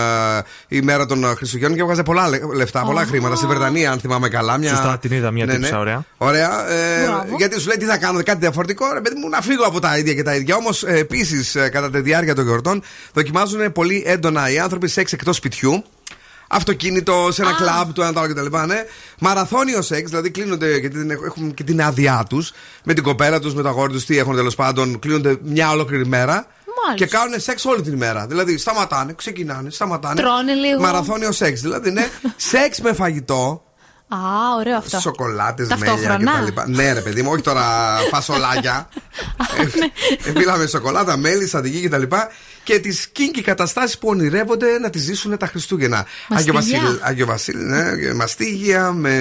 ημέρα 0.68 1.06
των 1.06 1.24
ε, 1.24 1.34
Χριστουγέννων 1.34 1.76
και 1.76 1.82
έβγαζε 1.82 2.02
πολλά 2.02 2.28
λε- 2.28 2.54
λεφτά, 2.54 2.82
πολλά 2.82 3.04
χρήματα. 3.04 3.36
Στη 3.36 3.46
Βρετανία, 3.46 3.90
αν 3.90 3.98
θυμάμαι 3.98 4.28
καλά. 4.28 4.58
Μια... 4.58 4.68
Σωστά, 4.68 4.98
την 4.98 5.12
είδα 5.12 5.30
μια 5.30 5.44
Ναι, 5.44 5.54
τύψα, 5.54 5.70
ναι. 5.72 5.78
ωραία. 5.78 6.04
Ωραία. 6.16 6.70
Ε, 6.70 7.08
γιατί 7.36 7.60
σου 7.60 7.66
λέει 7.68 7.76
τι 7.76 7.84
θα 7.84 7.96
κάνω, 7.96 8.22
κάτι 8.22 8.38
διαφορετικό. 8.38 8.92
Ρε 8.92 9.00
παιδί 9.00 9.16
μου, 9.20 9.28
να 9.28 9.40
φύγω 9.40 9.64
από 9.64 9.80
τα 9.80 9.98
ίδια 9.98 10.14
και 10.14 10.22
τα 10.22 10.34
ίδια. 10.34 10.56
Όμως, 10.56 10.82
ε, 10.84 10.96
επίσης, 10.98 11.56
κατά 11.72 11.90
τη 11.90 12.00
διάρκεια 12.00 12.34
των 12.34 12.44
γιορτών, 12.44 12.82
δοκιμάζουν 13.12 13.72
πολύ 13.72 14.02
έντονα 14.06 14.50
οι 14.50 14.58
άνθρωποι 14.58 14.88
σεξ 14.88 15.12
εκτός 15.12 15.36
σπιτιού. 15.36 15.84
Αυτοκίνητο, 16.48 17.28
σε 17.32 17.42
ένα 17.42 17.52
κλαμπ, 17.52 17.90
το 17.92 18.02
ένα 18.02 18.12
το 18.12 18.20
άλλο 18.20 18.34
κτλ. 18.34 18.56
Ναι. 18.66 18.84
Μαραθώνιο 19.18 19.82
σεξ, 19.82 20.10
δηλαδή 20.10 20.30
κλείνονται 20.30 20.78
γιατί 20.78 20.98
την- 20.98 21.10
έχουν 21.10 21.54
και 21.54 21.64
την 21.64 21.82
άδειά 21.82 22.24
τους 22.28 22.52
με 22.84 22.94
την 22.94 23.02
κοπέλα 23.02 23.40
τους, 23.40 23.54
με 23.54 23.62
το 23.62 23.68
αγόρι 23.68 23.92
τους, 23.92 24.04
τι 24.04 24.18
έχουν 24.18 24.34
τέλος 24.36 24.54
πάντων. 24.54 24.98
Κλείνονται 24.98 25.36
μια 25.42 25.70
ολόκληρη 25.70 26.06
μέρα. 26.06 26.46
Και 26.94 27.06
κάνουν 27.06 27.40
σεξ 27.40 27.64
όλη 27.64 27.82
την 27.82 27.92
ημέρα. 27.92 28.26
Δηλαδή 28.26 28.58
σταματάνε, 28.58 29.12
ξεκινάνε, 29.12 29.70
σταματάνε. 29.70 30.20
Τρώνε 30.20 30.52
λίγο. 30.54 30.80
Μαραθώνιο 30.80 31.32
σεξ. 31.32 31.60
Δηλαδή, 31.60 31.90
ναι, 31.90 32.08
σεξ 32.36 32.80
με 32.80 32.92
φαγητό. 32.92 33.62
Α, 34.08 34.18
ωραίο 34.58 34.76
αυτό. 34.76 35.00
Σοκολάτες, 35.00 35.68
μέλια 35.68 35.84
Ταυτόχρονα. 35.86 36.50
κτλ. 36.54 36.70
Ναι, 36.70 36.92
ρε 36.92 37.00
παιδί 37.00 37.22
μου, 37.22 37.30
όχι 37.32 37.42
τώρα 37.42 37.64
φασολάκια. 38.10 38.88
ε, 40.24 40.30
Μιλάμε 40.36 40.66
σοκολάτα, 40.66 41.16
μέλι, 41.16 41.46
σαντική 41.46 41.88
κτλ. 41.88 42.02
Και 42.62 42.78
τις 42.78 43.06
κίνκι 43.08 43.42
καταστάσεις 43.42 43.98
που 43.98 44.08
ονειρεύονται 44.08 44.78
να 44.78 44.90
τις 44.90 45.02
ζήσουν 45.02 45.36
τα 45.38 45.46
Χριστούγεννα. 45.46 46.06
Άγιο 46.28 46.52
Μαστίγια. 46.52 46.80
Βασίλη, 46.80 47.00
Άγιο 47.02 47.26
Βασίλη, 47.26 47.62
ναι, 47.62 48.14
μαστίγια, 48.14 48.92
με 48.92 49.12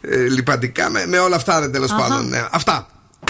ε, 0.00 0.16
λιπαντικά, 0.16 0.90
με, 0.90 1.06
με 1.06 1.18
όλα 1.18 1.36
αυτά 1.36 1.70
τέλος 1.70 1.90
Αχα. 1.90 2.00
πάντων. 2.00 2.28
Ναι. 2.28 2.46
Αυτά 2.50 2.86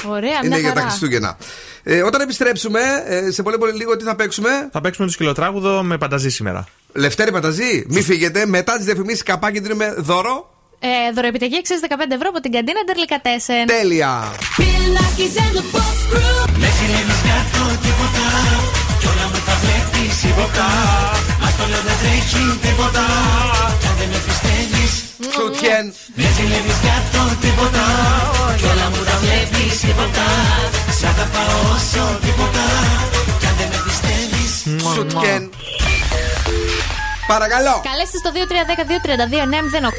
Ωραία, 0.07 0.39
είναι 0.39 0.49
μια 0.49 0.59
για 0.59 0.73
τα 0.73 0.75
χαρά. 0.75 0.89
Χριστούγεννα. 0.89 1.37
Ε, 1.83 2.03
όταν 2.03 2.21
επιστρέψουμε, 2.21 2.81
ε, 3.07 3.31
σε 3.31 3.43
πολύ 3.43 3.59
πολύ 3.59 3.73
λίγο 3.73 3.97
τι 3.97 4.05
θα 4.05 4.15
παίξουμε; 4.15 4.69
Θα 4.73 4.81
παίξουμε 4.81 5.07
το 5.07 5.13
σκυλοτράγουδο 5.13 5.83
με 5.83 5.99
πανταζή 5.99 6.31
σήμερα. 6.31 6.67
Λευτέρη 6.93 7.33
Παταζή, 7.33 7.85
μη 7.89 8.03
φύγετε. 8.03 8.47
Μετά 8.47 8.77
τις 8.77 8.85
διαφημίσεις 8.85 9.23
καπάκι 9.23 9.61
δίνουμε 9.61 9.95
δώρο. 9.99 10.51
Ε, 10.79 11.13
δωροεπιταγή 11.15 11.57
αξίζει 11.57 11.81
15 11.89 11.95
ευρώ 12.19 12.29
από 12.29 12.41
την 12.41 12.53
καντίνα 12.53 12.81
Ντερλικατέσεν. 12.85 13.67
Τέλεια. 13.67 14.13
Με 16.63 16.69
ζηλεύεις 16.79 17.21
κάτω 17.31 17.63
τίποτα 17.85 18.27
Κι 19.01 19.07
όλα 19.13 19.27
μου 19.31 19.41
τα 19.49 19.55
βλέπεις 19.63 20.17
υποπτά 20.31 20.71
Μας 21.41 21.55
το 21.59 21.65
λέω 21.71 21.83
δεν 21.89 21.97
τρέχει 22.03 22.45
τίποτα 22.65 23.05
Κι 23.81 23.87
αν 23.91 23.95
δεν 23.99 24.09
με 24.13 24.19
πιστεύεις 24.29 24.93
Σουτιέν 25.35 25.85
Με 26.19 26.27
ζηλεύεις 26.37 26.79
κάτω 26.87 27.21
τίποτα 27.43 27.85
Κι 28.61 28.67
όλα 28.73 28.87
μου 28.93 29.03
τα 29.09 29.17
βλέπεις 29.23 29.77
υποπτά 29.91 30.31
Σ' 30.99 31.05
αγαπάω 31.11 31.59
όσο 31.77 32.05
τίποτα 32.25 32.67
Κι 33.41 33.47
αν 33.51 33.55
δεν 33.59 33.69
με 33.73 33.79
πιστεύεις 33.87 34.53
Σουτιέν 34.95 35.43
Παρακαλώ. 37.35 37.75
Καλέστε 37.91 38.17
στο 38.23 38.31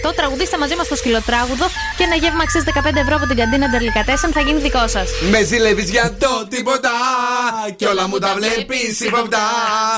2310-232-908, 0.09 0.15
τραγουδίστε 0.15 0.57
μαζί 0.57 0.75
μας 0.75 0.87
το 0.87 0.95
σκυλοτράγουδο 0.95 1.65
και 1.97 2.03
ένα 2.03 2.15
γεύμα 2.15 2.43
αξίας 2.43 2.65
15 2.73 2.95
ευρώ 2.95 3.15
από 3.15 3.25
την 3.27 3.37
καντίνα 3.37 3.69
Ντερλικατέσεν 3.69 4.31
θα 4.31 4.41
γίνει 4.41 4.59
δικό 4.59 4.87
σας. 4.87 5.07
Με 5.31 5.43
ζηλεύεις 5.43 5.89
για 5.89 6.13
το 6.19 6.47
τίποτα. 6.49 6.91
Κι 7.75 7.85
όλα 7.85 8.07
μου 8.07 8.17
τα 8.17 8.33
βλέπεις 8.35 8.99
ύποπτα. 8.99 9.47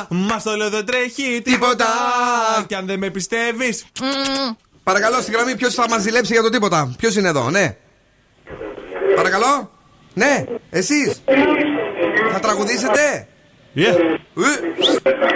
Μα 0.09 0.41
το 0.43 0.55
λέω 0.55 0.69
δεν 0.69 0.85
τρέχει 0.85 1.41
τίποτα. 1.43 1.87
Κι 2.67 2.75
αν 2.75 2.85
δεν 2.85 2.99
με 2.99 3.09
πιστεύεις. 3.09 3.85
Παρακαλώ 4.83 5.21
στη 5.21 5.31
γραμμή, 5.31 5.55
ποιος 5.55 5.73
θα 5.73 5.85
μας 5.89 6.01
ζηλέψει 6.01 6.33
για 6.33 6.41
το 6.41 6.49
τίποτα; 6.49 6.95
Ποιος 6.97 7.15
είναι 7.15 7.27
εδώ, 7.27 7.49
ναι. 7.49 7.75
Παρακαλώ. 9.15 9.71
Ναι, 10.13 10.43
εσείς. 10.69 11.21
Θα 12.31 12.39
τραγουδήσετε. 12.39 13.27
Yeah. 13.75 14.17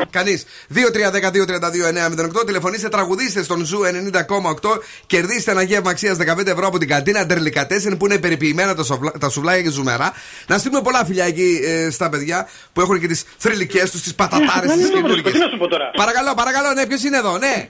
Κανείς. 0.10 0.46
2-3-10-2-32-9-08. 0.76 2.46
Τηλεφωνήστε, 2.46 2.90
τραγουδίστε 2.90 3.44
στον 3.44 3.66
Zoo 3.66 3.80
90,8. 3.82 4.80
Κερδίστε 5.08 5.52
ένα 5.52 5.62
γεύμα 5.62 5.90
αξίας 5.90 6.18
15 6.18 6.48
ευρώ 6.48 6.68
από 6.68 6.78
την 6.78 6.88
καντίνα 6.88 7.26
Ντερλικατέσεν 7.26 7.98
που 7.98 8.06
είναι 8.06 8.18
περιποιημένα 8.20 8.76
τα, 8.76 8.84
σοβλα... 8.84 9.12
τα 9.20 9.30
σουβλάκια 9.30 9.62
και 9.62 9.70
ζουμερά. 9.70 10.14
Να 10.48 10.58
στείλουμε 10.58 10.82
πολλά 10.82 11.06
φιλιά 11.06 11.26
εκεί 11.26 11.60
ε, 11.64 11.90
στα 11.90 12.10
παιδιά 12.10 12.48
που 12.74 12.82
έχουν 12.82 13.00
και 13.00 13.08
τις 13.08 13.24
θρηλυκές 13.38 13.92
τους, 13.92 14.02
τις 14.02 14.16
πατατάρες, 14.16 14.70
Δεν 14.70 14.78
τι 14.78 14.84
είναι 14.84 14.90
καινούργιες. 15.02 15.34
τι 15.34 15.40
να 15.40 15.48
σου 15.48 15.58
πω 15.58 15.68
τώρα; 15.68 15.92
Παρακαλώ, 15.96 16.34
παρακαλώ, 16.36 16.74
ναι, 16.74 16.86
ποιος 16.88 17.04
είναι 17.04 17.18
εδώ, 17.18 17.38
ναι. 17.38 17.70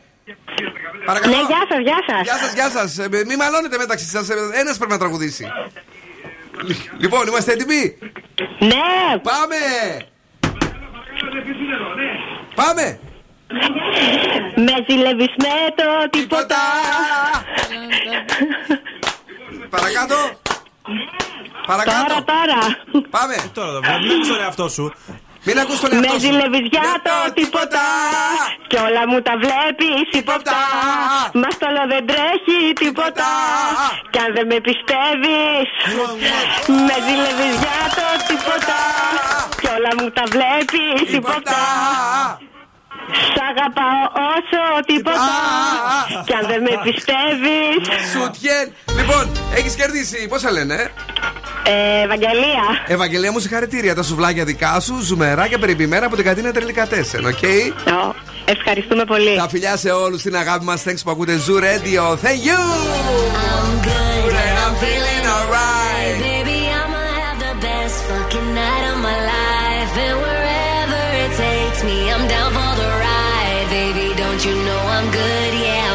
Παρακαλώ. 1.05 1.35
Ναι, 1.35 1.41
γεια 1.41 1.65
σας, 1.69 1.79
γεια 1.83 1.99
σας. 2.07 2.21
Γεια 2.23 2.37
σας, 2.37 2.53
γεια 2.53 2.69
σας. 2.69 2.97
Ε, 2.97 3.07
μην 3.27 3.37
μαλώνετε 3.37 3.77
μεταξύ 3.77 4.05
σας. 4.05 4.27
Ένας 4.53 4.77
πρέπει 4.77 4.91
να 4.91 4.97
τραγουδήσει. 4.97 5.47
Λοιπόν, 6.97 7.27
είμαστε 7.27 7.51
έτοιμοι; 7.51 7.97
Ναι. 8.59 9.17
Πάμε. 9.21 9.55
Πάμε! 12.55 12.99
Με 14.55 14.85
ζηλεύεις 14.87 15.33
με 15.37 15.53
το 15.75 16.09
τίποτα. 16.09 16.55
Παρακάτω. 19.69 20.15
Ναι. 20.87 20.99
Παρακάτω. 21.65 22.07
Τώρα 22.07 22.23
τώρα 22.23 22.59
Πάμε. 23.09 23.33
Ε, 23.33 23.47
τώρα 23.53 23.71
το 23.71 23.81
βλέπεις 23.81 24.27
τον 24.27 24.39
εαυτό 24.41 24.69
σου. 24.69 24.93
Μην 25.49 25.59
ακούς 25.59 25.79
τον. 25.79 25.89
Με 25.97 26.07
το 27.07 27.31
τίποτα. 27.33 27.85
Κι 28.67 28.77
όλα 28.87 29.03
μου 29.09 29.21
τα 29.21 29.33
βλέπεις 29.43 30.01
τιποτά. 30.11 30.63
Μα 31.41 31.49
το 31.61 31.67
δεν 31.91 32.03
τρέχει 32.09 32.59
τίποτα. 32.81 33.29
Κι 34.11 34.19
αν 34.23 34.29
δεν 34.35 34.45
με 34.51 34.59
πιστεύεις. 34.67 35.69
Με 36.87 36.95
για 37.63 37.79
το 37.97 38.07
τίποτα. 38.27 38.79
Κι 39.61 39.69
όλα 39.75 39.91
μου 39.97 40.09
τα 40.17 40.23
βλέπεις 40.33 41.11
ύποπτα. 41.11 41.63
Σ' 43.33 43.41
αγαπάω 43.51 44.01
όσο 44.33 44.61
τίποτα. 44.85 45.31
Κι 46.25 46.33
αν 46.33 46.45
δεν 46.51 46.61
με 46.61 46.73
πιστεύεις. 46.87 47.81
Σουτιέν. 48.11 48.65
Λοιπόν, 48.99 49.23
έχεις 49.55 49.75
κερδίσει. 49.75 50.27
Πώς 50.27 50.39
σε 50.41 50.51
λένε, 50.51 50.91
ε, 51.63 52.03
Ευαγγελία. 52.03 52.63
Ευαγγελία 52.87 53.31
μου, 53.31 53.39
συγχαρητήρια. 53.39 53.95
Τα 53.95 54.03
σουβλάκια 54.03 54.43
δικά 54.43 54.79
σου, 54.79 54.99
ζουμερά 55.01 55.47
και 55.47 55.57
περιποιημένα 55.57 56.05
από 56.05 56.15
την 56.15 56.25
κατίνα 56.25 56.51
τελικά 56.51 56.87
4, 56.87 57.27
οκ. 57.27 57.43
Ευχαριστούμε 58.45 59.03
πολύ. 59.05 59.35
Τα 59.37 59.49
φιλιά 59.49 59.77
σε 59.77 59.89
όλους 59.91 60.21
την 60.21 60.35
αγάπη 60.35 60.65
μας. 60.65 60.83
Thanks 60.85 61.01
που 61.03 61.11
ακούτε 61.11 61.33
Zoo 61.47 61.57
Radio. 61.59 62.03
Thank 62.25 62.41
you. 62.49 62.59
I'm 63.49 63.71
good 63.89 64.33
and 64.45 64.55
I'm 64.65 64.75
feeling 64.83 65.23
alright. 65.35 66.17
Baby, 66.29 66.59
I'ma 66.81 67.03
have 67.21 67.37
the 67.47 67.53
best 67.67 67.97
fucking 68.09 68.49
night 68.59 68.83
of 68.91 68.97
my 69.07 69.17
life. 69.33 70.28
you 74.45 74.55
know 74.55 74.77
I'm 74.77 75.11
good, 75.11 75.53
yeah. 75.59 75.88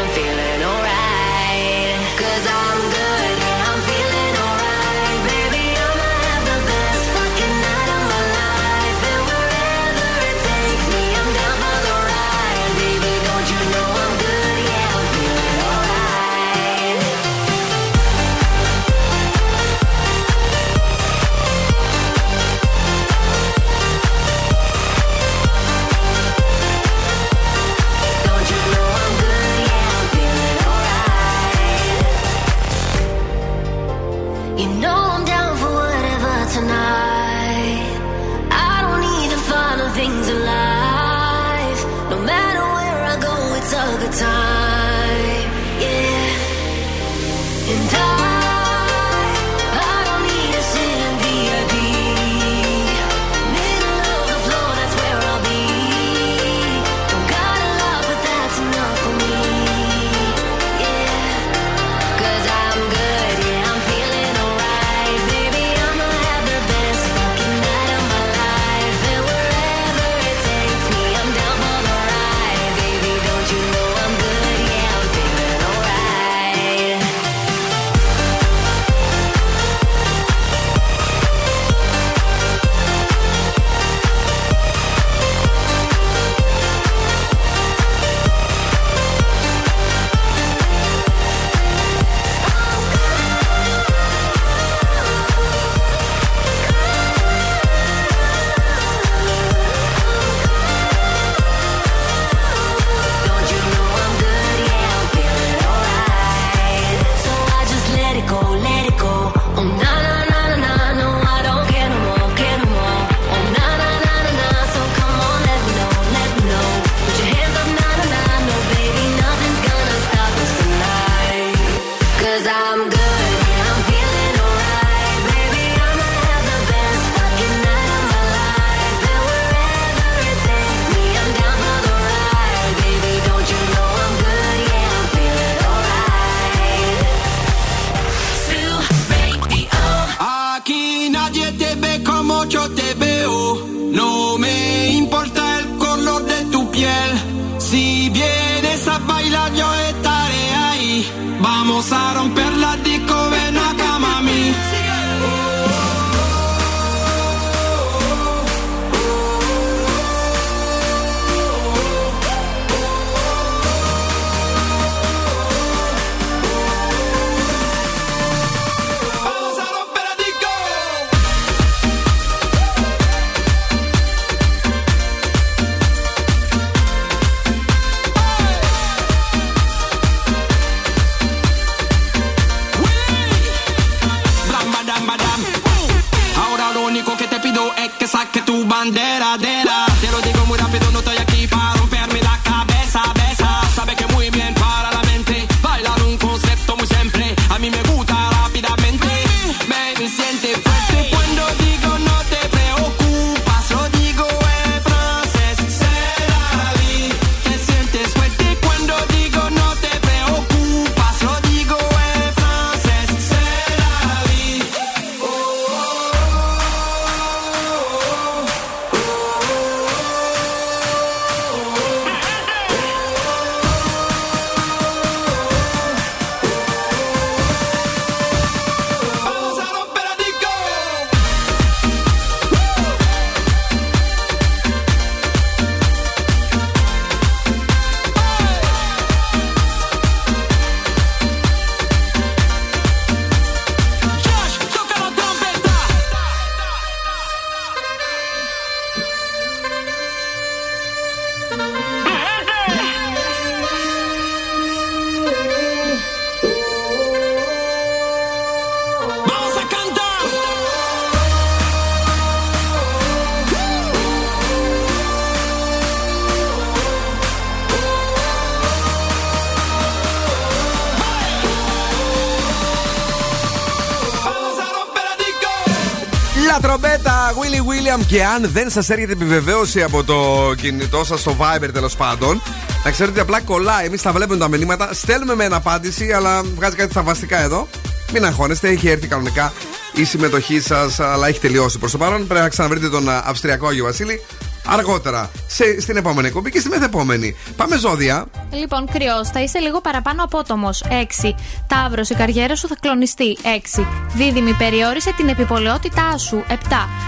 Και 278.15 278.23
αν 278.23 278.49
δεν 278.51 278.69
σας 278.69 278.89
έρχεται 278.89 279.11
επιβεβαίωση 279.11 279.83
από 279.83 280.03
το 280.03 280.51
κινητό 280.57 281.03
σας 281.03 281.19
στο 281.19 281.35
Viber 281.39 281.69
τέλος 281.73 281.95
πάντων, 281.95 282.41
να 282.83 282.91
ξέρετε 282.91 283.11
ότι 283.11 283.19
απλά 283.19 283.41
κολλάει. 283.41 283.85
Εμείς 283.85 284.01
τα 284.01 284.11
βλέπουμε 284.11 284.37
τα 284.37 284.47
μηνύματα, 284.47 284.93
στέλνουμε 284.93 285.35
με 285.35 285.43
ένα 285.43 285.55
απάντηση, 285.55 286.11
αλλά 286.11 286.43
βγάζει 286.43 286.75
κάτι 286.75 286.93
θαυμαστικά 286.93 287.39
εδώ. 287.39 287.67
Μην 288.13 288.25
αγχώνεστε, 288.25 288.69
έχει 288.69 288.87
έρθει 288.87 289.07
κανονικά 289.07 289.53
η 289.93 290.03
συμμετοχή 290.03 290.59
σας, 290.59 290.99
αλλά 290.99 291.27
έχει 291.27 291.39
τελειώσει 291.39 291.79
προς 291.79 291.91
το 291.91 291.97
παρόν. 291.97 292.27
Πρέπει 292.27 292.43
να 292.43 292.49
ξαναβρείτε 292.49 292.89
τον 292.89 293.09
α, 293.09 293.21
Αυστριακό 293.25 293.67
Άγιο 293.67 293.83
Βασίλη 293.83 294.21
αργότερα 294.65 295.31
σε, 295.47 295.81
στην 295.81 295.97
επόμενη 295.97 296.27
εκπομπή 296.27 296.51
και 296.51 296.59
στη 296.59 296.69
μεθεπόμενη. 296.69 297.35
Πάμε 297.55 297.77
ζώδια. 297.77 298.25
Λοιπόν, 298.51 298.87
κρυό, 298.91 299.25
θα 299.25 299.41
είσαι 299.41 299.59
λίγο 299.59 299.81
παραπάνω 299.81 300.23
απότομος. 300.23 300.83
6. 301.23 301.35
Ταύρος, 301.67 302.09
η 302.09 302.15
καριέρα 302.15 302.55
σου 302.55 302.67
θα 302.67 302.75
κλονιστεί. 302.79 303.37
6. 303.77 303.85
Δίδυμη, 304.13 304.53
περιόρισε 304.53 305.13
την 305.13 305.27
επιπολαιότητά 305.27 306.17
σου. 306.17 306.43
7. 306.47 306.53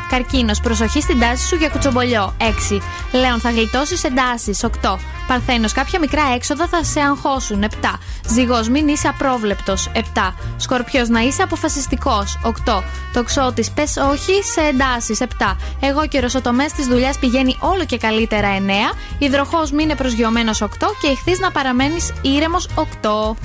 Καρκίνος, 0.09 0.61
προσοχή 0.61 1.01
στην 1.01 1.19
τάση 1.19 1.47
σου 1.47 1.55
για 1.55 1.69
κουτσομπολιό. 1.69 2.35
6. 2.37 2.81
Λέων, 3.11 3.39
θα 3.39 3.49
γλιτώσεις 3.49 4.03
εντάσεις. 4.03 4.63
8. 4.63 4.99
Παρθένος, 5.27 5.71
κάποια 5.73 5.99
μικρά 5.99 6.21
έξοδα 6.35 6.67
θα 6.67 6.83
σε 6.83 6.99
αγχώσουν. 6.99 7.63
7. 7.63 7.99
Ζυγός, 8.27 8.69
μην 8.69 8.87
είσαι 8.87 9.07
απρόβλεπτος. 9.07 9.89
7. 9.93 10.35
Σκορπιός, 10.57 11.09
να 11.09 11.19
είσαι 11.19 11.41
αποφασιστικός. 11.41 12.39
8. 12.43 12.83
Τοξότης, 13.13 13.71
πες 13.71 13.97
όχι 14.11 14.43
σε 14.53 14.61
εντάσεις. 14.61 15.19
7. 15.21 15.57
Εγώ 15.79 16.07
καιρο, 16.07 16.27
ο 16.35 16.41
τομέα 16.41 16.67
της 16.75 16.87
δουλειάς 16.87 17.17
πηγαίνει 17.17 17.57
όλο 17.59 17.85
και 17.85 17.97
καλύτερα. 17.97 18.47
9. 18.47 18.93
Υδροχός, 19.17 19.71
μείνε 19.71 19.95
προσγειωμένος. 19.95 20.61
8. 20.61 20.95
Και 21.01 21.07
ηχθείς 21.07 21.39
να 21.39 21.51
παραμένεις 21.51 22.13
ήρεμος. 22.21 22.69
8. 22.75 23.37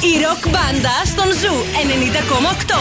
Η 0.00 0.12
ροκ 0.22 0.48
μπάντα 0.48 0.94
στον 1.04 1.26
Ζου 1.26 1.54
90,8. 1.82 2.78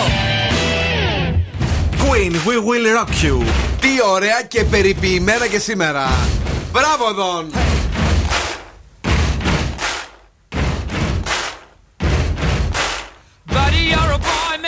Queen, 2.04 2.34
we 2.48 2.56
will 2.68 2.86
rock 2.98 3.12
you. 3.26 3.46
Τι 3.80 3.90
ωραία 4.14 4.42
και 4.48 4.64
περιποιημένα 4.64 5.48
και 5.48 5.60
σήμερα. 5.60 6.10
Μπράβο, 6.72 7.14
Δον! 7.14 7.52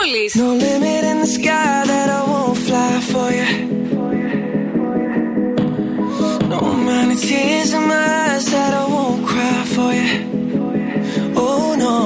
πόλης. 0.00 0.32
No 0.34 0.48
limit 0.64 1.02
in 1.10 1.18
the 1.24 1.30
sky 1.38 1.74
that 1.92 2.08
I 2.18 2.22
won't 2.32 2.58
fly 2.66 2.92
for 3.10 3.28
you. 3.38 3.48
No 6.52 6.58
amount 6.76 7.08
of 7.14 7.20
tears 7.28 7.70
in 7.78 7.84
my 7.94 8.06
eyes 8.24 8.44
that 8.54 8.72
I 8.82 8.84
won't 8.94 9.22
cry 9.30 9.58
for 9.74 9.90
you. 10.00 10.10
Oh 11.44 11.68
no, 11.84 11.96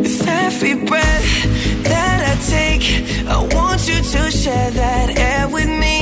with 0.00 0.18
every 0.44 0.74
breath 0.90 1.30
that 1.90 2.18
I 2.32 2.34
take, 2.56 2.86
I 3.34 3.38
want 3.56 3.80
you 3.90 3.98
to 4.14 4.22
share 4.42 4.70
that 4.82 5.08
air 5.28 5.44
with 5.56 5.70
me. 5.84 5.96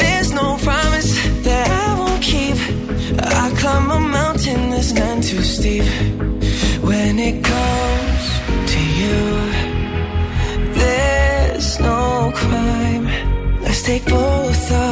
There's 0.00 0.30
no 0.40 0.46
promise 0.68 1.10
that 1.46 1.66
I 1.84 1.88
won't 2.00 2.22
keep. 2.30 2.56
I 3.42 3.46
climb 3.60 3.88
a 3.98 4.00
mountain 4.18 4.60
that's 4.72 4.92
none 5.00 5.20
too 5.28 5.42
steep. 5.54 5.86
When 6.88 7.14
it 7.28 7.36
comes 7.50 8.05
take 13.87 14.03
both 14.03 14.86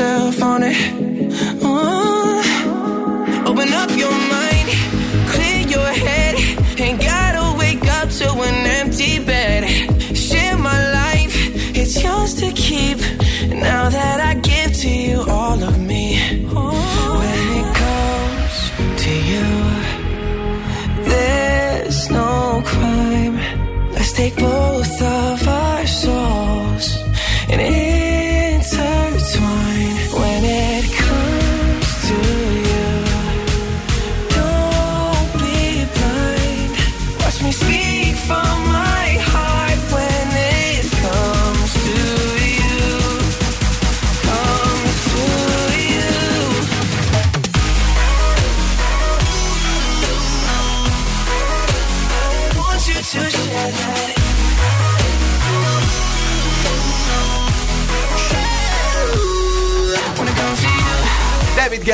yourself 0.00 0.42
on 0.42 0.62
it. 0.62 0.99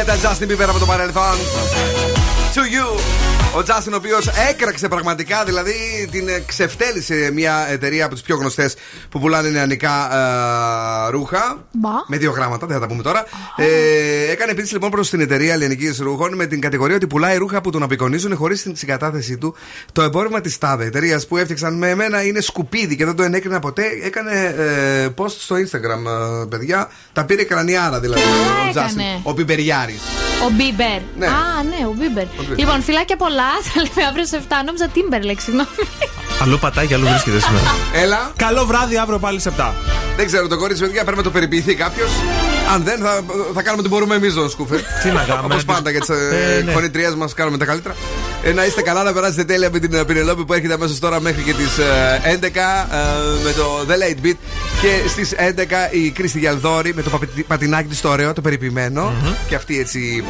David 0.06 0.20
Guetta, 0.20 0.28
Justin 0.28 0.48
Bieber 0.50 0.68
από 0.68 0.78
το 0.78 0.86
παρελθόν. 0.86 1.36
To 2.54 2.58
you. 2.58 2.98
Ο 3.56 3.62
Justin, 3.66 3.92
ο 3.92 3.96
οποίος 3.96 4.26
έκραξε 4.50 4.88
πραγματικά, 4.88 5.44
δηλαδή 5.44 6.08
την 6.10 6.28
ε, 6.28 6.42
ξεφτέλησε 6.46 7.30
μια 7.32 7.66
εταιρεία 7.70 8.04
από 8.04 8.14
τις 8.14 8.22
πιο 8.22 8.36
γνωστές 8.36 8.74
που 9.08 9.20
πουλάνε 9.20 9.48
νεανικά 9.48 10.08
ε, 10.12 10.16
ρούχα. 11.10 11.66
Μπα. 11.72 11.90
Με 12.06 12.16
δύο 12.16 12.30
γράμματα, 12.30 12.66
δεν 12.66 12.74
θα 12.74 12.80
τα 12.80 12.88
πούμε 12.88 13.02
τώρα. 13.02 13.24
Ε, 13.56 14.30
έκανε 14.30 14.50
επίσης 14.50 14.72
λοιπόν 14.72 14.90
προς 14.90 15.10
την 15.10 15.20
εταιρεία 15.20 15.52
ελληνικής 15.52 15.98
ρούχων 15.98 16.34
με 16.34 16.46
την 16.46 16.60
κατηγορία 16.60 16.96
ότι 16.96 17.06
πουλάει 17.06 17.36
ρούχα 17.36 17.60
που 17.60 17.70
τον 17.70 17.82
απεικονίζουν 17.82 18.36
χωρίς 18.36 18.62
την 18.62 18.76
συγκατάθεσή 18.76 19.38
του. 19.38 19.54
Το 19.92 20.02
εμπόρευμα 20.02 20.40
της 20.40 20.58
τάδε 20.58 20.84
εταιρείας 20.84 21.26
που 21.26 21.36
έφτιαξαν 21.36 21.74
με 21.74 21.88
εμένα 21.88 22.24
είναι 22.24 22.40
σκουπίδι 22.40 22.96
και 22.96 23.04
δεν 23.04 23.16
το 23.16 23.22
ενέκρινα 23.22 23.58
ποτέ. 23.58 23.82
Έκανε 24.02 24.54
ε, 24.56 25.08
post 25.16 25.34
στο 25.38 25.56
Instagram, 25.56 26.42
ε, 26.42 26.46
παιδιά. 26.48 26.90
Τα 27.12 27.24
πήρε 27.24 27.44
κρανιάρα 27.44 28.00
δηλαδή. 28.00 28.22
ο 28.22 28.68
έκανε. 28.68 28.90
Justin, 28.90 29.20
ο 29.22 29.34
Πιπεριάρη. 29.34 29.98
Ο 30.46 30.50
Μπίμπερ. 30.50 31.00
Ναι. 31.18 31.26
Α, 31.26 31.62
ναι, 31.62 31.86
ο 31.86 31.92
Μπίμπερ. 31.92 32.26
Μπίμπερ. 32.38 32.58
Λοιπόν, 32.58 32.82
φιλάκια 32.82 33.16
πολλά. 33.16 33.50
Θα 33.66 33.80
λέμε 33.80 34.08
αύριο 34.08 34.26
σε 34.26 34.42
7. 34.48 34.52
Νόμιζα 34.64 34.88
Timberlake, 34.88 35.42
συγγνώμη. 35.42 35.68
Αλλού 36.42 36.58
πατάει 36.58 36.86
και 36.86 36.94
αλλού 36.94 37.06
βρίσκεται 37.06 37.40
σήμερα. 37.40 37.64
Έλα. 37.94 38.32
Καλό 38.36 38.64
βράδυ, 38.66 38.96
αύριο 38.96 39.18
πάλι 39.18 39.40
σε 39.40 39.52
7. 39.58 39.72
Δεν 40.16 40.26
ξέρω 40.26 40.46
το 40.48 40.56
κορίτσι, 40.58 40.82
παιδιά, 40.82 41.02
πρέπει 41.02 41.16
να 41.16 41.22
το 41.22 41.30
περιποιηθεί 41.30 41.74
κάποιος. 41.74 42.10
Αν 42.74 42.82
δεν, 42.84 42.98
θα, 43.00 43.20
θα 43.54 43.62
κάνουμε 43.62 43.80
ό,τι 43.80 43.88
μπορούμε 43.88 44.14
εμείς, 44.14 44.34
τον 44.34 44.50
Σκούφερ. 44.50 44.78
Τι 45.02 45.08
να 45.10 45.22
κάνουμε, 45.22 45.54
Όπως 45.54 45.64
να 45.64 45.72
πάντα 45.74 45.90
για 45.90 46.00
τις 46.00 46.08
Ε, 46.08 46.14
ναι. 46.64 46.68
εκφωνητριές 46.70 47.14
μας 47.14 47.34
κάνουμε 47.34 47.56
τα 47.58 47.64
καλύτερα. 47.64 47.94
Ε, 48.42 48.52
να 48.52 48.64
είστε 48.64 48.82
καλά, 48.82 49.02
να 49.02 49.12
περάσετε 49.12 49.44
τέλεια 49.44 49.68
με 49.72 49.78
την 49.78 49.94
ε, 49.94 50.04
Πινελόπη 50.04 50.44
που 50.44 50.52
έρχεται 50.52 50.74
αμέσως 50.74 50.98
τώρα 50.98 51.20
μέχρι 51.20 51.42
και 51.42 51.52
τις 51.52 51.70
11 52.40 52.44
ε, 52.44 52.50
με 53.44 53.52
το 53.56 53.86
The 53.88 53.92
Late 53.92 54.26
Beat. 54.26 54.36
Και 54.82 55.08
στις 55.08 55.34
11 55.38 55.94
η 55.94 56.10
Κρίστη 56.10 56.38
Γιαλδόρη 56.38 56.94
με 56.94 57.02
το 57.02 57.10
παπι- 57.10 57.44
πατινάκι 57.46 57.88
της 57.88 58.00
το 58.00 58.08
ωραίο, 58.08 58.32
το 58.32 58.40
περιποιημένο 58.40 59.12
Και 59.48 59.54
αυτή 59.54 59.78
έτσι. 59.78 60.24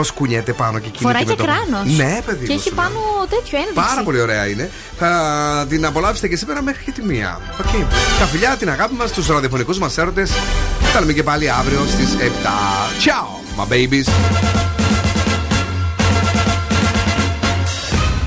Πώς 0.00 0.10
κουνιέται 0.12 0.52
πάνω 0.52 0.78
και 0.78 0.88
κινείται. 0.88 1.02
Φοράει 1.04 1.24
με 1.24 1.30
και 1.32 1.36
το- 1.36 1.44
κράνος. 1.44 1.96
Ναι, 1.96 2.20
παιδί. 2.26 2.46
Και 2.46 2.52
μου, 2.52 2.58
έχει 2.58 2.68
σου 2.68 2.74
λέω. 2.74 2.84
πάνω 2.84 3.00
τέτοιο 3.30 3.58
ένδειξη. 3.58 3.74
Πάρα 3.88 4.02
πολύ 4.02 4.20
ωραία 4.20 4.46
είναι. 4.46 4.70
Θα 4.98 5.66
την 5.68 5.86
απολαύσετε 5.86 6.28
και 6.28 6.36
σήμερα 6.36 6.62
μέχρι 6.62 6.84
και 6.84 6.90
τη 6.90 7.02
μία. 7.02 7.40
Οκ. 7.60 7.84
Τα 8.18 8.24
φιλιά, 8.24 8.56
την 8.58 8.70
αγάπη 8.70 8.94
μας, 8.94 9.10
τους 9.12 9.26
ραδιοφωνικούς 9.26 9.78
μας 9.78 9.98
έρωτες. 9.98 10.30
Θα 10.80 10.90
τα 10.92 11.00
λέμε 11.00 11.12
και 11.12 11.22
πάλι 11.22 11.50
αύριο 11.50 11.80
στις 11.88 12.14
7. 12.20 12.88
Ciao, 13.04 13.60
my 13.62 13.66
babies. 13.72 14.08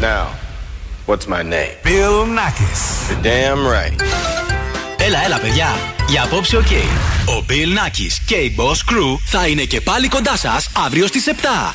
Now, 0.02 0.26
what's 1.08 1.28
my 1.28 1.42
name? 1.54 1.74
Bill 1.84 2.18
Nakis. 2.38 2.82
You're 3.10 3.24
damn 3.24 3.62
right. 3.76 4.02
Έλα, 4.98 5.24
έλα, 5.26 5.38
παιδιά. 5.40 5.68
Για 6.10 6.24
απόψε, 6.24 6.58
οκ. 6.58 6.72
Ο 7.26 7.46
Bill 7.50 7.78
Nakis 7.78 8.18
και 8.26 8.36
η 8.36 8.56
Boss 8.58 8.92
Crew 8.92 9.18
θα 9.26 9.48
είναι 9.48 9.64
και 9.64 9.82
πάλι 9.82 10.08
κοντά 10.08 10.38
σας 10.38 10.70
αύριο 10.86 11.08
στις 11.08 11.28
7. 11.28 11.72